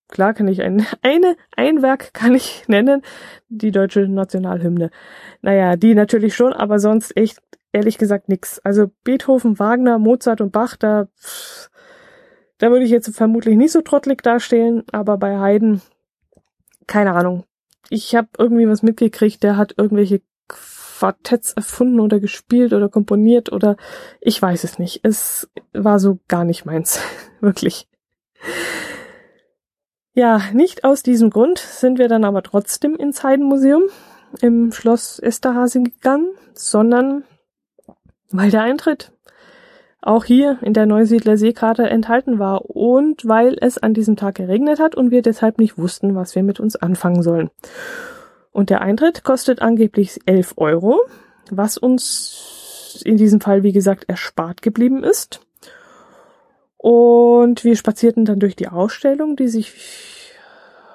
Klar 0.09 0.35
kann 0.35 0.49
ich 0.49 0.63
ein, 0.63 0.87
eine, 1.03 1.37
ein 1.57 1.83
Werk 1.83 2.15
kann 2.15 2.35
ich 2.35 2.65
nennen, 2.69 3.03
die 3.49 3.71
deutsche 3.71 4.09
Nationalhymne. 4.09 4.91
Naja, 5.43 5.77
die 5.77 5.95
natürlich 5.95 6.35
schon, 6.35 6.53
aber 6.53 6.79
sonst 6.79 7.17
echt, 7.17 7.41
ehrlich 7.73 7.99
gesagt, 7.99 8.29
nix. 8.29 8.59
Also 8.61 8.91
Beethoven, 9.03 9.59
Wagner, 9.59 9.99
Mozart 9.99 10.41
und 10.41 10.53
Bach, 10.53 10.77
da, 10.77 11.09
da 12.59 12.71
würde 12.71 12.85
ich 12.85 12.91
jetzt 12.91 13.15
vermutlich 13.15 13.57
nicht 13.57 13.73
so 13.73 13.81
trottelig 13.81 14.23
dastehen, 14.23 14.85
aber 14.93 15.17
bei 15.19 15.39
Haydn, 15.39 15.81
keine 16.87 17.15
Ahnung. 17.15 17.45
Ich 17.91 18.15
habe 18.15 18.29
irgendwie 18.39 18.69
was 18.69 18.83
mitgekriegt, 18.83 19.43
der 19.43 19.57
hat 19.57 19.75
irgendwelche 19.77 20.23
Quartetts 20.49 21.53
erfunden 21.53 22.01
oder 22.01 22.21
gespielt 22.21 22.73
oder 22.73 22.89
komponiert 22.89 23.53
oder 23.53 23.77
ich 24.21 24.41
weiß 24.41 24.65
es 24.65 24.79
nicht. 24.79 25.01
Es 25.03 25.51
war 25.73 25.99
so 25.99 26.19
gar 26.29 26.45
nicht 26.45 26.65
meins. 26.65 27.01
Wirklich. 27.41 27.89
Ja, 30.17 30.41
nicht 30.53 30.85
aus 30.85 31.03
diesem 31.03 31.31
Grund 31.31 31.59
sind 31.59 31.99
wir 31.99 32.07
dann 32.07 32.25
aber 32.25 32.45
trotzdem 32.45 32.95
ins 32.95 33.25
Heidenmuseum 33.25 33.83
im 34.41 34.71
Schloss 34.71 35.19
Esterhazy 35.19 35.83
gegangen, 35.83 36.29
sondern 36.53 37.25
weil 38.31 38.53
der 38.53 38.63
Eintritt 38.63 39.11
auch 40.01 40.25
hier 40.25 40.59
in 40.63 40.73
der 40.73 40.87
Neusiedler 40.87 41.37
Seekarte 41.37 41.89
enthalten 41.89 42.39
war 42.39 42.71
und 42.71 43.27
weil 43.27 43.57
es 43.61 43.79
an 43.79 43.93
diesem 43.93 44.15
Tag 44.15 44.37
geregnet 44.37 44.79
hat 44.79 44.95
und 44.95 45.11
wir 45.11 45.23
deshalb 45.23 45.59
nicht 45.59 45.79
wussten, 45.79 46.15
was 46.15 46.37
wir 46.37 46.45
mit 46.45 46.61
uns 46.61 46.77
anfangen 46.77 47.23
sollen. 47.23 47.51
Und 48.53 48.71
der 48.71 48.83
Eintritt 48.83 49.25
kostet 49.25 49.63
angeblich 49.63 50.21
11 50.27 50.55
Euro, 50.59 51.01
was 51.51 51.77
uns 51.77 53.03
in 53.05 53.17
diesem 53.17 53.41
Fall, 53.41 53.65
wie 53.65 53.73
gesagt, 53.73 54.05
erspart 54.09 54.63
geblieben 54.63 55.03
ist. 55.03 55.44
Und 56.85 57.65
wir 57.65 57.77
spazierten 57.77 58.27
dann 58.27 58.41
durch 58.41 58.57
die 58.57 58.69
Ausstellung, 58.69 59.37
die 59.37 59.49
sich, 59.49 59.73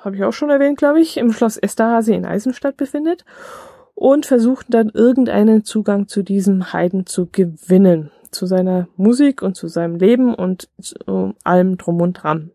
habe 0.01 0.15
ich 0.15 0.23
auch 0.23 0.33
schon 0.33 0.51
erwähnt, 0.51 0.77
glaube 0.77 1.01
ich, 1.01 1.17
im 1.17 1.31
Schloss 1.31 1.57
Esterhazy 1.57 2.13
in 2.13 2.27
Eisenstadt 2.27 2.77
befindet 2.77 3.25
und 3.95 4.27
versuchten 4.27 4.71
dann 4.71 4.89
irgendeinen 4.89 5.63
Zugang 5.63 6.07
zu 6.07 6.21
diesem 6.21 6.73
Heiden 6.73 7.07
zu 7.07 7.25
gewinnen, 7.25 8.11
zu 8.29 8.45
seiner 8.45 8.87
Musik 8.97 9.41
und 9.41 9.55
zu 9.55 9.67
seinem 9.67 9.95
Leben 9.95 10.35
und 10.35 10.69
zu 10.79 11.33
allem 11.43 11.79
drum 11.79 12.01
und 12.01 12.13
dran. 12.13 12.51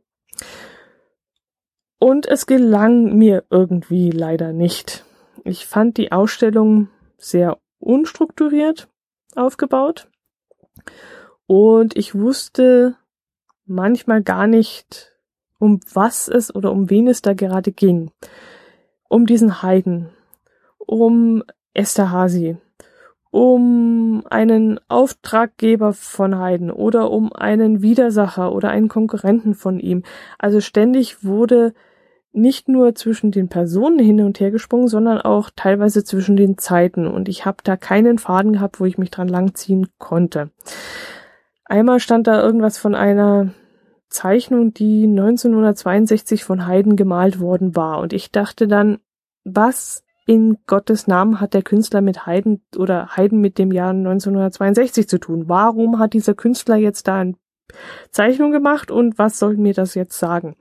Und 1.98 2.26
es 2.26 2.46
gelang 2.46 3.18
mir 3.18 3.42
irgendwie 3.50 4.12
leider 4.12 4.52
nicht. 4.52 5.04
Ich 5.42 5.66
fand 5.66 5.96
die 5.96 6.12
Ausstellung 6.12 6.86
sehr 7.16 7.58
unstrukturiert 7.80 8.86
aufgebaut 9.34 10.08
und 11.48 11.96
ich 11.96 12.14
wusste 12.14 12.94
manchmal 13.66 14.22
gar 14.22 14.46
nicht, 14.46 15.12
um 15.58 15.80
was 15.92 16.28
es 16.28 16.54
oder 16.54 16.72
um 16.72 16.90
wen 16.90 17.08
es 17.08 17.22
da 17.22 17.34
gerade 17.34 17.72
ging. 17.72 18.10
Um 19.08 19.26
diesen 19.26 19.62
Heiden, 19.62 20.10
um 20.78 21.42
Esther 21.72 22.10
Hasi, 22.10 22.56
um 23.30 24.22
einen 24.30 24.78
Auftraggeber 24.88 25.92
von 25.92 26.38
Heiden 26.38 26.70
oder 26.70 27.10
um 27.10 27.32
einen 27.32 27.82
Widersacher 27.82 28.52
oder 28.52 28.70
einen 28.70 28.88
Konkurrenten 28.88 29.54
von 29.54 29.80
ihm. 29.80 30.04
Also 30.38 30.60
ständig 30.60 31.24
wurde 31.24 31.74
nicht 32.34 32.68
nur 32.68 32.94
zwischen 32.94 33.30
den 33.30 33.48
Personen 33.48 33.98
hin 33.98 34.20
und 34.20 34.40
her 34.40 34.50
gesprungen, 34.50 34.88
sondern 34.88 35.20
auch 35.20 35.50
teilweise 35.54 36.04
zwischen 36.04 36.36
den 36.36 36.58
Zeiten. 36.58 37.06
Und 37.06 37.28
ich 37.28 37.46
habe 37.46 37.58
da 37.62 37.76
keinen 37.76 38.18
Faden 38.18 38.54
gehabt, 38.54 38.80
wo 38.80 38.84
ich 38.84 38.98
mich 38.98 39.10
dran 39.10 39.28
langziehen 39.28 39.88
konnte. 39.98 40.50
Einmal 41.74 41.98
stand 41.98 42.28
da 42.28 42.40
irgendwas 42.40 42.78
von 42.78 42.94
einer 42.94 43.52
Zeichnung, 44.08 44.72
die 44.74 45.08
1962 45.08 46.44
von 46.44 46.68
Haydn 46.68 46.94
gemalt 46.94 47.40
worden 47.40 47.74
war. 47.74 47.98
Und 47.98 48.12
ich 48.12 48.30
dachte 48.30 48.68
dann, 48.68 48.98
was 49.42 50.04
in 50.24 50.58
Gottes 50.68 51.08
Namen 51.08 51.40
hat 51.40 51.52
der 51.52 51.62
Künstler 51.62 52.00
mit 52.00 52.26
Haydn 52.26 52.62
oder 52.76 53.16
Haydn 53.16 53.40
mit 53.40 53.58
dem 53.58 53.72
Jahr 53.72 53.90
1962 53.90 55.08
zu 55.08 55.18
tun? 55.18 55.48
Warum 55.48 55.98
hat 55.98 56.12
dieser 56.12 56.34
Künstler 56.34 56.76
jetzt 56.76 57.08
da 57.08 57.16
eine 57.16 57.34
Zeichnung 58.12 58.52
gemacht 58.52 58.92
und 58.92 59.18
was 59.18 59.40
soll 59.40 59.56
mir 59.56 59.74
das 59.74 59.96
jetzt 59.96 60.16
sagen? 60.16 60.54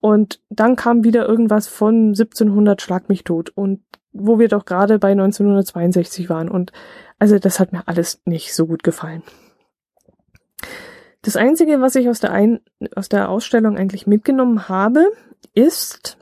Und 0.00 0.40
dann 0.50 0.74
kam 0.74 1.04
wieder 1.04 1.28
irgendwas 1.28 1.68
von 1.68 2.08
1700 2.08 2.82
Schlag 2.82 3.08
mich 3.08 3.22
tot 3.22 3.50
und 3.50 3.84
wo 4.10 4.40
wir 4.40 4.48
doch 4.48 4.64
gerade 4.64 4.98
bei 4.98 5.12
1962 5.12 6.28
waren 6.28 6.48
und 6.48 6.72
also 7.20 7.38
das 7.38 7.60
hat 7.60 7.72
mir 7.72 7.86
alles 7.86 8.20
nicht 8.24 8.52
so 8.52 8.66
gut 8.66 8.82
gefallen. 8.82 9.22
Das 11.28 11.36
einzige, 11.36 11.82
was 11.82 11.94
ich 11.94 12.08
aus 12.08 12.20
der, 12.20 12.32
Ein 12.32 12.60
aus 12.96 13.10
der 13.10 13.28
Ausstellung 13.28 13.76
eigentlich 13.76 14.06
mitgenommen 14.06 14.70
habe, 14.70 15.04
ist 15.52 16.16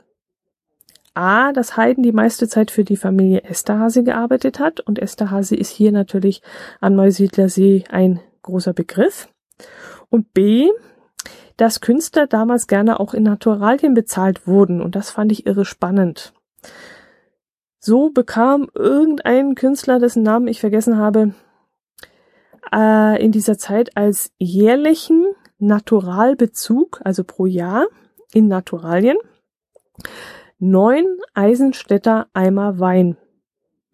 A, 1.13 1.53
dass 1.53 1.77
Haydn 1.77 2.03
die 2.03 2.11
meiste 2.11 2.49
Zeit 2.49 2.71
für 2.71 2.83
die 2.83 2.97
Familie 2.97 3.45
Esterhazy 3.45 4.03
gearbeitet 4.03 4.59
hat 4.59 4.81
und 4.81 4.99
Esterhazy 4.99 5.55
ist 5.55 5.69
hier 5.69 5.93
natürlich 5.93 6.41
am 6.81 6.93
Neusiedler 6.95 7.47
See 7.47 7.85
ein 7.89 8.19
großer 8.41 8.73
Begriff. 8.73 9.29
Und 10.09 10.33
B, 10.33 10.67
dass 11.55 11.79
Künstler 11.79 12.27
damals 12.27 12.67
gerne 12.67 12.99
auch 12.99 13.13
in 13.13 13.23
Naturalien 13.23 13.93
bezahlt 13.93 14.45
wurden 14.45 14.81
und 14.81 14.97
das 14.97 15.09
fand 15.09 15.31
ich 15.31 15.45
irre 15.45 15.63
spannend. 15.63 16.33
So 17.79 18.09
bekam 18.09 18.67
irgendein 18.73 19.55
Künstler, 19.55 19.99
dessen 19.99 20.23
Namen 20.23 20.49
ich 20.49 20.59
vergessen 20.59 20.97
habe, 20.97 21.33
äh, 22.73 23.23
in 23.23 23.31
dieser 23.31 23.57
Zeit 23.57 23.95
als 23.97 24.31
jährlichen 24.37 25.25
Naturalbezug, 25.59 27.01
also 27.03 27.23
pro 27.23 27.45
Jahr 27.45 27.87
in 28.33 28.47
Naturalien, 28.47 29.17
neun 30.59 31.05
Eisenstädter 31.33 32.27
Eimer 32.33 32.79
Wein. 32.79 33.17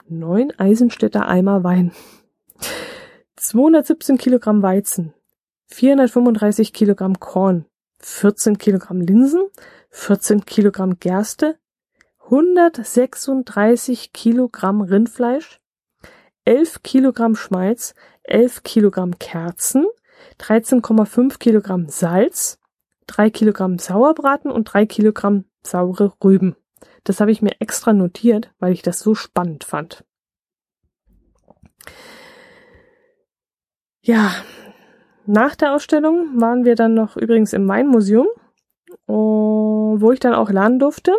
Neun 0.08 0.52
Eisenstädter 0.58 1.28
Eimer 1.28 1.64
Wein. 1.64 1.92
217 3.36 4.18
Kilogramm 4.18 4.62
Weizen, 4.62 5.14
435 5.68 6.72
Kilogramm 6.72 7.20
Korn, 7.20 7.66
14 8.00 8.58
Kilogramm 8.58 9.02
Linsen, 9.02 9.50
14 9.90 10.46
Kilogramm 10.46 11.00
Gerste, 11.00 11.58
136 12.26 14.14
Kilogramm 14.14 14.82
Rindfleisch, 14.82 15.60
11 16.46 16.84
Kilogramm 16.84 17.36
Schmalz, 17.36 17.96
11 18.24 18.64
Kilogramm 18.64 19.18
Kerzen, 19.20 19.86
13,5 20.40 21.40
Kilogramm 21.40 21.88
Salz, 21.90 22.60
3 23.08 23.30
Kilogramm 23.30 23.80
Sauerbraten 23.80 24.52
und 24.52 24.66
3 24.66 24.86
Kilogramm 24.86 25.46
saure 25.62 26.14
Rüben. 26.24 26.56
Das 27.04 27.20
habe 27.20 27.32
ich 27.32 27.42
mir 27.42 27.60
extra 27.60 27.94
notiert, 27.94 28.52
weil 28.60 28.74
ich 28.74 28.82
das 28.82 29.00
so 29.00 29.16
spannend 29.16 29.64
fand. 29.64 30.06
Ja, 34.02 34.32
nach 35.26 35.56
der 35.56 35.74
Ausstellung 35.74 36.42
waren 36.42 36.66
wir 36.66 36.76
dann 36.76 36.94
noch 36.94 37.16
übrigens 37.16 37.54
im 37.54 37.68
Weinmuseum, 37.68 38.28
wo 39.08 40.12
ich 40.12 40.20
dann 40.20 40.34
auch 40.34 40.50
lernen 40.50 40.80
durfte, 40.80 41.14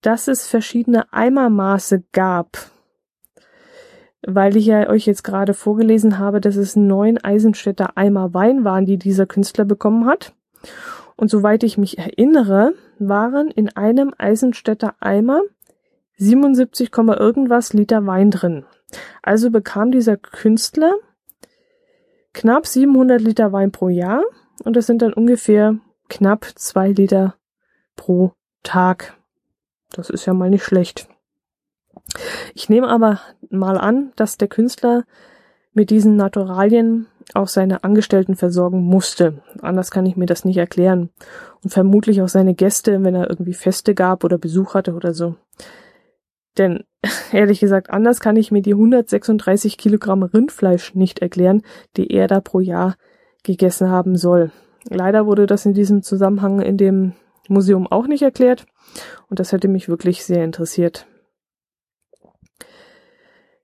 dass 0.00 0.28
es 0.28 0.46
verschiedene 0.46 1.12
Eimermaße 1.12 2.04
gab. 2.12 2.70
Weil 4.26 4.56
ich 4.56 4.66
ja 4.66 4.88
euch 4.88 5.06
jetzt 5.06 5.22
gerade 5.22 5.54
vorgelesen 5.54 6.18
habe, 6.18 6.40
dass 6.40 6.56
es 6.56 6.76
neun 6.76 7.18
Eisenstädter 7.18 7.96
Eimer 7.96 8.34
Wein 8.34 8.64
waren, 8.64 8.84
die 8.84 8.98
dieser 8.98 9.26
Künstler 9.26 9.64
bekommen 9.64 10.06
hat. 10.06 10.34
Und 11.16 11.30
soweit 11.30 11.62
ich 11.62 11.78
mich 11.78 11.98
erinnere, 11.98 12.74
waren 12.98 13.50
in 13.50 13.68
einem 13.76 14.12
Eisenstädter 14.16 14.94
Eimer 15.00 15.42
77, 16.16 16.90
irgendwas 16.96 17.72
Liter 17.72 18.06
Wein 18.06 18.30
drin. 18.30 18.64
Also 19.22 19.50
bekam 19.50 19.92
dieser 19.92 20.16
Künstler 20.16 20.94
knapp 22.32 22.66
700 22.66 23.20
Liter 23.20 23.52
Wein 23.52 23.72
pro 23.72 23.88
Jahr 23.88 24.22
und 24.64 24.74
das 24.74 24.86
sind 24.86 25.02
dann 25.02 25.12
ungefähr 25.12 25.78
knapp 26.08 26.44
zwei 26.56 26.90
Liter 26.90 27.36
pro 27.96 28.32
Tag. 28.62 29.16
Das 29.90 30.10
ist 30.10 30.26
ja 30.26 30.34
mal 30.34 30.50
nicht 30.50 30.64
schlecht. 30.64 31.08
Ich 32.54 32.68
nehme 32.68 32.88
aber 32.88 33.20
mal 33.50 33.78
an, 33.78 34.12
dass 34.16 34.38
der 34.38 34.48
Künstler 34.48 35.04
mit 35.72 35.90
diesen 35.90 36.16
Naturalien 36.16 37.06
auch 37.34 37.48
seine 37.48 37.84
Angestellten 37.84 38.36
versorgen 38.36 38.82
musste. 38.82 39.42
Anders 39.60 39.90
kann 39.90 40.06
ich 40.06 40.16
mir 40.16 40.26
das 40.26 40.44
nicht 40.44 40.56
erklären. 40.56 41.10
Und 41.62 41.70
vermutlich 41.70 42.22
auch 42.22 42.28
seine 42.28 42.54
Gäste, 42.54 43.02
wenn 43.04 43.14
er 43.14 43.28
irgendwie 43.28 43.54
Feste 43.54 43.94
gab 43.94 44.24
oder 44.24 44.38
Besuch 44.38 44.74
hatte 44.74 44.94
oder 44.94 45.12
so. 45.12 45.36
Denn 46.56 46.84
ehrlich 47.32 47.60
gesagt, 47.60 47.90
anders 47.90 48.20
kann 48.20 48.36
ich 48.36 48.50
mir 48.50 48.62
die 48.62 48.72
136 48.72 49.78
Kilogramm 49.78 50.22
Rindfleisch 50.22 50.94
nicht 50.94 51.20
erklären, 51.20 51.62
die 51.96 52.10
er 52.10 52.26
da 52.26 52.40
pro 52.40 52.60
Jahr 52.60 52.96
gegessen 53.44 53.90
haben 53.90 54.16
soll. 54.16 54.50
Leider 54.88 55.26
wurde 55.26 55.46
das 55.46 55.66
in 55.66 55.74
diesem 55.74 56.02
Zusammenhang 56.02 56.60
in 56.60 56.76
dem 56.76 57.12
Museum 57.48 57.86
auch 57.86 58.06
nicht 58.06 58.22
erklärt 58.22 58.66
und 59.28 59.38
das 59.38 59.52
hätte 59.52 59.68
mich 59.68 59.88
wirklich 59.88 60.24
sehr 60.24 60.44
interessiert. 60.44 61.06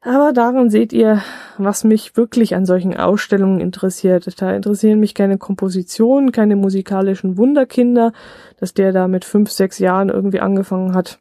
Aber 0.04 0.34
daran 0.34 0.68
seht 0.68 0.92
ihr, 0.92 1.22
was 1.56 1.82
mich 1.82 2.14
wirklich 2.14 2.54
an 2.54 2.66
solchen 2.66 2.94
Ausstellungen 2.94 3.60
interessiert. 3.60 4.40
Da 4.40 4.52
interessieren 4.52 5.00
mich 5.00 5.14
keine 5.14 5.38
Kompositionen, 5.38 6.30
keine 6.30 6.56
musikalischen 6.56 7.38
Wunderkinder, 7.38 8.12
dass 8.60 8.74
der 8.74 8.92
da 8.92 9.08
mit 9.08 9.24
fünf, 9.24 9.50
sechs 9.50 9.78
Jahren 9.78 10.10
irgendwie 10.10 10.40
angefangen 10.40 10.94
hat 10.94 11.18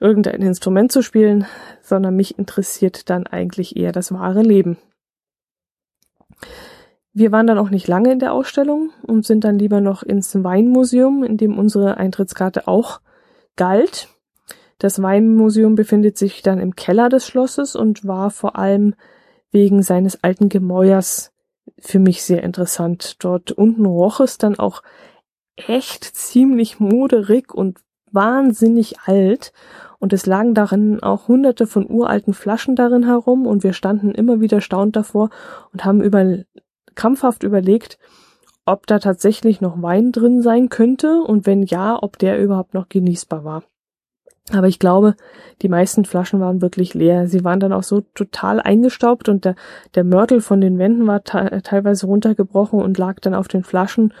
irgendein 0.00 0.40
Instrument 0.40 0.90
zu 0.90 1.02
spielen, 1.02 1.46
sondern 1.82 2.16
mich 2.16 2.38
interessiert 2.38 3.10
dann 3.10 3.26
eigentlich 3.26 3.76
eher 3.76 3.92
das 3.92 4.12
wahre 4.12 4.42
Leben. 4.42 4.78
Wir 7.12 7.32
waren 7.32 7.46
dann 7.46 7.58
auch 7.58 7.70
nicht 7.70 7.86
lange 7.86 8.12
in 8.12 8.18
der 8.18 8.32
Ausstellung 8.32 8.90
und 9.02 9.26
sind 9.26 9.44
dann 9.44 9.58
lieber 9.58 9.80
noch 9.80 10.02
ins 10.02 10.42
Weinmuseum, 10.42 11.22
in 11.22 11.36
dem 11.36 11.58
unsere 11.58 11.98
Eintrittskarte 11.98 12.66
auch 12.66 13.00
galt. 13.56 14.08
Das 14.80 15.02
Weinmuseum 15.02 15.74
befindet 15.74 16.16
sich 16.16 16.40
dann 16.40 16.58
im 16.58 16.74
Keller 16.74 17.10
des 17.10 17.26
Schlosses 17.26 17.76
und 17.76 18.06
war 18.06 18.30
vor 18.30 18.56
allem 18.56 18.94
wegen 19.50 19.82
seines 19.82 20.24
alten 20.24 20.48
Gemäuers 20.48 21.32
für 21.78 21.98
mich 21.98 22.22
sehr 22.22 22.42
interessant. 22.42 23.22
Dort 23.22 23.52
unten 23.52 23.84
roch 23.84 24.20
es 24.20 24.38
dann 24.38 24.58
auch 24.58 24.82
echt 25.54 26.04
ziemlich 26.04 26.80
moderig 26.80 27.52
und 27.52 27.78
wahnsinnig 28.10 29.00
alt 29.00 29.52
und 29.98 30.14
es 30.14 30.24
lagen 30.24 30.54
darin 30.54 31.02
auch 31.02 31.28
hunderte 31.28 31.66
von 31.66 31.88
uralten 31.88 32.32
Flaschen 32.32 32.74
darin 32.74 33.04
herum 33.04 33.46
und 33.46 33.62
wir 33.62 33.74
standen 33.74 34.12
immer 34.12 34.40
wieder 34.40 34.62
staunt 34.62 34.96
davor 34.96 35.28
und 35.74 35.84
haben 35.84 36.00
über, 36.00 36.38
krampfhaft 36.94 37.42
überlegt, 37.42 37.98
ob 38.64 38.86
da 38.86 38.98
tatsächlich 38.98 39.60
noch 39.60 39.82
Wein 39.82 40.10
drin 40.10 40.40
sein 40.40 40.70
könnte 40.70 41.20
und 41.20 41.44
wenn 41.44 41.64
ja, 41.64 42.02
ob 42.02 42.18
der 42.18 42.42
überhaupt 42.42 42.72
noch 42.72 42.88
genießbar 42.88 43.44
war. 43.44 43.62
Aber 44.52 44.66
ich 44.66 44.78
glaube, 44.78 45.14
die 45.62 45.68
meisten 45.68 46.04
Flaschen 46.04 46.40
waren 46.40 46.62
wirklich 46.62 46.94
leer. 46.94 47.28
Sie 47.28 47.44
waren 47.44 47.60
dann 47.60 47.72
auch 47.72 47.82
so 47.82 48.00
total 48.00 48.60
eingestaubt 48.60 49.28
und 49.28 49.44
der, 49.44 49.54
der 49.94 50.04
Mörtel 50.04 50.40
von 50.40 50.60
den 50.60 50.78
Wänden 50.78 51.06
war 51.06 51.22
teilweise 51.22 52.06
runtergebrochen 52.06 52.80
und 52.80 52.98
lag 52.98 53.20
dann 53.20 53.34
auf 53.34 53.48
den 53.48 53.62
Flaschen 53.62 54.12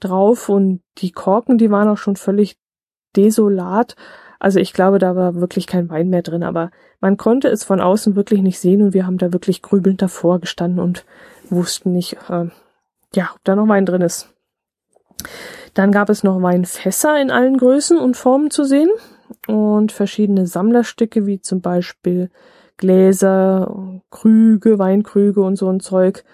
drauf 0.00 0.48
und 0.48 0.80
die 0.98 1.10
Korken, 1.10 1.58
die 1.58 1.70
waren 1.70 1.88
auch 1.88 1.98
schon 1.98 2.16
völlig 2.16 2.56
desolat. 3.16 3.96
Also 4.38 4.58
ich 4.58 4.72
glaube, 4.72 4.98
da 4.98 5.16
war 5.16 5.36
wirklich 5.36 5.66
kein 5.66 5.88
Wein 5.90 6.08
mehr 6.08 6.22
drin, 6.22 6.42
aber 6.42 6.70
man 7.00 7.16
konnte 7.16 7.48
es 7.48 7.64
von 7.64 7.80
außen 7.80 8.16
wirklich 8.16 8.42
nicht 8.42 8.58
sehen 8.58 8.82
und 8.82 8.94
wir 8.94 9.06
haben 9.06 9.18
da 9.18 9.32
wirklich 9.32 9.62
grübelnd 9.62 10.02
davor 10.02 10.40
gestanden 10.40 10.80
und 10.80 11.04
wussten 11.50 11.92
nicht, 11.92 12.16
äh, 12.28 12.48
ja, 13.14 13.30
ob 13.34 13.44
da 13.44 13.56
noch 13.56 13.68
Wein 13.68 13.86
drin 13.86 14.02
ist. 14.02 14.30
Dann 15.74 15.92
gab 15.92 16.08
es 16.08 16.22
noch 16.22 16.40
Weinfässer 16.42 17.20
in 17.20 17.30
allen 17.30 17.56
Größen 17.56 17.98
und 17.98 18.16
Formen 18.16 18.50
zu 18.50 18.64
sehen 18.64 18.90
und 19.46 19.92
verschiedene 19.92 20.46
Sammlerstücke 20.46 21.26
wie 21.26 21.40
zum 21.40 21.60
Beispiel 21.60 22.30
Gläser, 22.76 24.00
Krüge, 24.10 24.78
Weinkrüge 24.78 25.42
und 25.42 25.56
so 25.56 25.68
ein 25.68 25.80
Zeug. 25.80 26.24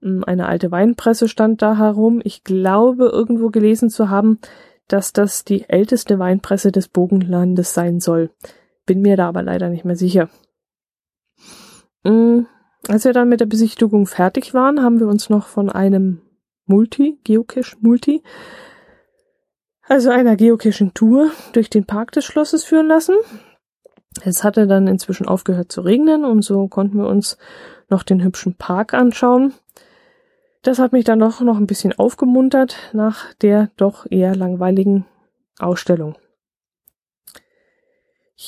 Hm, 0.00 0.24
eine 0.24 0.46
alte 0.46 0.70
Weinpresse 0.70 1.28
stand 1.28 1.62
da 1.62 1.76
herum. 1.76 2.20
Ich 2.24 2.44
glaube, 2.44 3.06
irgendwo 3.06 3.50
gelesen 3.50 3.90
zu 3.90 4.10
haben, 4.10 4.38
dass 4.88 5.12
das 5.12 5.44
die 5.44 5.68
älteste 5.68 6.18
Weinpresse 6.18 6.72
des 6.72 6.88
Bogenlandes 6.88 7.74
sein 7.74 8.00
soll. 8.00 8.30
Bin 8.86 9.00
mir 9.00 9.16
da 9.16 9.28
aber 9.28 9.42
leider 9.42 9.68
nicht 9.68 9.84
mehr 9.84 9.96
sicher. 9.96 10.28
Mm, 12.04 12.40
als 12.88 13.04
wir 13.04 13.12
dann 13.12 13.28
mit 13.28 13.40
der 13.40 13.46
Besichtigung 13.46 14.06
fertig 14.06 14.54
waren, 14.54 14.82
haben 14.82 14.98
wir 14.98 15.06
uns 15.06 15.30
noch 15.30 15.46
von 15.46 15.70
einem 15.70 16.20
Multi, 16.66 17.18
Geocache 17.24 17.76
Multi, 17.80 18.22
also 19.92 20.08
einer 20.08 20.36
geocachen 20.36 20.94
Tour 20.94 21.32
durch 21.52 21.68
den 21.68 21.84
Park 21.84 22.12
des 22.12 22.24
Schlosses 22.24 22.64
führen 22.64 22.86
lassen. 22.86 23.14
Es 24.24 24.42
hatte 24.42 24.66
dann 24.66 24.86
inzwischen 24.86 25.28
aufgehört 25.28 25.70
zu 25.70 25.82
regnen 25.82 26.24
und 26.24 26.40
so 26.40 26.66
konnten 26.66 26.96
wir 26.96 27.06
uns 27.06 27.36
noch 27.90 28.02
den 28.02 28.24
hübschen 28.24 28.54
Park 28.54 28.94
anschauen. 28.94 29.52
Das 30.62 30.78
hat 30.78 30.92
mich 30.92 31.04
dann 31.04 31.18
doch 31.18 31.42
noch 31.42 31.58
ein 31.58 31.66
bisschen 31.66 31.92
aufgemuntert 31.92 32.76
nach 32.94 33.34
der 33.34 33.68
doch 33.76 34.06
eher 34.08 34.34
langweiligen 34.34 35.04
Ausstellung. 35.58 36.16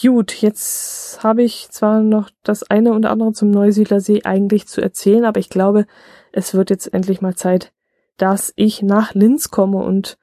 Gut, 0.00 0.40
jetzt 0.40 1.22
habe 1.22 1.42
ich 1.42 1.68
zwar 1.70 2.00
noch 2.00 2.30
das 2.42 2.62
eine 2.70 2.94
und 2.94 3.04
andere 3.04 3.34
zum 3.34 3.50
Neusiedler 3.50 4.00
See 4.00 4.22
eigentlich 4.24 4.66
zu 4.66 4.80
erzählen, 4.80 5.26
aber 5.26 5.40
ich 5.40 5.50
glaube, 5.50 5.84
es 6.32 6.54
wird 6.54 6.70
jetzt 6.70 6.94
endlich 6.94 7.20
mal 7.20 7.34
Zeit, 7.34 7.74
dass 8.16 8.54
ich 8.56 8.82
nach 8.82 9.12
Linz 9.12 9.50
komme 9.50 9.84
und 9.84 10.16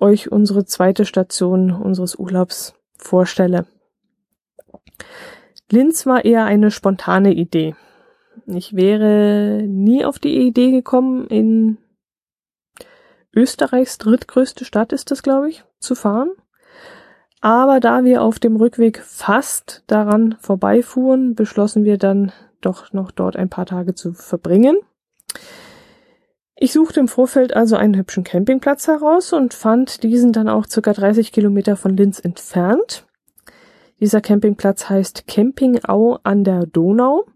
euch 0.00 0.30
unsere 0.30 0.64
zweite 0.64 1.04
Station 1.04 1.70
unseres 1.70 2.16
Urlaubs 2.16 2.74
vorstelle. 2.96 3.66
Linz 5.70 6.06
war 6.06 6.24
eher 6.24 6.44
eine 6.44 6.70
spontane 6.70 7.32
Idee. 7.32 7.74
Ich 8.46 8.74
wäre 8.74 9.62
nie 9.66 10.04
auf 10.04 10.18
die 10.18 10.46
Idee 10.46 10.70
gekommen, 10.70 11.26
in 11.26 11.78
Österreichs 13.34 13.98
drittgrößte 13.98 14.64
Stadt 14.64 14.92
ist 14.92 15.10
das, 15.10 15.22
glaube 15.22 15.48
ich, 15.48 15.64
zu 15.78 15.94
fahren. 15.94 16.30
Aber 17.40 17.80
da 17.80 18.04
wir 18.04 18.22
auf 18.22 18.38
dem 18.38 18.56
Rückweg 18.56 18.98
fast 18.98 19.82
daran 19.86 20.36
vorbeifuhren, 20.40 21.34
beschlossen 21.34 21.84
wir 21.84 21.98
dann 21.98 22.32
doch 22.60 22.92
noch 22.92 23.10
dort 23.10 23.36
ein 23.36 23.48
paar 23.48 23.66
Tage 23.66 23.94
zu 23.94 24.12
verbringen. 24.12 24.78
Ich 26.62 26.72
suchte 26.72 27.00
im 27.00 27.08
Vorfeld 27.08 27.56
also 27.56 27.74
einen 27.74 27.96
hübschen 27.96 28.22
Campingplatz 28.22 28.86
heraus 28.86 29.32
und 29.32 29.52
fand 29.52 30.04
diesen 30.04 30.30
dann 30.30 30.48
auch 30.48 30.64
circa 30.64 30.92
30 30.92 31.32
Kilometer 31.32 31.74
von 31.74 31.96
Linz 31.96 32.20
entfernt. 32.20 33.04
Dieser 33.98 34.20
Campingplatz 34.20 34.88
heißt 34.88 35.26
Campingau 35.26 36.20
an 36.22 36.44
der 36.44 36.66
Donau 36.66 37.26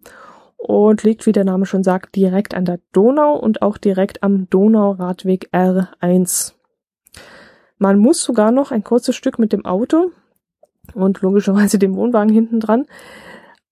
und 0.56 1.02
liegt, 1.02 1.26
wie 1.26 1.32
der 1.32 1.42
Name 1.42 1.66
schon 1.66 1.82
sagt, 1.82 2.14
direkt 2.14 2.54
an 2.54 2.66
der 2.66 2.78
Donau 2.92 3.34
und 3.36 3.62
auch 3.62 3.78
direkt 3.78 4.22
am 4.22 4.48
Donauradweg 4.48 5.48
R1. 5.52 6.52
Man 7.78 7.98
muss 7.98 8.22
sogar 8.22 8.52
noch 8.52 8.70
ein 8.70 8.84
kurzes 8.84 9.16
Stück 9.16 9.40
mit 9.40 9.52
dem 9.52 9.64
Auto 9.64 10.12
und 10.94 11.20
logischerweise 11.20 11.80
dem 11.80 11.96
Wohnwagen 11.96 12.32
hinten 12.32 12.60
dran 12.60 12.86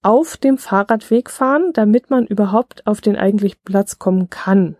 auf 0.02 0.36
dem 0.36 0.58
Fahrradweg 0.58 1.30
fahren, 1.30 1.70
damit 1.72 2.10
man 2.10 2.26
überhaupt 2.26 2.84
auf 2.88 3.00
den 3.00 3.14
eigentlichen 3.14 3.60
Platz 3.64 4.00
kommen 4.00 4.30
kann. 4.30 4.76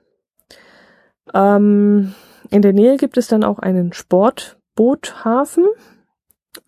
Ähm, 1.33 2.15
in 2.51 2.63
der 2.63 2.73
Nähe 2.73 2.97
gibt 2.97 3.17
es 3.17 3.29
dann 3.29 3.45
auch 3.45 3.59
einen 3.59 3.93
Sportboothafen, 3.93 5.67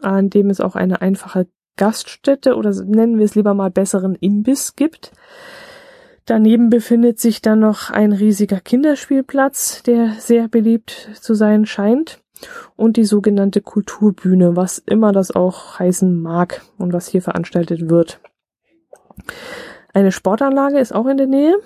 an 0.00 0.30
dem 0.30 0.50
es 0.50 0.60
auch 0.60 0.74
eine 0.74 1.02
einfache 1.02 1.46
Gaststätte 1.76 2.56
oder 2.56 2.70
nennen 2.84 3.18
wir 3.18 3.24
es 3.24 3.34
lieber 3.34 3.54
mal 3.54 3.70
besseren 3.70 4.14
Imbiss 4.14 4.76
gibt. 4.76 5.12
Daneben 6.24 6.70
befindet 6.70 7.20
sich 7.20 7.40
dann 7.40 7.60
noch 7.60 7.90
ein 7.90 8.12
riesiger 8.12 8.60
Kinderspielplatz, 8.60 9.82
der 9.84 10.14
sehr 10.18 10.48
beliebt 10.48 11.10
zu 11.20 11.34
sein 11.34 11.66
scheint. 11.66 12.20
Und 12.74 12.98
die 12.98 13.04
sogenannte 13.04 13.62
Kulturbühne, 13.62 14.56
was 14.56 14.78
immer 14.78 15.12
das 15.12 15.30
auch 15.30 15.78
heißen 15.78 16.20
mag 16.20 16.62
und 16.76 16.92
was 16.92 17.08
hier 17.08 17.22
veranstaltet 17.22 17.88
wird. 17.88 18.20
Eine 19.94 20.12
Sportanlage 20.12 20.78
ist 20.78 20.94
auch 20.94 21.06
in 21.06 21.16
der 21.16 21.28
Nähe. 21.28 21.56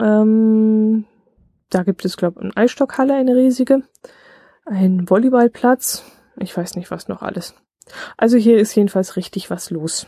Ähm, 0.00 1.04
da 1.74 1.82
gibt 1.82 2.04
es, 2.04 2.16
glaube 2.16 2.38
ich, 2.38 2.44
eine 2.44 2.56
Eisstockhalle, 2.56 3.14
eine 3.14 3.34
riesige, 3.34 3.82
ein 4.64 5.10
Volleyballplatz, 5.10 6.04
ich 6.36 6.56
weiß 6.56 6.76
nicht, 6.76 6.90
was 6.90 7.08
noch 7.08 7.22
alles. 7.22 7.54
Also 8.16 8.36
hier 8.36 8.58
ist 8.58 8.74
jedenfalls 8.74 9.16
richtig 9.16 9.50
was 9.50 9.70
los. 9.70 10.06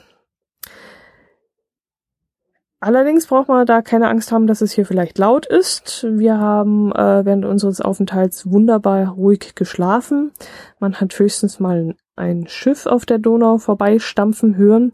Allerdings 2.78 3.26
braucht 3.26 3.48
man 3.48 3.66
da 3.66 3.82
keine 3.82 4.08
Angst 4.08 4.30
haben, 4.32 4.46
dass 4.46 4.60
es 4.60 4.72
hier 4.72 4.86
vielleicht 4.86 5.18
laut 5.18 5.46
ist. 5.46 6.06
Wir 6.08 6.38
haben 6.38 6.92
äh, 6.92 7.24
während 7.24 7.44
unseres 7.44 7.80
Aufenthalts 7.80 8.48
wunderbar 8.50 9.08
ruhig 9.08 9.54
geschlafen. 9.54 10.32
Man 10.78 11.00
hat 11.00 11.18
höchstens 11.18 11.58
mal 11.58 11.96
ein 12.16 12.46
Schiff 12.46 12.86
auf 12.86 13.06
der 13.06 13.18
Donau 13.18 13.58
vorbeistampfen 13.58 14.56
hören. 14.56 14.92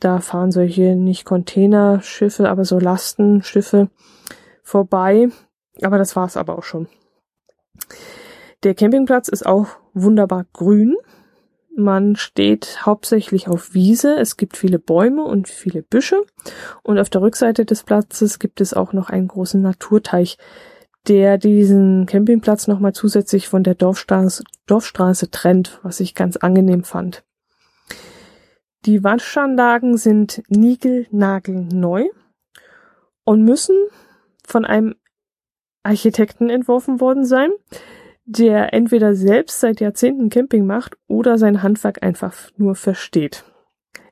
Da 0.00 0.20
fahren 0.20 0.52
solche 0.52 0.94
nicht 0.94 1.24
Containerschiffe, 1.24 2.48
aber 2.48 2.64
so 2.64 2.78
Lastenschiffe 2.78 3.88
vorbei. 4.62 5.30
Aber 5.82 5.98
das 5.98 6.16
war's 6.16 6.36
aber 6.36 6.58
auch 6.58 6.64
schon. 6.64 6.88
Der 8.64 8.74
Campingplatz 8.74 9.28
ist 9.28 9.46
auch 9.46 9.68
wunderbar 9.94 10.46
grün. 10.52 10.96
Man 11.76 12.16
steht 12.16 12.84
hauptsächlich 12.84 13.46
auf 13.46 13.72
Wiese. 13.72 14.18
Es 14.18 14.36
gibt 14.36 14.56
viele 14.56 14.80
Bäume 14.80 15.22
und 15.22 15.48
viele 15.48 15.82
Büsche. 15.82 16.24
Und 16.82 16.98
auf 16.98 17.08
der 17.08 17.22
Rückseite 17.22 17.64
des 17.64 17.84
Platzes 17.84 18.40
gibt 18.40 18.60
es 18.60 18.74
auch 18.74 18.92
noch 18.92 19.10
einen 19.10 19.28
großen 19.28 19.62
Naturteich, 19.62 20.38
der 21.06 21.38
diesen 21.38 22.06
Campingplatz 22.06 22.66
nochmal 22.66 22.94
zusätzlich 22.94 23.48
von 23.48 23.62
der 23.62 23.76
Dorfstraße, 23.76 24.42
Dorfstraße 24.66 25.30
trennt, 25.30 25.78
was 25.84 26.00
ich 26.00 26.16
ganz 26.16 26.36
angenehm 26.36 26.82
fand. 26.82 27.24
Die 28.84 29.04
Waschanlagen 29.04 29.96
sind 29.96 30.42
niegelnagelneu 30.48 32.06
und 33.24 33.44
müssen 33.44 33.76
von 34.44 34.64
einem 34.64 34.96
Architekten 35.82 36.50
entworfen 36.50 37.00
worden 37.00 37.24
sein, 37.24 37.50
der 38.24 38.74
entweder 38.74 39.14
selbst 39.14 39.60
seit 39.60 39.80
Jahrzehnten 39.80 40.28
Camping 40.28 40.66
macht 40.66 40.96
oder 41.06 41.38
sein 41.38 41.62
Handwerk 41.62 42.02
einfach 42.02 42.34
nur 42.56 42.74
versteht. 42.74 43.44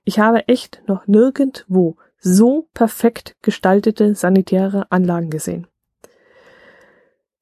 Ich 0.04 0.18
habe 0.18 0.48
echt 0.48 0.82
noch 0.86 1.06
nirgendwo 1.06 1.96
so 2.18 2.68
perfekt 2.72 3.36
gestaltete 3.42 4.14
sanitäre 4.14 4.90
Anlagen 4.90 5.30
gesehen. 5.30 5.66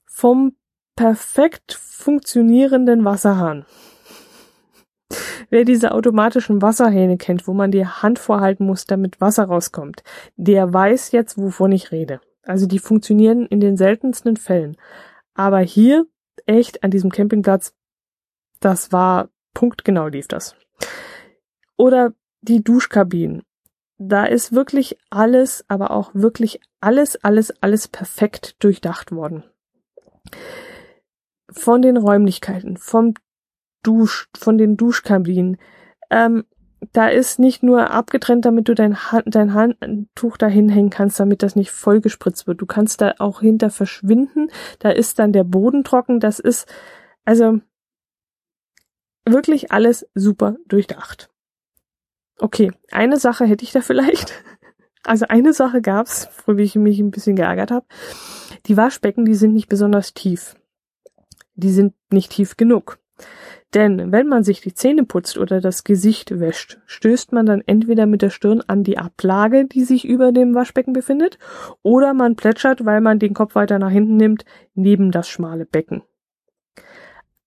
Vom 0.07 0.57
perfekt 0.97 1.75
funktionierenden 1.81 3.05
Wasserhahn. 3.05 3.67
Wer 5.51 5.65
diese 5.65 5.93
automatischen 5.93 6.63
Wasserhähne 6.63 7.19
kennt, 7.19 7.47
wo 7.47 7.53
man 7.53 7.71
die 7.71 7.87
Hand 7.87 8.19
vorhalten 8.19 8.67
muss, 8.67 8.87
damit 8.87 9.21
Wasser 9.21 9.45
rauskommt, 9.45 10.03
der 10.37 10.73
weiß 10.73 11.13
jetzt, 11.13 11.39
wovon 11.39 11.73
ich 11.73 11.93
rede. 11.93 12.21
Also 12.45 12.67
die 12.67 12.79
funktionieren 12.79 13.47
in 13.47 13.61
den 13.61 13.77
seltensten 13.77 14.37
Fällen. 14.37 14.77
Aber 15.35 15.61
hier, 15.61 16.07
echt, 16.47 16.85
an 16.85 16.91
diesem 16.91 17.11
Campingplatz, 17.11 17.75
das 18.61 18.93
war 18.93 19.31
punktgenau 19.53 20.09
lief 20.09 20.29
das. 20.29 20.57
Oder 21.77 22.13
die 22.43 22.63
Duschkabinen. 22.63 23.43
Da 23.99 24.25
ist 24.25 24.53
wirklich 24.53 24.99
alles, 25.11 25.65
aber 25.69 25.93
auch 25.93 26.11
wirklich 26.15 26.61
alles, 26.81 27.17
alles, 27.25 27.51
alles 27.63 27.89
perfekt 27.89 28.63
durchdacht 28.63 29.13
worden. 29.13 29.45
Von 31.51 31.83
den 31.83 31.97
Räumlichkeiten, 31.97 32.77
vom 32.77 33.15
Dusch, 33.83 34.29
von 34.37 34.59
den 34.59 34.77
Duschkabinen, 34.77 35.59
ähm, 36.11 36.45
da 36.93 37.09
ist 37.09 37.39
nicht 37.39 37.63
nur 37.63 37.91
abgetrennt, 37.91 38.45
damit 38.45 38.69
du 38.69 38.75
dein, 38.75 39.11
Hand, 39.11 39.35
dein 39.35 39.55
Handtuch 39.55 40.37
da 40.37 40.47
hinhängen 40.47 40.91
kannst, 40.91 41.19
damit 41.21 41.43
das 41.43 41.57
nicht 41.57 41.71
vollgespritzt 41.71 42.47
wird. 42.47 42.61
Du 42.61 42.67
kannst 42.67 43.01
da 43.01 43.15
auch 43.19 43.41
hinter 43.41 43.71
verschwinden. 43.71 44.49
Da 44.79 44.91
ist 44.91 45.19
dann 45.19 45.33
der 45.33 45.45
Boden 45.45 45.85
trocken. 45.85 46.21
Das 46.21 46.39
ist, 46.39 46.67
also, 47.25 47.61
wirklich 49.25 49.73
alles 49.73 50.07
super 50.15 50.57
durchdacht. 50.67 51.31
Okay, 52.39 52.73
eine 52.91 53.19
Sache 53.19 53.45
hätte 53.45 53.65
ich 53.65 53.73
da 53.73 53.81
vielleicht. 53.81 54.33
Also 55.07 55.27
eine 55.29 55.53
Sache 55.53 55.83
gab's, 55.83 56.31
worüber 56.47 56.63
ich 56.63 56.77
mich 56.77 56.99
ein 56.99 57.11
bisschen 57.11 57.37
geärgert 57.37 57.71
habe. 57.71 57.85
Die 58.65 58.79
Waschbecken, 58.79 59.27
die 59.27 59.35
sind 59.35 59.53
nicht 59.53 59.69
besonders 59.69 60.15
tief. 60.15 60.57
Die 61.57 61.71
sind 61.71 61.93
nicht 62.11 62.33
tief 62.33 62.57
genug. 62.57 62.99
Denn 63.75 64.13
wenn 64.13 64.29
man 64.29 64.45
sich 64.45 64.61
die 64.61 64.73
Zähne 64.73 65.05
putzt 65.05 65.37
oder 65.37 65.61
das 65.61 65.83
Gesicht 65.83 66.39
wäscht, 66.39 66.79
stößt 66.87 67.33
man 67.33 67.45
dann 67.45 67.61
entweder 67.67 68.07
mit 68.07 68.23
der 68.23 68.31
Stirn 68.31 68.63
an 68.65 68.85
die 68.85 68.99
Ablage, 68.99 69.65
die 69.67 69.83
sich 69.83 70.05
über 70.05 70.31
dem 70.31 70.55
Waschbecken 70.55 70.93
befindet, 70.93 71.39
oder 71.83 72.15
man 72.15 72.37
plätschert, 72.37 72.85
weil 72.85 73.01
man 73.01 73.19
den 73.19 73.35
Kopf 73.35 73.57
weiter 73.57 73.81
nach 73.81 73.91
hinten 73.91 74.17
nimmt, 74.17 74.45
neben 74.75 75.11
das 75.11 75.29
schmale 75.29 75.67
Becken. 75.67 76.03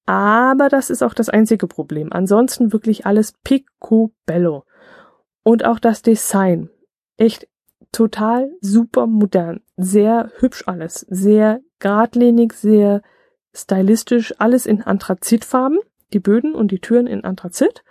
Aber 0.06 0.70
das 0.70 0.90
ist 0.90 1.02
auch 1.02 1.14
das 1.14 1.30
einzige 1.30 1.68
Problem. 1.68 2.12
Ansonsten 2.12 2.74
wirklich 2.74 3.06
alles 3.06 3.34
picobello. 3.44 4.64
Und 5.44 5.66
auch 5.66 5.80
das 5.80 6.02
Design. 6.02 6.70
Echt 7.18 7.48
total 7.92 8.52
super 8.62 9.08
modern. 9.08 9.62
Sehr 9.76 10.32
hübsch 10.40 10.64
alles. 10.66 11.06
Sehr 11.10 11.62
geradlinig, 11.80 12.54
sehr 12.54 13.02
stylistisch. 13.54 14.34
Alles 14.40 14.66
in 14.66 14.82
Anthrazitfarben 14.82 15.80
die 16.14 16.20
Böden 16.20 16.56
und 16.56 16.72
die 16.72 16.80
Türen 16.80 17.08
in 17.08 17.24
Anthrazit 17.24 17.84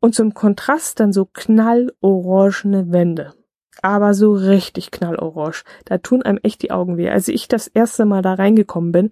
und 0.00 0.14
zum 0.14 0.34
Kontrast 0.34 0.98
dann 1.00 1.12
so 1.12 1.26
knallorangene 1.26 2.90
Wände. 2.90 3.34
Aber 3.82 4.14
so 4.14 4.32
richtig 4.32 4.90
knallorange. 4.90 5.62
Da 5.84 5.98
tun 5.98 6.22
einem 6.22 6.38
echt 6.42 6.62
die 6.62 6.70
Augen 6.70 6.96
weh. 6.96 7.08
Als 7.08 7.28
ich 7.28 7.48
das 7.48 7.66
erste 7.66 8.04
Mal 8.04 8.20
da 8.22 8.34
reingekommen 8.34 8.92
bin, 8.92 9.10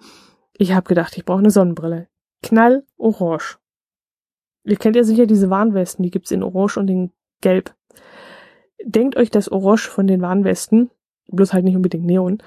ich 0.56 0.72
habe 0.74 0.88
gedacht, 0.88 1.16
ich 1.16 1.24
brauche 1.24 1.38
eine 1.38 1.50
Sonnenbrille. 1.50 2.08
Knallorange. 2.42 3.56
Ihr 4.64 4.76
kennt 4.76 4.96
ja 4.96 5.04
sicher 5.04 5.26
diese 5.26 5.48
Warnwesten, 5.48 6.02
die 6.02 6.10
gibt's 6.10 6.30
in 6.30 6.42
Orange 6.42 6.78
und 6.78 6.88
in 6.88 7.12
Gelb. 7.40 7.74
Denkt 8.84 9.16
euch 9.16 9.30
das 9.30 9.50
Orange 9.50 9.88
von 9.88 10.06
den 10.06 10.20
Warnwesten, 10.20 10.90
bloß 11.28 11.52
halt 11.52 11.64
nicht 11.64 11.76
unbedingt 11.76 12.04
Neon, 12.04 12.38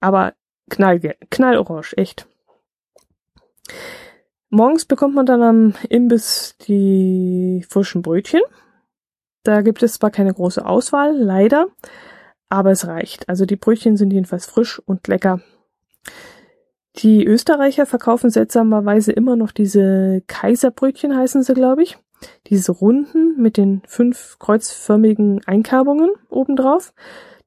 aber 0.00 0.34
knall, 0.70 0.98
knallorange, 1.30 1.96
echt. 1.96 2.26
Morgens 4.50 4.86
bekommt 4.86 5.14
man 5.14 5.26
dann 5.26 5.42
am 5.42 5.74
Imbiss 5.90 6.56
die 6.66 7.64
frischen 7.68 8.02
Brötchen. 8.02 8.40
Da 9.42 9.60
gibt 9.60 9.82
es 9.82 9.94
zwar 9.94 10.10
keine 10.10 10.32
große 10.32 10.64
Auswahl, 10.64 11.16
leider, 11.16 11.68
aber 12.48 12.70
es 12.70 12.86
reicht. 12.86 13.28
Also 13.28 13.44
die 13.44 13.56
Brötchen 13.56 13.96
sind 13.96 14.12
jedenfalls 14.12 14.46
frisch 14.46 14.78
und 14.78 15.06
lecker. 15.06 15.40
Die 16.96 17.24
Österreicher 17.24 17.86
verkaufen 17.86 18.30
seltsamerweise 18.30 19.12
immer 19.12 19.36
noch 19.36 19.52
diese 19.52 20.22
Kaiserbrötchen, 20.26 21.16
heißen 21.16 21.42
sie, 21.42 21.54
glaube 21.54 21.82
ich. 21.82 21.98
Diese 22.48 22.72
runden 22.72 23.40
mit 23.40 23.56
den 23.56 23.82
fünf 23.86 24.38
kreuzförmigen 24.38 25.40
Einkerbungen 25.46 26.10
obendrauf, 26.28 26.92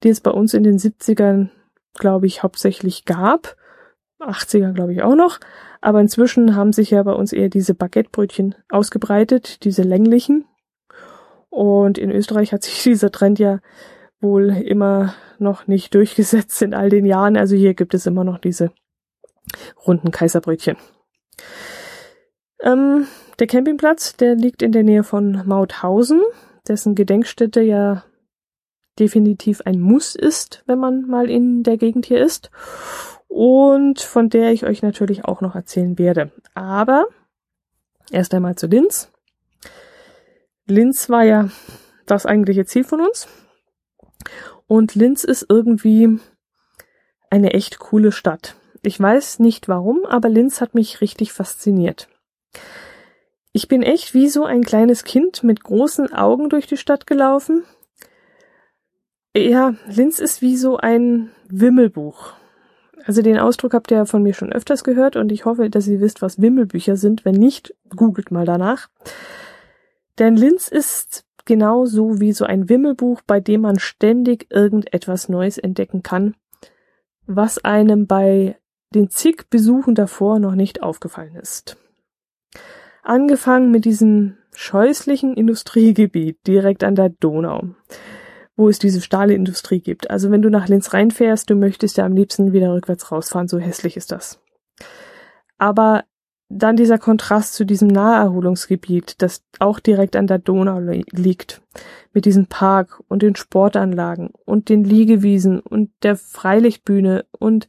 die 0.04 0.10
es 0.10 0.22
bei 0.22 0.32
uns 0.32 0.54
in 0.54 0.64
den 0.64 0.78
70ern, 0.78 1.50
glaube 1.96 2.28
ich, 2.28 2.44
hauptsächlich 2.44 3.06
gab. 3.06 3.58
80er, 4.22 4.74
glaube 4.74 4.94
ich, 4.94 5.02
auch 5.04 5.16
noch. 5.16 5.40
Aber 5.82 6.00
inzwischen 6.00 6.56
haben 6.56 6.74
sich 6.74 6.92
ja 6.92 7.04
bei 7.04 7.14
uns 7.14 7.34
eher 7.34 7.50
diese 7.50 7.74
Baguettebrötchen 7.74 8.56
ausgebreitet, 8.70 9.64
diese 9.64 9.84
länglichen. 9.84 10.46
Und 11.50 11.98
in 11.98 12.12
Österreich 12.12 12.54
hat 12.54 12.64
sich 12.64 12.84
dieser 12.84 13.12
Trend 13.12 13.40
ja 13.40 13.60
wohl 14.20 14.50
immer 14.50 15.14
noch 15.40 15.68
nicht 15.68 15.96
durchgesetzt 15.96 16.62
in 16.62 16.74
all 16.74 16.90
den 16.90 17.06
Jahren. 17.06 17.36
Also 17.36 17.56
hier 17.56 17.74
gibt 17.74 17.94
es 17.94 18.06
immer 18.06 18.24
noch 18.24 18.38
diese 18.38 18.72
runden 19.86 20.12
Kaiserbrötchen. 20.12 20.78
Ähm, 22.62 23.08
der 23.40 23.48
Campingplatz, 23.48 24.16
der 24.16 24.36
liegt 24.36 24.62
in 24.62 24.72
der 24.72 24.84
Nähe 24.84 25.04
von 25.04 25.42
Mauthausen, 25.48 26.22
dessen 26.68 26.94
Gedenkstätte 26.94 27.62
ja 27.62 28.04
definitiv 29.00 29.62
ein 29.62 29.80
Muss 29.80 30.16
ist, 30.16 30.64
wenn 30.68 30.78
man 30.78 31.08
mal 31.08 31.30
in 31.30 31.64
der 31.64 31.78
Gegend 31.78 32.06
hier 32.06 32.24
ist. 32.24 32.52
Und 33.32 34.02
von 34.02 34.28
der 34.28 34.52
ich 34.52 34.66
euch 34.66 34.82
natürlich 34.82 35.24
auch 35.24 35.40
noch 35.40 35.56
erzählen 35.56 35.98
werde. 35.98 36.32
Aber 36.54 37.08
erst 38.12 38.34
einmal 38.34 38.56
zu 38.56 38.68
Linz. 38.68 39.10
Linz 40.68 41.10
war 41.10 41.24
ja 41.24 41.48
das 42.06 42.26
eigentliche 42.26 42.66
Ziel 42.66 42.84
von 42.84 43.00
uns. 43.00 43.30
Und 44.68 44.96
Linz 44.96 45.24
ist 45.24 45.46
irgendwie 45.48 46.20
eine 47.30 47.54
echt 47.54 47.80
coole 47.80 48.12
Stadt. 48.12 48.58
Ich 48.82 49.00
weiß 49.00 49.40
nicht 49.40 49.70
warum, 49.70 50.06
aber 50.06 50.28
Linz 50.28 50.60
hat 50.60 50.76
mich 50.76 51.00
richtig 51.00 51.32
fasziniert. 51.32 52.10
Ich 53.54 53.70
bin 53.70 53.82
echt 53.82 54.14
wie 54.14 54.28
so 54.28 54.44
ein 54.44 54.62
kleines 54.62 55.06
Kind 55.06 55.42
mit 55.42 55.64
großen 55.64 56.14
Augen 56.14 56.50
durch 56.50 56.68
die 56.68 56.78
Stadt 56.78 57.08
gelaufen. 57.08 57.64
Ja, 59.34 59.76
Linz 59.88 60.20
ist 60.20 60.42
wie 60.42 60.58
so 60.58 60.76
ein 60.76 61.32
Wimmelbuch. 61.48 62.34
Also 63.06 63.22
den 63.22 63.38
Ausdruck 63.38 63.74
habt 63.74 63.92
ihr 63.92 63.98
ja 63.98 64.06
von 64.06 64.24
mir 64.24 64.34
schon 64.34 64.52
öfters 64.52 64.84
gehört 64.84 65.16
und 65.16 65.32
ich 65.32 65.46
hoffe, 65.46 65.70
dass 65.70 65.88
ihr 65.88 66.02
wisst, 66.02 66.22
was 66.22 66.42
Wimmelbücher 66.42 66.98
sind. 66.98 67.26
Wenn 67.26 67.36
nicht, 67.36 67.76
googelt 67.96 68.32
mal 68.32 68.46
danach. 68.46 68.90
Denn 70.20 70.36
Linz 70.36 70.68
ist 70.68 71.26
genauso 71.46 72.20
wie 72.20 72.34
so 72.34 72.46
ein 72.46 72.70
Wimmelbuch, 72.70 73.22
bei 73.26 73.40
dem 73.40 73.62
man 73.62 73.80
ständig 73.80 74.48
irgendetwas 74.52 75.30
Neues 75.30 75.58
entdecken 75.58 76.04
kann, 76.04 76.36
was 77.26 77.64
einem 77.64 78.08
bei 78.08 78.58
den 78.94 79.10
zig 79.10 79.50
Besuchen 79.50 79.96
davor 79.96 80.40
noch 80.40 80.56
nicht 80.56 80.84
aufgefallen 80.84 81.36
ist. 81.36 81.78
Angefangen 83.04 83.72
mit 83.72 83.86
diesem 83.86 84.38
scheußlichen 84.54 85.34
Industriegebiet 85.34 86.46
direkt 86.46 86.84
an 86.84 86.96
der 86.96 87.10
Donau, 87.10 87.70
wo 88.62 88.70
es 88.70 88.78
diese 88.78 89.02
Stahlindustrie 89.02 89.82
gibt. 89.82 90.12
Also 90.12 90.30
wenn 90.30 90.44
du 90.44 90.50
nach 90.50 90.68
Linz 90.68 90.94
reinfährst, 90.94 91.50
du 91.50 91.56
möchtest 91.56 91.98
ja 91.98 92.06
am 92.06 92.16
liebsten 92.16 92.54
wieder 92.54 92.72
rückwärts 92.72 93.12
rausfahren, 93.12 93.48
so 93.48 93.58
hässlich 93.58 93.98
ist 93.98 94.12
das. 94.12 94.40
Aber 95.58 96.04
dann 96.48 96.76
dieser 96.76 97.00
Kontrast 97.00 97.56
zu 97.56 97.66
diesem 97.66 97.88
Naherholungsgebiet, 97.88 99.16
das 99.22 99.44
auch 99.58 99.80
direkt 99.80 100.16
an 100.16 100.28
der 100.28 100.38
Donau 100.38 100.80
liegt, 100.80 101.62
mit 102.14 102.26
diesem 102.26 102.46
Park 102.46 103.02
und 103.08 103.24
den 103.24 103.36
Sportanlagen 103.36 104.30
und 104.46 104.70
den 104.70 104.84
Liegewiesen 104.84 105.60
und 105.60 105.90
der 106.04 106.16
Freilichtbühne 106.16 107.26
und 107.40 107.68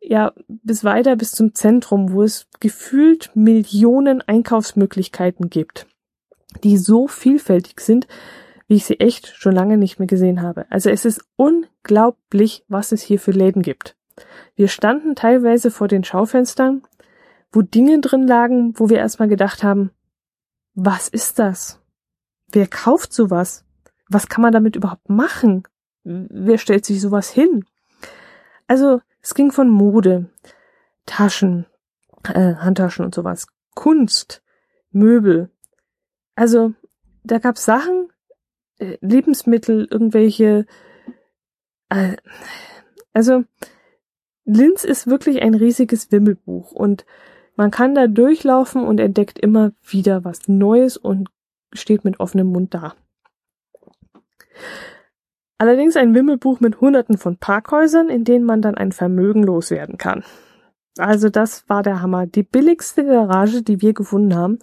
ja, 0.00 0.32
bis 0.46 0.84
weiter 0.84 1.16
bis 1.16 1.32
zum 1.32 1.52
Zentrum, 1.54 2.12
wo 2.12 2.22
es 2.22 2.46
gefühlt 2.60 3.32
Millionen 3.34 4.22
Einkaufsmöglichkeiten 4.22 5.50
gibt, 5.50 5.88
die 6.62 6.76
so 6.76 7.08
vielfältig 7.08 7.80
sind, 7.80 8.06
wie 8.66 8.76
ich 8.76 8.84
sie 8.84 9.00
echt 9.00 9.28
schon 9.36 9.52
lange 9.52 9.76
nicht 9.76 9.98
mehr 9.98 10.08
gesehen 10.08 10.42
habe. 10.42 10.66
Also 10.70 10.90
es 10.90 11.04
ist 11.04 11.24
unglaublich, 11.36 12.64
was 12.68 12.92
es 12.92 13.02
hier 13.02 13.20
für 13.20 13.30
Läden 13.30 13.62
gibt. 13.62 13.96
Wir 14.54 14.68
standen 14.68 15.14
teilweise 15.14 15.70
vor 15.70 15.88
den 15.88 16.04
Schaufenstern, 16.04 16.82
wo 17.52 17.62
Dinge 17.62 18.00
drin 18.00 18.26
lagen, 18.26 18.74
wo 18.76 18.88
wir 18.88 18.98
erstmal 18.98 19.28
gedacht 19.28 19.62
haben, 19.62 19.90
was 20.74 21.08
ist 21.08 21.38
das? 21.38 21.80
Wer 22.50 22.66
kauft 22.66 23.12
sowas? 23.12 23.64
Was 24.08 24.28
kann 24.28 24.42
man 24.42 24.52
damit 24.52 24.76
überhaupt 24.76 25.08
machen? 25.08 25.64
Wer 26.04 26.58
stellt 26.58 26.84
sich 26.84 27.00
sowas 27.00 27.30
hin? 27.30 27.64
Also 28.66 29.00
es 29.20 29.34
ging 29.34 29.52
von 29.52 29.68
Mode, 29.68 30.30
Taschen, 31.04 31.66
äh, 32.24 32.54
Handtaschen 32.54 33.04
und 33.04 33.14
sowas, 33.14 33.46
Kunst, 33.74 34.42
Möbel. 34.90 35.50
Also 36.34 36.74
da 37.24 37.38
gab's 37.38 37.64
Sachen, 37.64 38.08
Lebensmittel, 38.78 39.86
irgendwelche. 39.90 40.66
Äh, 41.88 42.16
also 43.12 43.44
Linz 44.44 44.84
ist 44.84 45.06
wirklich 45.06 45.42
ein 45.42 45.54
riesiges 45.54 46.12
Wimmelbuch 46.12 46.72
und 46.72 47.04
man 47.56 47.70
kann 47.70 47.94
da 47.94 48.06
durchlaufen 48.06 48.84
und 48.84 49.00
entdeckt 49.00 49.38
immer 49.38 49.72
wieder 49.82 50.24
was 50.24 50.46
Neues 50.46 50.96
und 50.96 51.30
steht 51.72 52.04
mit 52.04 52.20
offenem 52.20 52.48
Mund 52.48 52.74
da. 52.74 52.94
Allerdings 55.58 55.96
ein 55.96 56.14
Wimmelbuch 56.14 56.60
mit 56.60 56.80
hunderten 56.80 57.16
von 57.16 57.38
Parkhäusern, 57.38 58.10
in 58.10 58.24
denen 58.24 58.44
man 58.44 58.60
dann 58.60 58.76
ein 58.76 58.92
Vermögen 58.92 59.42
loswerden 59.42 59.96
kann. 59.96 60.22
Also 60.98 61.30
das 61.30 61.68
war 61.68 61.82
der 61.82 62.02
Hammer. 62.02 62.26
Die 62.26 62.42
billigste 62.42 63.04
Garage, 63.04 63.62
die 63.62 63.80
wir 63.80 63.94
gefunden 63.94 64.34
haben 64.34 64.58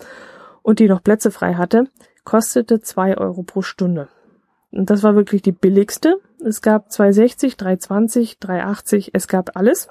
und 0.61 0.79
die 0.79 0.87
noch 0.87 1.03
Plätze 1.03 1.31
frei 1.31 1.55
hatte, 1.55 1.89
kostete 2.23 2.79
zwei 2.81 3.17
Euro 3.17 3.43
pro 3.43 3.61
Stunde. 3.61 4.09
Und 4.71 4.89
das 4.89 5.03
war 5.03 5.15
wirklich 5.15 5.41
die 5.41 5.51
billigste. 5.51 6.19
Es 6.43 6.61
gab 6.61 6.91
260, 6.91 7.57
320, 7.57 8.39
380, 8.39 9.11
es 9.13 9.27
gab 9.27 9.55
alles. 9.55 9.87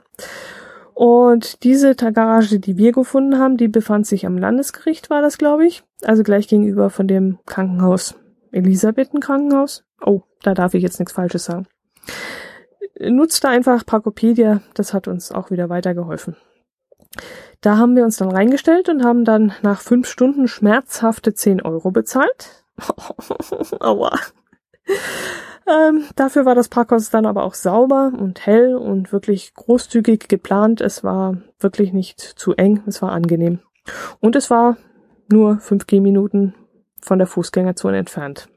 Und 0.95 1.62
diese 1.64 1.95
Garage, 1.95 2.59
die 2.59 2.76
wir 2.76 2.93
gefunden 2.93 3.39
haben, 3.39 3.57
die 3.57 3.68
befand 3.68 4.07
sich 4.07 4.26
am 4.26 4.37
Landesgericht, 4.37 5.09
war 5.09 5.22
das, 5.22 5.39
glaube 5.39 5.66
ich. 5.66 5.85
Also 6.03 6.22
gleich 6.22 6.49
gegenüber 6.49 6.91
von 6.91 7.07
dem 7.09 7.39
Krankenhaus. 7.47 8.16
Elisabethen-Krankenhaus. 8.51 9.85
Oh, 10.05 10.22
da 10.43 10.53
darf 10.53 10.74
ich 10.74 10.83
jetzt 10.83 10.99
nichts 10.99 11.12
Falsches 11.12 11.45
sagen. 11.45 11.66
Nutzt 13.01 13.43
da 13.45 13.49
einfach 13.49 13.87
Parkopedia, 13.87 14.61
das 14.74 14.93
hat 14.93 15.09
uns 15.09 15.33
auch 15.33 15.51
wieder 15.51 15.68
weitergeholfen. 15.68 16.37
Da 17.62 17.78
haben 17.78 17.94
wir 17.94 18.02
uns 18.02 18.16
dann 18.16 18.30
reingestellt 18.30 18.88
und 18.88 19.04
haben 19.04 19.24
dann 19.24 19.52
nach 19.62 19.80
fünf 19.80 20.08
Stunden 20.08 20.48
schmerzhafte 20.48 21.32
10 21.32 21.62
Euro 21.62 21.92
bezahlt. 21.92 22.64
Aua. 23.80 24.18
Ähm, 25.66 26.04
dafür 26.16 26.44
war 26.44 26.56
das 26.56 26.68
Parkhaus 26.68 27.10
dann 27.10 27.24
aber 27.24 27.44
auch 27.44 27.54
sauber 27.54 28.12
und 28.18 28.44
hell 28.46 28.74
und 28.74 29.12
wirklich 29.12 29.54
großzügig 29.54 30.26
geplant. 30.26 30.80
Es 30.80 31.04
war 31.04 31.36
wirklich 31.60 31.92
nicht 31.92 32.20
zu 32.20 32.52
eng, 32.54 32.82
es 32.86 33.00
war 33.00 33.12
angenehm. 33.12 33.60
Und 34.18 34.34
es 34.34 34.50
war 34.50 34.76
nur 35.30 35.60
5 35.60 35.86
Gehminuten 35.86 36.54
von 37.00 37.18
der 37.18 37.28
Fußgängerzone 37.28 37.98
entfernt. 37.98 38.48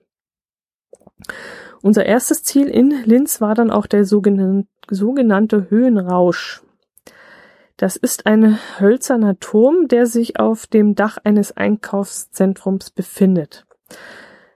Unser 1.83 2.07
erstes 2.07 2.43
Ziel 2.43 2.67
in 2.67 2.89
Linz 3.05 3.39
war 3.39 3.53
dann 3.53 3.69
auch 3.69 3.85
der 3.85 4.03
sogenannte 4.05 5.69
Höhenrausch. 5.69 6.64
Das 7.78 7.97
ist 7.97 8.26
ein 8.26 8.57
hölzerner 8.80 9.39
Turm, 9.39 9.88
der 9.88 10.05
sich 10.05 10.39
auf 10.39 10.65
dem 10.65 10.95
Dach 10.95 11.17
eines 11.23 11.55
Einkaufszentrums 11.57 12.89
befindet. 12.89 13.65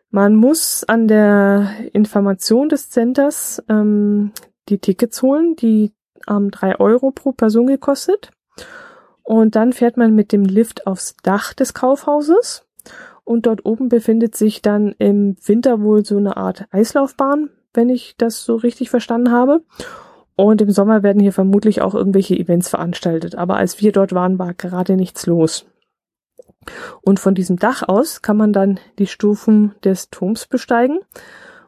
Man 0.10 0.36
muss 0.36 0.84
an 0.86 1.08
der 1.08 1.70
Information 1.94 2.70
des 2.70 2.90
Centers 2.90 3.62
ähm, 3.70 4.32
die 4.70 4.80
Tickets 4.80 5.22
holen, 5.22 5.56
die 5.56 5.94
ähm, 6.30 6.50
drei 6.50 6.80
Euro 6.80 7.12
pro 7.12 7.32
Person 7.32 7.68
gekostet. 7.68 8.32
Und 9.22 9.56
dann 9.56 9.74
fährt 9.74 9.98
man 9.98 10.16
mit 10.16 10.32
dem 10.32 10.44
Lift 10.44 10.88
aufs 10.88 11.16
Dach 11.22 11.54
des 11.54 11.74
Kaufhauses 11.74 12.66
und 13.24 13.46
dort 13.46 13.64
oben 13.66 13.90
befindet 13.90 14.36
sich 14.36 14.64
dann 14.64 14.96
im 14.98 15.36
Winter 15.46 15.82
wohl 15.82 16.04
so 16.04 16.18
eine 16.18 16.38
Art 16.38 16.66
Eislaufbahn, 16.72 17.52
wenn 17.74 17.90
ich 17.90 18.16
das 18.18 18.44
so 18.44 18.56
richtig 18.56 18.90
verstanden 18.90 19.32
habe. 19.32 19.62
Und 20.40 20.62
im 20.62 20.72
Sommer 20.72 21.04
werden 21.04 21.22
hier 21.22 21.34
vermutlich 21.34 21.82
auch 21.82 21.94
irgendwelche 21.94 22.34
Events 22.34 22.70
veranstaltet. 22.70 23.36
Aber 23.36 23.58
als 23.58 23.82
wir 23.82 23.92
dort 23.92 24.14
waren, 24.14 24.40
war 24.40 24.54
gerade 24.54 24.96
nichts 24.96 25.26
los. 25.26 25.66
Und 27.02 27.20
von 27.20 27.36
diesem 27.36 27.58
Dach 27.58 27.84
aus 27.86 28.22
kann 28.22 28.38
man 28.38 28.54
dann 28.54 28.80
die 29.00 29.08
Stufen 29.08 29.76
des 29.84 30.12
Turms 30.12 30.48
besteigen. 30.48 31.00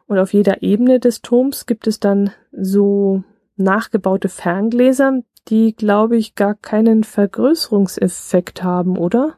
Und 0.06 0.18
auf 0.18 0.32
jeder 0.32 0.62
Ebene 0.62 1.00
des 1.00 1.20
Turms 1.20 1.66
gibt 1.66 1.86
es 1.86 2.00
dann 2.00 2.30
so 2.50 3.24
nachgebaute 3.56 4.30
Ferngläser, 4.30 5.20
die, 5.48 5.76
glaube 5.76 6.16
ich, 6.16 6.34
gar 6.34 6.54
keinen 6.54 7.04
Vergrößerungseffekt 7.04 8.62
haben, 8.62 8.96
oder? 8.96 9.36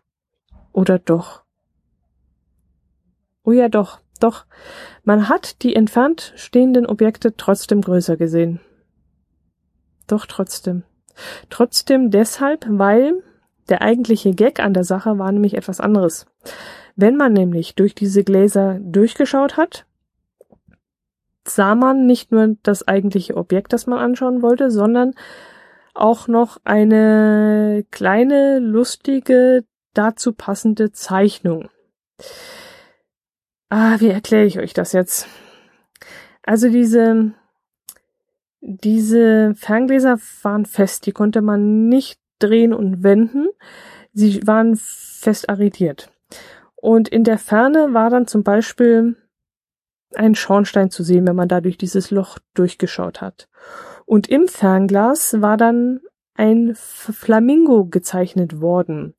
Oder 0.72 1.00
doch? 1.00 1.42
Oh 3.42 3.50
ja, 3.50 3.68
doch, 3.68 3.98
doch. 4.20 4.46
Man 5.02 5.28
hat 5.28 5.64
die 5.64 5.74
entfernt 5.74 6.32
stehenden 6.36 6.86
Objekte 6.86 7.36
trotzdem 7.36 7.80
größer 7.80 8.16
gesehen. 8.16 8.60
Doch 10.06 10.26
trotzdem. 10.26 10.82
Trotzdem 11.50 12.10
deshalb, 12.10 12.66
weil 12.68 13.22
der 13.68 13.82
eigentliche 13.82 14.34
Gag 14.34 14.60
an 14.60 14.74
der 14.74 14.84
Sache 14.84 15.18
war 15.18 15.32
nämlich 15.32 15.54
etwas 15.54 15.80
anderes. 15.80 16.26
Wenn 16.96 17.16
man 17.16 17.32
nämlich 17.32 17.74
durch 17.74 17.94
diese 17.94 18.24
Gläser 18.24 18.78
durchgeschaut 18.80 19.56
hat, 19.56 19.86
sah 21.46 21.74
man 21.74 22.06
nicht 22.06 22.32
nur 22.32 22.56
das 22.62 22.86
eigentliche 22.86 23.36
Objekt, 23.36 23.72
das 23.72 23.86
man 23.86 23.98
anschauen 23.98 24.42
wollte, 24.42 24.70
sondern 24.70 25.14
auch 25.94 26.28
noch 26.28 26.58
eine 26.64 27.84
kleine, 27.90 28.58
lustige, 28.58 29.64
dazu 29.92 30.32
passende 30.32 30.92
Zeichnung. 30.92 31.68
Ah, 33.70 33.96
wie 34.00 34.08
erkläre 34.08 34.44
ich 34.44 34.58
euch 34.58 34.72
das 34.72 34.92
jetzt? 34.92 35.26
Also 36.42 36.68
diese, 36.68 37.32
diese 38.66 39.54
Ferngläser 39.56 40.18
waren 40.42 40.64
fest, 40.64 41.04
die 41.04 41.12
konnte 41.12 41.42
man 41.42 41.88
nicht 41.88 42.18
drehen 42.38 42.72
und 42.72 43.02
wenden. 43.02 43.48
Sie 44.14 44.46
waren 44.46 44.76
fest 44.76 45.50
arretiert. 45.50 46.10
Und 46.74 47.08
in 47.08 47.24
der 47.24 47.36
Ferne 47.36 47.92
war 47.92 48.08
dann 48.08 48.26
zum 48.26 48.42
Beispiel 48.42 49.16
ein 50.14 50.34
Schornstein 50.34 50.90
zu 50.90 51.02
sehen, 51.02 51.26
wenn 51.26 51.36
man 51.36 51.48
da 51.48 51.60
durch 51.60 51.76
dieses 51.76 52.10
Loch 52.10 52.38
durchgeschaut 52.54 53.20
hat. 53.20 53.48
Und 54.06 54.28
im 54.28 54.48
Fernglas 54.48 55.42
war 55.42 55.58
dann 55.58 56.00
ein 56.34 56.74
Flamingo 56.74 57.84
gezeichnet 57.84 58.62
worden, 58.62 59.14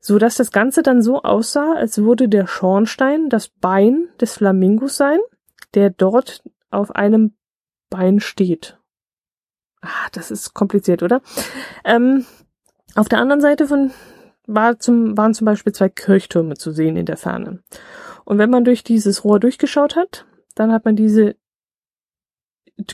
so 0.00 0.18
dass 0.18 0.36
das 0.36 0.50
Ganze 0.50 0.82
dann 0.82 1.02
so 1.02 1.22
aussah, 1.22 1.74
als 1.74 1.98
würde 1.98 2.28
der 2.28 2.46
Schornstein 2.46 3.28
das 3.28 3.48
Bein 3.48 4.08
des 4.20 4.34
Flamingos 4.34 4.96
sein, 4.96 5.18
der 5.74 5.90
dort 5.90 6.42
auf 6.70 6.94
einem 6.94 7.34
Bein 7.92 8.20
steht. 8.20 8.78
Ah, 9.82 10.08
das 10.12 10.30
ist 10.30 10.54
kompliziert, 10.54 11.02
oder? 11.02 11.20
Ähm, 11.84 12.24
auf 12.94 13.08
der 13.08 13.18
anderen 13.18 13.40
Seite 13.40 13.66
von 13.66 13.90
war 14.46 14.78
zum, 14.78 15.16
waren 15.16 15.34
zum 15.34 15.44
Beispiel 15.44 15.72
zwei 15.72 15.88
Kirchtürme 15.88 16.54
zu 16.54 16.72
sehen 16.72 16.96
in 16.96 17.06
der 17.06 17.16
Ferne. 17.16 17.62
Und 18.24 18.38
wenn 18.38 18.50
man 18.50 18.64
durch 18.64 18.82
dieses 18.84 19.24
Rohr 19.24 19.40
durchgeschaut 19.40 19.96
hat, 19.96 20.26
dann 20.54 20.72
hat 20.72 20.84
man 20.84 20.96
diese 20.96 21.36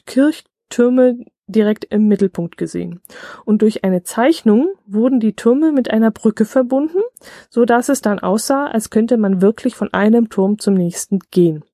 Kirchtürme 0.06 1.24
direkt 1.46 1.86
im 1.86 2.08
Mittelpunkt 2.08 2.58
gesehen. 2.58 3.00
Und 3.44 3.62
durch 3.62 3.84
eine 3.84 4.02
Zeichnung 4.02 4.74
wurden 4.86 5.20
die 5.20 5.34
Türme 5.34 5.72
mit 5.72 5.90
einer 5.90 6.10
Brücke 6.10 6.44
verbunden, 6.44 7.00
so 7.48 7.64
dass 7.64 7.88
es 7.88 8.02
dann 8.02 8.18
aussah, 8.18 8.66
als 8.66 8.90
könnte 8.90 9.16
man 9.16 9.40
wirklich 9.40 9.74
von 9.74 9.92
einem 9.92 10.28
Turm 10.28 10.58
zum 10.58 10.74
nächsten 10.74 11.20
gehen. 11.30 11.64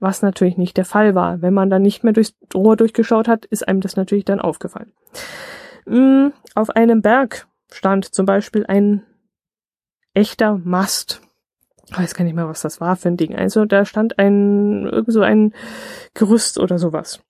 Was 0.00 0.22
natürlich 0.22 0.56
nicht 0.56 0.76
der 0.76 0.84
Fall 0.84 1.14
war. 1.14 1.42
Wenn 1.42 1.54
man 1.54 1.70
dann 1.70 1.82
nicht 1.82 2.04
mehr 2.04 2.12
durchs 2.12 2.34
Rohr 2.54 2.76
durchgeschaut 2.76 3.26
hat, 3.26 3.44
ist 3.46 3.66
einem 3.66 3.80
das 3.80 3.96
natürlich 3.96 4.24
dann 4.24 4.40
aufgefallen. 4.40 4.92
Mm, 5.86 6.28
auf 6.54 6.70
einem 6.70 7.02
Berg 7.02 7.46
stand 7.72 8.14
zum 8.14 8.26
Beispiel 8.26 8.64
ein 8.66 9.02
echter 10.14 10.58
Mast. 10.58 11.20
Ich 11.90 11.98
weiß 11.98 12.14
gar 12.14 12.24
nicht 12.24 12.34
mehr, 12.34 12.48
was 12.48 12.60
das 12.60 12.80
war 12.80 12.96
für 12.96 13.08
ein 13.08 13.16
Ding. 13.16 13.34
Also 13.34 13.64
da 13.64 13.84
stand 13.84 14.18
ein, 14.18 14.86
irgend 14.86 15.12
so 15.12 15.22
ein 15.22 15.54
Gerüst 16.14 16.58
oder 16.58 16.78
sowas. 16.78 17.20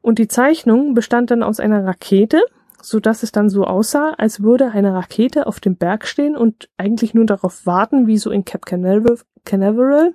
Und 0.00 0.18
die 0.18 0.28
Zeichnung 0.28 0.94
bestand 0.94 1.30
dann 1.30 1.42
aus 1.42 1.60
einer 1.60 1.84
Rakete, 1.86 2.42
so 2.82 2.98
dass 2.98 3.22
es 3.22 3.30
dann 3.30 3.48
so 3.48 3.64
aussah, 3.64 4.14
als 4.18 4.42
würde 4.42 4.72
eine 4.72 4.92
Rakete 4.92 5.46
auf 5.46 5.60
dem 5.60 5.76
Berg 5.76 6.06
stehen 6.06 6.36
und 6.36 6.68
eigentlich 6.76 7.14
nur 7.14 7.26
darauf 7.26 7.64
warten, 7.64 8.08
wie 8.08 8.18
so 8.18 8.30
in 8.30 8.44
Cap 8.44 8.66
Canaveral, 8.66 10.14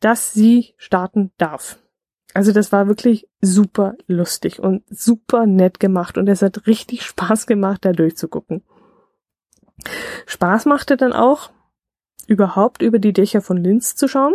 dass 0.00 0.32
sie 0.32 0.74
starten 0.76 1.32
darf. 1.38 1.78
Also 2.34 2.52
das 2.52 2.72
war 2.72 2.86
wirklich 2.86 3.28
super 3.40 3.96
lustig 4.06 4.60
und 4.60 4.82
super 4.88 5.46
nett 5.46 5.80
gemacht 5.80 6.18
und 6.18 6.28
es 6.28 6.42
hat 6.42 6.66
richtig 6.66 7.02
Spaß 7.06 7.46
gemacht, 7.46 7.84
da 7.84 7.92
durchzugucken. 7.92 8.62
Spaß 10.26 10.66
machte 10.66 10.96
dann 10.96 11.12
auch, 11.12 11.50
überhaupt 12.26 12.82
über 12.82 12.98
die 12.98 13.12
Dächer 13.12 13.40
von 13.40 13.56
Linz 13.56 13.96
zu 13.96 14.06
schauen. 14.08 14.34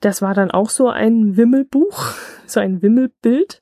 Das 0.00 0.22
war 0.22 0.34
dann 0.34 0.50
auch 0.50 0.70
so 0.70 0.88
ein 0.88 1.36
Wimmelbuch, 1.36 2.14
so 2.46 2.60
ein 2.60 2.82
Wimmelbild. 2.82 3.60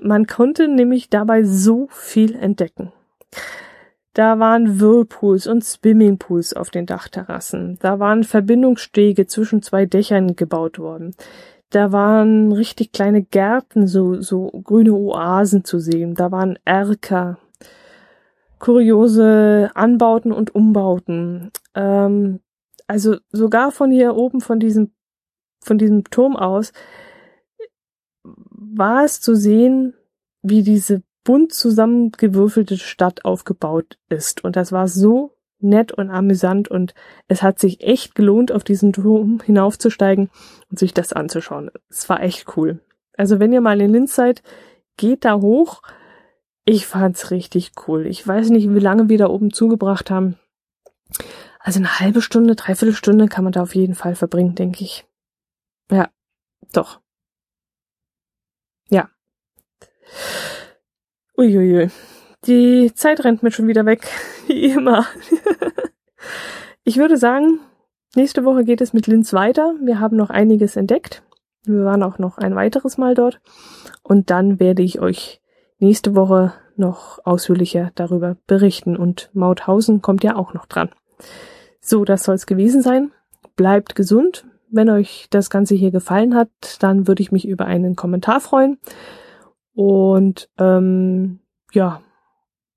Man 0.00 0.26
konnte 0.26 0.68
nämlich 0.68 1.08
dabei 1.08 1.44
so 1.44 1.88
viel 1.90 2.34
entdecken. 2.34 2.92
Da 4.14 4.38
waren 4.38 4.80
Whirlpools 4.80 5.48
und 5.48 5.64
Swimmingpools 5.64 6.54
auf 6.54 6.70
den 6.70 6.86
Dachterrassen. 6.86 7.78
Da 7.80 7.98
waren 7.98 8.22
Verbindungsstege 8.22 9.26
zwischen 9.26 9.60
zwei 9.60 9.86
Dächern 9.86 10.36
gebaut 10.36 10.78
worden. 10.78 11.16
Da 11.70 11.90
waren 11.90 12.52
richtig 12.52 12.92
kleine 12.92 13.22
Gärten, 13.22 13.88
so, 13.88 14.20
so 14.20 14.46
grüne 14.62 14.92
Oasen 14.92 15.64
zu 15.64 15.80
sehen. 15.80 16.14
Da 16.14 16.30
waren 16.30 16.56
Erker, 16.64 17.38
kuriose 18.60 19.72
Anbauten 19.74 20.30
und 20.30 20.54
Umbauten. 20.54 21.50
Ähm, 21.74 22.38
also 22.86 23.16
sogar 23.32 23.72
von 23.72 23.90
hier 23.90 24.14
oben, 24.14 24.40
von 24.40 24.60
diesem, 24.60 24.92
von 25.60 25.76
diesem 25.76 26.04
Turm 26.04 26.36
aus, 26.36 26.72
war 28.22 29.04
es 29.04 29.20
zu 29.20 29.34
sehen, 29.34 29.94
wie 30.42 30.62
diese 30.62 31.02
bunt 31.24 31.52
zusammengewürfelte 31.52 32.78
Stadt 32.78 33.24
aufgebaut 33.24 33.98
ist. 34.08 34.44
Und 34.44 34.56
das 34.56 34.72
war 34.72 34.88
so 34.88 35.32
nett 35.58 35.92
und 35.92 36.10
amüsant 36.10 36.68
und 36.68 36.94
es 37.26 37.42
hat 37.42 37.58
sich 37.58 37.82
echt 37.82 38.14
gelohnt, 38.14 38.52
auf 38.52 38.64
diesen 38.64 38.92
Turm 38.92 39.40
hinaufzusteigen 39.44 40.30
und 40.70 40.78
sich 40.78 40.94
das 40.94 41.12
anzuschauen. 41.12 41.70
Es 41.88 42.08
war 42.08 42.22
echt 42.22 42.56
cool. 42.56 42.80
Also 43.16 43.40
wenn 43.40 43.52
ihr 43.52 43.60
mal 43.60 43.80
in 43.80 43.90
Linz 43.90 44.14
seid, 44.14 44.42
geht 44.96 45.24
da 45.24 45.40
hoch. 45.40 45.82
Ich 46.64 46.86
fand's 46.86 47.30
richtig 47.30 47.72
cool. 47.86 48.06
Ich 48.06 48.26
weiß 48.26 48.50
nicht, 48.50 48.72
wie 48.72 48.78
lange 48.78 49.08
wir 49.08 49.18
da 49.18 49.28
oben 49.28 49.52
zugebracht 49.52 50.10
haben. 50.10 50.38
Also 51.58 51.78
eine 51.78 51.98
halbe 51.98 52.20
Stunde, 52.20 52.56
dreiviertel 52.56 52.94
Stunde 52.94 53.28
kann 53.28 53.44
man 53.44 53.52
da 53.52 53.62
auf 53.62 53.74
jeden 53.74 53.94
Fall 53.94 54.14
verbringen, 54.14 54.54
denke 54.54 54.84
ich. 54.84 55.06
Ja, 55.90 56.10
doch. 56.72 57.00
Ja. 58.90 59.08
Uiuiui. 61.36 61.90
Die 62.46 62.92
Zeit 62.94 63.24
rennt 63.24 63.42
mir 63.42 63.50
schon 63.50 63.66
wieder 63.66 63.84
weg, 63.86 64.06
wie 64.46 64.66
immer. 64.66 65.06
ich 66.84 66.96
würde 66.96 67.16
sagen, 67.16 67.60
nächste 68.14 68.44
Woche 68.44 68.64
geht 68.64 68.80
es 68.80 68.92
mit 68.92 69.06
Linz 69.06 69.32
weiter. 69.32 69.74
Wir 69.82 69.98
haben 69.98 70.16
noch 70.16 70.30
einiges 70.30 70.76
entdeckt. 70.76 71.22
Wir 71.64 71.84
waren 71.84 72.02
auch 72.02 72.18
noch 72.18 72.38
ein 72.38 72.54
weiteres 72.54 72.98
Mal 72.98 73.14
dort. 73.14 73.40
Und 74.02 74.30
dann 74.30 74.60
werde 74.60 74.82
ich 74.82 75.00
euch 75.00 75.40
nächste 75.78 76.14
Woche 76.14 76.52
noch 76.76 77.18
ausführlicher 77.24 77.90
darüber 77.94 78.36
berichten. 78.46 78.96
Und 78.96 79.30
Mauthausen 79.32 80.02
kommt 80.02 80.22
ja 80.22 80.36
auch 80.36 80.54
noch 80.54 80.66
dran. 80.66 80.90
So, 81.80 82.04
das 82.04 82.24
soll 82.24 82.36
es 82.36 82.46
gewesen 82.46 82.82
sein. 82.82 83.10
Bleibt 83.56 83.94
gesund. 83.94 84.46
Wenn 84.70 84.90
euch 84.90 85.26
das 85.30 85.50
Ganze 85.50 85.74
hier 85.74 85.90
gefallen 85.90 86.34
hat, 86.34 86.50
dann 86.80 87.08
würde 87.08 87.22
ich 87.22 87.32
mich 87.32 87.46
über 87.46 87.66
einen 87.66 87.96
Kommentar 87.96 88.40
freuen. 88.40 88.78
Und 89.74 90.48
ähm, 90.58 91.40
ja, 91.72 92.00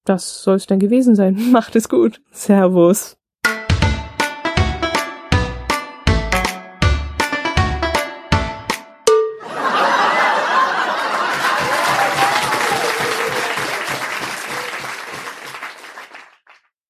das 0.06 0.42
soll 0.44 0.56
es 0.56 0.68
dann 0.68 0.80
gewesen 0.80 1.16
sein. 1.16 1.38
Macht 1.52 1.76
es 1.76 1.90
gut. 1.90 2.22
Servus. 2.32 3.17